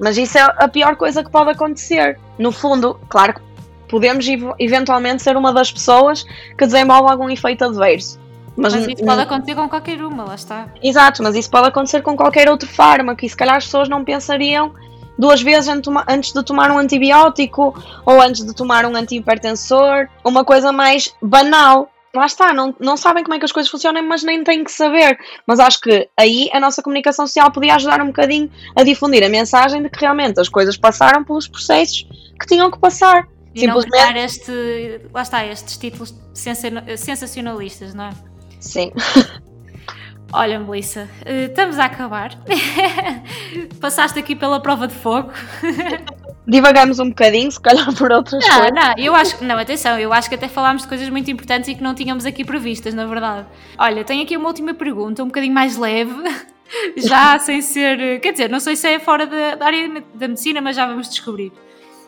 Mas 0.00 0.16
isso 0.16 0.38
é 0.38 0.40
a 0.40 0.66
pior 0.66 0.96
coisa 0.96 1.22
que 1.22 1.30
pode 1.30 1.50
acontecer. 1.50 2.18
No 2.38 2.50
fundo, 2.50 2.98
claro 3.08 3.34
que 3.34 3.40
podemos 3.92 4.26
ev- 4.26 4.54
eventualmente 4.58 5.22
ser 5.22 5.36
uma 5.36 5.52
das 5.52 5.70
pessoas 5.70 6.24
que 6.56 6.64
desenvolve 6.64 7.10
algum 7.10 7.28
efeito 7.28 7.62
adverso. 7.66 8.18
Mas, 8.56 8.74
Mas 8.74 8.86
isso 8.86 9.04
pode 9.04 9.20
acontecer 9.20 9.54
com 9.54 9.68
qualquer 9.68 10.02
uma, 10.02 10.24
lá 10.24 10.34
está. 10.34 10.68
Exato, 10.82 11.22
mas 11.22 11.34
isso 11.36 11.50
pode 11.50 11.68
acontecer 11.68 12.00
com 12.02 12.16
qualquer 12.16 12.48
outro 12.48 12.66
fármaco 12.68 13.22
e 13.24 13.28
se 13.28 13.36
calhar 13.36 13.56
as 13.56 13.64
pessoas 13.66 13.88
não 13.88 14.02
pensariam 14.02 14.72
duas 15.18 15.42
vezes 15.42 15.68
antes 15.68 15.80
de 15.80 15.84
toma- 15.84 16.04
antes 16.08 16.32
de 16.32 16.42
tomar 16.42 16.70
um 16.70 16.78
antibiótico 16.78 17.74
ou 18.06 18.20
antes 18.20 18.44
de 18.44 18.54
tomar 18.54 18.84
um 18.86 18.96
antihipertensor, 18.96 20.08
uma 20.24 20.42
coisa 20.44 20.72
mais 20.72 21.14
banal. 21.22 21.90
Lá 22.14 22.26
está, 22.26 22.52
não, 22.52 22.74
não 22.78 22.94
sabem 22.94 23.22
como 23.24 23.34
é 23.34 23.38
que 23.38 23.44
as 23.46 23.52
coisas 23.52 23.70
funcionam, 23.70 24.02
mas 24.02 24.22
nem 24.22 24.44
têm 24.44 24.62
que 24.64 24.72
saber. 24.72 25.18
Mas 25.46 25.58
acho 25.58 25.80
que 25.80 26.08
aí 26.14 26.50
a 26.52 26.60
nossa 26.60 26.82
comunicação 26.82 27.26
social 27.26 27.50
podia 27.50 27.74
ajudar 27.76 28.02
um 28.02 28.08
bocadinho 28.08 28.50
a 28.76 28.82
difundir 28.82 29.24
a 29.24 29.30
mensagem 29.30 29.82
de 29.82 29.88
que 29.88 30.00
realmente 30.00 30.38
as 30.38 30.48
coisas 30.48 30.76
passaram 30.76 31.24
pelos 31.24 31.48
processos 31.48 32.06
que 32.38 32.46
tinham 32.46 32.70
que 32.70 32.78
passar. 32.78 33.26
E 33.54 33.66
não 33.66 33.80
Simplesmente- 33.80 33.90
criar 34.12 34.24
este, 34.24 35.00
lá 35.12 35.22
está, 35.22 35.44
estes 35.46 35.76
títulos 35.76 36.14
sensa- 36.32 36.96
sensacionalistas, 36.96 37.92
não 37.94 38.04
é? 38.04 38.10
Sim. 38.60 38.90
Olha, 40.34 40.58
Melissa, 40.58 41.08
eh, 41.26 41.44
estamos 41.44 41.78
a 41.78 41.84
acabar. 41.84 42.30
Passaste 43.80 44.18
aqui 44.18 44.34
pela 44.34 44.60
prova 44.60 44.88
de 44.88 44.94
fogo. 44.94 45.30
Divagamos 46.48 46.98
um 46.98 47.08
bocadinho, 47.10 47.50
se 47.52 47.60
calhar 47.60 47.94
por 47.94 48.10
outras 48.10 48.42
Não, 48.48 48.56
coisas. 48.60 48.72
não, 48.74 48.94
eu 48.96 49.14
acho 49.14 49.38
que, 49.38 49.44
não, 49.44 49.56
atenção, 49.58 49.98
eu 49.98 50.12
acho 50.12 50.28
que 50.28 50.34
até 50.34 50.48
falámos 50.48 50.82
de 50.82 50.88
coisas 50.88 51.08
muito 51.08 51.30
importantes 51.30 51.68
e 51.68 51.74
que 51.74 51.82
não 51.82 51.94
tínhamos 51.94 52.24
aqui 52.26 52.44
previstas, 52.44 52.94
na 52.94 53.04
verdade. 53.06 53.46
Olha, 53.78 54.02
tenho 54.04 54.22
aqui 54.24 54.36
uma 54.36 54.48
última 54.48 54.74
pergunta, 54.74 55.22
um 55.22 55.26
bocadinho 55.26 55.54
mais 55.54 55.76
leve, 55.76 56.12
já 56.96 57.38
sem 57.38 57.62
ser, 57.62 58.18
quer 58.20 58.32
dizer, 58.32 58.48
não 58.50 58.58
sei 58.58 58.74
se 58.74 58.88
é 58.88 58.98
fora 58.98 59.24
da, 59.26 59.54
da 59.54 59.66
área 59.66 60.02
da 60.14 60.26
medicina, 60.28 60.60
mas 60.60 60.74
já 60.74 60.84
vamos 60.86 61.08
descobrir. 61.10 61.52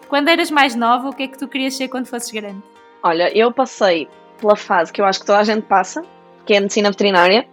Quando 0.08 0.28
eras 0.28 0.50
mais 0.50 0.74
nova, 0.74 1.08
o 1.08 1.12
que 1.12 1.24
é 1.24 1.28
que 1.28 1.38
tu 1.38 1.48
querias 1.48 1.76
ser 1.76 1.88
quando 1.88 2.06
fosses 2.06 2.30
grande? 2.30 2.62
Olha, 3.02 3.36
eu 3.36 3.52
passei 3.52 4.08
pela 4.40 4.56
fase 4.56 4.92
que 4.92 5.00
eu 5.00 5.04
acho 5.04 5.20
que 5.20 5.26
toda 5.26 5.38
a 5.38 5.44
gente 5.44 5.62
passa, 5.62 6.02
que 6.44 6.54
é 6.54 6.58
a 6.58 6.60
medicina 6.60 6.90
veterinária. 6.90 7.46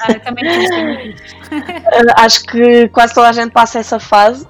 Ah, 0.00 0.12
eu 0.12 0.20
também. 0.20 0.44
Uh, 0.44 1.14
acho 2.16 2.42
que 2.44 2.88
quase 2.88 3.14
toda 3.14 3.28
a 3.28 3.32
gente 3.32 3.50
passa 3.52 3.78
essa 3.78 3.98
fase, 3.98 4.46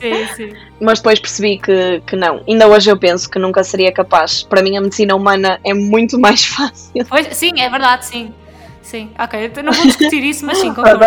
Sim, 0.00 0.26
sim. 0.34 0.52
mas 0.80 0.98
depois 0.98 1.18
percebi 1.18 1.58
que, 1.58 2.00
que 2.06 2.14
não. 2.14 2.42
Ainda 2.46 2.68
hoje 2.68 2.90
eu 2.90 2.98
penso 2.98 3.28
que 3.28 3.38
nunca 3.38 3.64
seria 3.64 3.92
capaz. 3.92 4.42
Para 4.42 4.62
mim, 4.62 4.76
a 4.76 4.80
medicina 4.80 5.16
humana 5.16 5.58
é 5.64 5.72
muito 5.72 6.18
mais 6.18 6.44
fácil. 6.46 7.04
Pois, 7.08 7.26
sim, 7.36 7.60
é 7.60 7.68
verdade, 7.68 8.06
sim. 8.06 8.34
Sim, 8.82 9.10
ok, 9.18 9.46
então 9.46 9.62
não 9.62 9.72
vou 9.72 9.86
discutir 9.86 10.22
isso, 10.22 10.44
mas 10.44 10.58
sim, 10.58 10.68
concordo. 10.74 11.06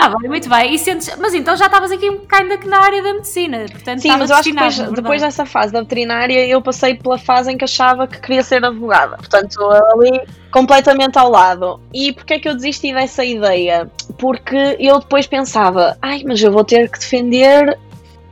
Acho 0.00 0.10
que- 0.10 0.12
Tá 0.12 0.18
bem, 0.18 0.28
muito 0.30 0.48
bem. 0.48 0.74
E 0.74 0.78
sentes, 0.78 1.14
mas 1.18 1.34
então 1.34 1.56
já 1.56 1.66
estavas 1.66 1.90
aqui 1.92 2.08
um 2.08 2.16
bocado 2.18 2.58
que 2.58 2.68
na 2.68 2.78
área 2.80 3.02
da 3.02 3.14
medicina, 3.14 3.58
portanto 3.70 4.00
Sim, 4.00 4.08
mas 4.16 4.30
eu 4.30 4.36
acho 4.36 4.44
que 4.48 4.54
depois, 4.54 4.78
depois 4.92 5.22
dessa 5.22 5.44
fase 5.46 5.72
da 5.72 5.80
veterinária 5.80 6.46
eu 6.46 6.60
passei 6.62 6.94
pela 6.94 7.18
fase 7.18 7.52
em 7.52 7.58
que 7.58 7.64
achava 7.64 8.06
que 8.06 8.18
queria 8.20 8.42
ser 8.42 8.64
advogada. 8.64 9.16
Portanto, 9.16 9.58
ali 9.92 10.20
completamente 10.50 11.18
ao 11.18 11.30
lado. 11.30 11.80
E 11.92 12.12
porquê 12.12 12.34
é 12.34 12.38
que 12.38 12.48
eu 12.48 12.54
desisti 12.54 12.92
dessa 12.92 13.24
ideia? 13.24 13.90
Porque 14.18 14.76
eu 14.78 14.98
depois 14.98 15.26
pensava, 15.26 15.96
ai, 16.02 16.22
mas 16.26 16.42
eu 16.42 16.50
vou 16.50 16.64
ter 16.64 16.88
que 16.90 16.98
defender 16.98 17.78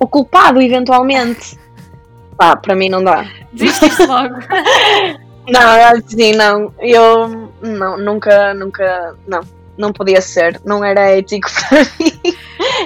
o 0.00 0.06
culpado 0.06 0.60
eventualmente. 0.60 1.58
Pá, 2.36 2.56
para 2.56 2.74
mim 2.74 2.88
não 2.88 3.02
dá. 3.02 3.26
Desististe 3.52 4.06
logo. 4.06 4.34
Não, 5.50 5.60
acho 5.62 6.02
que 6.02 6.10
sim, 6.14 6.32
não. 6.32 6.74
Eu 6.78 7.50
não, 7.62 7.96
nunca, 7.96 8.52
nunca, 8.52 9.16
não, 9.26 9.40
não 9.78 9.92
podia 9.92 10.20
ser. 10.20 10.60
Não 10.64 10.84
era 10.84 11.16
ético 11.16 11.48
para 11.68 11.78
mim. 11.98 12.36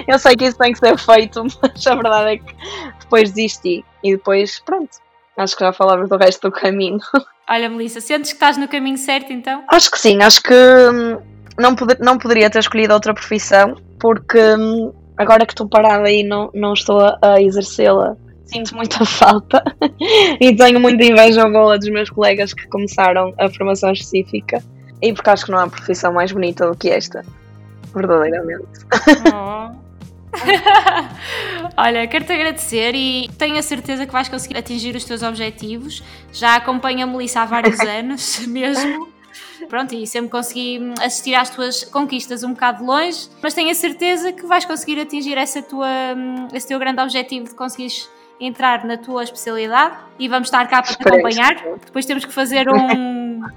Eu 0.07 0.19
sei 0.19 0.35
que 0.35 0.45
isso 0.45 0.57
tem 0.57 0.71
que 0.71 0.79
ser 0.79 0.97
feito, 0.97 1.43
mas 1.61 1.87
a 1.87 1.95
verdade 1.95 2.31
é 2.31 2.37
que 2.37 2.55
depois 2.99 3.31
desisti. 3.31 3.83
E 4.03 4.11
depois, 4.15 4.59
pronto, 4.59 4.89
acho 5.37 5.57
que 5.57 5.63
já 5.63 5.73
falamos 5.73 6.07
do 6.07 6.17
resto 6.17 6.49
do 6.49 6.51
caminho. 6.51 6.99
Olha, 7.49 7.67
Melissa, 7.67 7.99
sentes 7.99 8.31
que 8.31 8.35
estás 8.37 8.57
no 8.57 8.67
caminho 8.67 8.97
certo 8.97 9.33
então? 9.33 9.63
Acho 9.67 9.91
que 9.91 9.99
sim, 9.99 10.21
acho 10.21 10.41
que 10.41 10.53
hum, 10.53 11.19
não, 11.57 11.75
poder, 11.75 11.99
não 11.99 12.17
poderia 12.17 12.49
ter 12.49 12.59
escolhido 12.59 12.93
outra 12.93 13.13
profissão, 13.13 13.75
porque 13.99 14.39
hum, 14.39 14.93
agora 15.17 15.45
que 15.45 15.51
estou 15.51 15.67
parada 15.67 16.09
e 16.09 16.23
não, 16.23 16.49
não 16.53 16.73
estou 16.73 17.01
a, 17.01 17.41
exercê-la, 17.41 18.15
sinto 18.45 18.73
muita 18.75 19.03
falta 19.05 19.61
e 20.39 20.55
tenho 20.55 20.79
muita 20.79 21.03
inveja 21.03 21.43
ou 21.43 21.51
gola 21.51 21.77
dos 21.77 21.89
meus 21.89 22.09
colegas 22.09 22.53
que 22.53 22.65
começaram 22.67 23.33
a 23.37 23.49
formação 23.49 23.91
específica 23.91 24.63
e 25.03 25.11
porque 25.11 25.29
acho 25.29 25.45
que 25.45 25.51
não 25.51 25.59
há 25.59 25.67
profissão 25.67 26.13
mais 26.13 26.31
bonita 26.31 26.65
do 26.65 26.77
que 26.77 26.89
esta, 26.89 27.25
verdadeiramente. 27.93 28.85
Oh. 29.33 29.75
Olha, 31.75 32.07
quero-te 32.07 32.31
agradecer 32.31 32.95
e 32.95 33.29
tenho 33.37 33.57
a 33.57 33.61
certeza 33.61 34.05
que 34.05 34.13
vais 34.13 34.29
conseguir 34.29 34.57
atingir 34.57 34.95
os 34.95 35.03
teus 35.03 35.21
objetivos. 35.21 36.01
Já 36.31 36.55
acompanho 36.55 37.03
a 37.03 37.07
Melissa 37.07 37.41
há 37.41 37.45
vários 37.45 37.79
anos 37.85 38.39
mesmo. 38.47 39.11
Pronto, 39.67 39.93
e 39.93 40.07
sempre 40.07 40.29
consegui 40.29 40.93
assistir 41.01 41.35
às 41.35 41.49
tuas 41.49 41.83
conquistas 41.83 42.43
um 42.43 42.53
bocado 42.53 42.79
de 42.79 42.85
longe, 42.85 43.27
mas 43.41 43.53
tenho 43.53 43.71
a 43.71 43.75
certeza 43.75 44.31
que 44.31 44.45
vais 44.45 44.63
conseguir 44.63 45.01
atingir 45.01 45.37
essa 45.37 45.61
tua, 45.61 45.89
esse 46.53 46.67
teu 46.67 46.79
grande 46.79 47.01
objetivo 47.01 47.45
de 47.45 47.55
conseguires 47.55 48.09
entrar 48.39 48.83
na 48.85 48.97
tua 48.97 49.23
especialidade 49.23 49.95
e 50.19 50.27
vamos 50.27 50.47
estar 50.47 50.67
cá 50.67 50.81
para 50.81 50.95
te 50.95 51.07
acompanhar. 51.07 51.55
Depois 51.85 52.05
temos 52.05 52.25
que 52.25 52.33
fazer 52.33 52.67
um, 52.69 53.12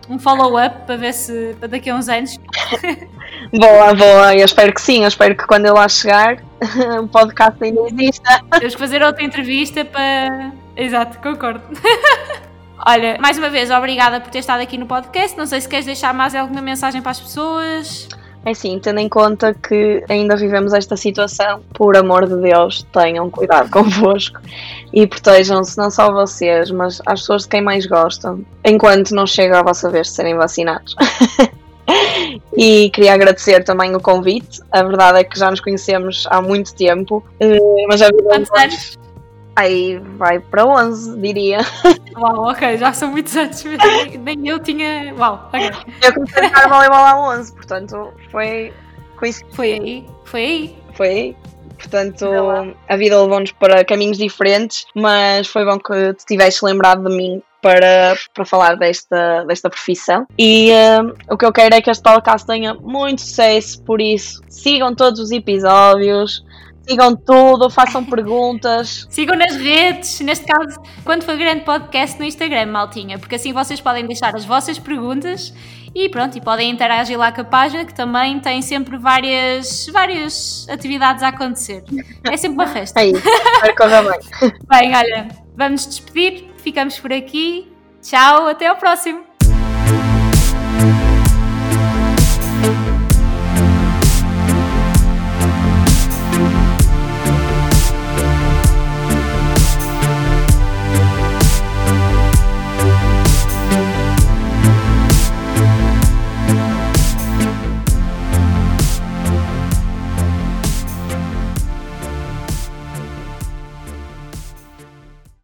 um 0.09 0.19
follow-up 0.19 0.87
para 0.87 0.97
ver 0.97 1.13
se 1.13 1.55
para 1.59 1.69
daqui 1.69 1.91
a 1.91 1.95
uns 1.95 2.09
anos 2.09 2.39
Boa, 3.53 3.95
boa, 3.95 4.35
eu 4.35 4.45
espero 4.45 4.73
que 4.73 4.81
sim, 4.81 5.03
eu 5.03 5.09
espero 5.09 5.37
que 5.37 5.47
quando 5.47 5.67
eu 5.67 5.75
lá 5.75 5.89
chegar 5.89 6.39
o 7.01 7.07
podcast 7.07 7.63
ainda 7.63 7.81
exista. 7.83 8.43
Temos 8.59 8.75
que 8.75 8.81
fazer 8.81 9.03
outra 9.03 9.25
entrevista 9.25 9.85
para. 9.85 10.53
Exato, 10.77 11.19
concordo. 11.19 11.63
Olha, 12.85 13.17
mais 13.21 13.39
uma 13.39 13.49
vez, 13.49 13.71
obrigada 13.71 14.21
por 14.21 14.31
ter 14.31 14.39
estado 14.39 14.61
aqui 14.61 14.77
no 14.77 14.87
podcast. 14.87 15.37
Não 15.37 15.47
sei 15.47 15.61
se 15.61 15.69
queres 15.69 15.87
deixar 15.87 16.13
mais 16.13 16.35
alguma 16.35 16.61
mensagem 16.61 17.01
para 17.01 17.13
as 17.13 17.21
pessoas. 17.21 18.09
É 18.47 18.53
assim, 18.53 18.79
tendo 18.79 19.01
em 19.01 19.09
conta 19.09 19.53
que 19.53 20.05
ainda 20.09 20.37
vivemos 20.37 20.73
esta 20.73 20.97
situação, 20.97 21.63
por 21.75 21.97
amor 21.97 22.29
de 22.29 22.37
Deus, 22.37 22.87
tenham 22.93 23.29
cuidado 23.29 23.69
convosco 23.73 24.41
e 24.93 25.05
protejam-se 25.05 25.77
não 25.77 25.91
só 25.91 26.13
vocês, 26.13 26.71
mas 26.71 27.03
as 27.05 27.23
pessoas 27.23 27.43
de 27.43 27.49
quem 27.49 27.61
mais 27.61 27.87
gostam, 27.87 28.45
enquanto 28.65 29.11
não 29.11 29.27
chega 29.27 29.59
a 29.59 29.65
vossa 29.65 29.91
vez 29.91 30.07
de 30.07 30.13
serem 30.13 30.37
vacinados. 30.37 30.95
e 32.57 32.89
queria 32.91 33.15
agradecer 33.15 33.65
também 33.65 33.97
o 33.97 34.01
convite. 34.01 34.61
A 34.71 34.81
verdade 34.85 35.19
é 35.19 35.25
que 35.25 35.37
já 35.37 35.51
nos 35.51 35.59
conhecemos 35.59 36.25
há 36.31 36.41
muito 36.41 36.73
tempo, 36.73 37.25
eh, 37.41 37.59
mas 37.89 38.01
Quantos 38.01 38.51
anos? 38.53 39.06
Aí 39.57 39.99
vai 40.17 40.39
para 40.39 40.65
11, 40.65 41.19
diria. 41.19 41.59
Uau, 42.17 42.51
ok, 42.51 42.77
já 42.77 42.93
são 42.93 43.11
muitos 43.11 43.37
anos. 43.37 43.65
Nem, 44.21 44.47
eu 44.47 44.59
tinha. 44.59 45.15
Uau, 45.19 45.49
ok. 45.49 45.71
Eu 46.03 46.15
comecei 46.15 46.45
a 46.45 46.49
jogar 46.49 46.69
voleibol 46.69 46.99
há 46.99 47.31
11, 47.31 47.53
portanto 47.55 48.13
foi. 48.31 48.73
Foi 49.53 49.73
aí, 49.73 50.07
foi 50.25 50.45
aí. 50.45 50.77
foi 50.93 51.09
aí. 51.09 51.37
Portanto, 51.79 52.27
a 52.89 52.97
vida 52.97 53.21
levou-nos 53.21 53.53
para 53.53 53.85
caminhos 53.85 54.19
diferentes, 54.19 54.87
mas 54.95 55.47
foi 55.47 55.65
bom 55.65 55.79
que 55.79 56.15
te 56.15 56.25
tivesse 56.27 56.65
lembrado 56.65 57.09
de 57.09 57.15
mim 57.15 57.43
para, 57.61 58.17
para 58.33 58.45
falar 58.45 58.77
desta, 58.77 59.45
desta 59.45 59.69
profissão. 59.69 60.27
E 60.39 60.71
eh, 60.71 61.01
o 61.29 61.37
que 61.37 61.45
eu 61.45 61.53
quero 61.53 61.75
é 61.75 61.81
que 61.81 61.91
este 61.91 62.03
podcast 62.03 62.47
tenha 62.47 62.75
muito 62.75 63.21
sucesso, 63.21 63.83
por 63.83 64.01
isso 64.01 64.41
sigam 64.49 64.95
todos 64.95 65.21
os 65.21 65.31
episódios, 65.31 66.45
sigam 66.87 67.17
tudo, 67.17 67.69
façam 67.69 68.05
perguntas. 68.05 69.07
Sigam 69.11 69.37
nas 69.37 69.57
redes, 69.57 70.21
neste 70.21 70.47
caso, 70.47 70.81
quando 71.05 71.25
foi 71.25 71.37
grande 71.37 71.65
podcast 71.65 72.19
no 72.19 72.25
Instagram, 72.25 72.67
maltinha, 72.67 73.19
porque 73.19 73.35
assim 73.35 73.53
vocês 73.53 73.81
podem 73.81 74.07
deixar 74.07 74.35
as 74.35 74.45
vossas 74.45 74.79
perguntas 74.79 75.53
e 75.95 76.09
pronto, 76.11 76.37
e 76.37 76.41
podem 76.41 76.71
interagir 76.71 77.19
lá 77.19 77.33
com 77.33 77.41
a 77.41 77.45
página 77.45 77.85
que 77.85 77.95
também 77.95 78.39
tem 78.39 78.61
sempre 78.61 78.99
várias, 78.99 79.87
várias 79.91 80.67
atividades 80.69 81.23
a 81.23 81.29
acontecer. 81.29 81.83
É 82.23 82.37
sempre 82.37 82.59
uma 82.59 82.67
festa. 82.67 83.01
É 83.01 83.07
isso, 83.07 83.23
corra 83.77 84.03
bem. 84.03 84.53
Bem, 84.69 84.95
olha, 84.95 85.29
vamos 85.57 85.87
despedir, 85.87 86.51
ficamos 86.59 86.99
por 86.99 87.13
aqui. 87.13 87.73
Tchau, 88.03 88.47
até 88.47 88.67
ao 88.67 88.77
próximo. 88.77 89.36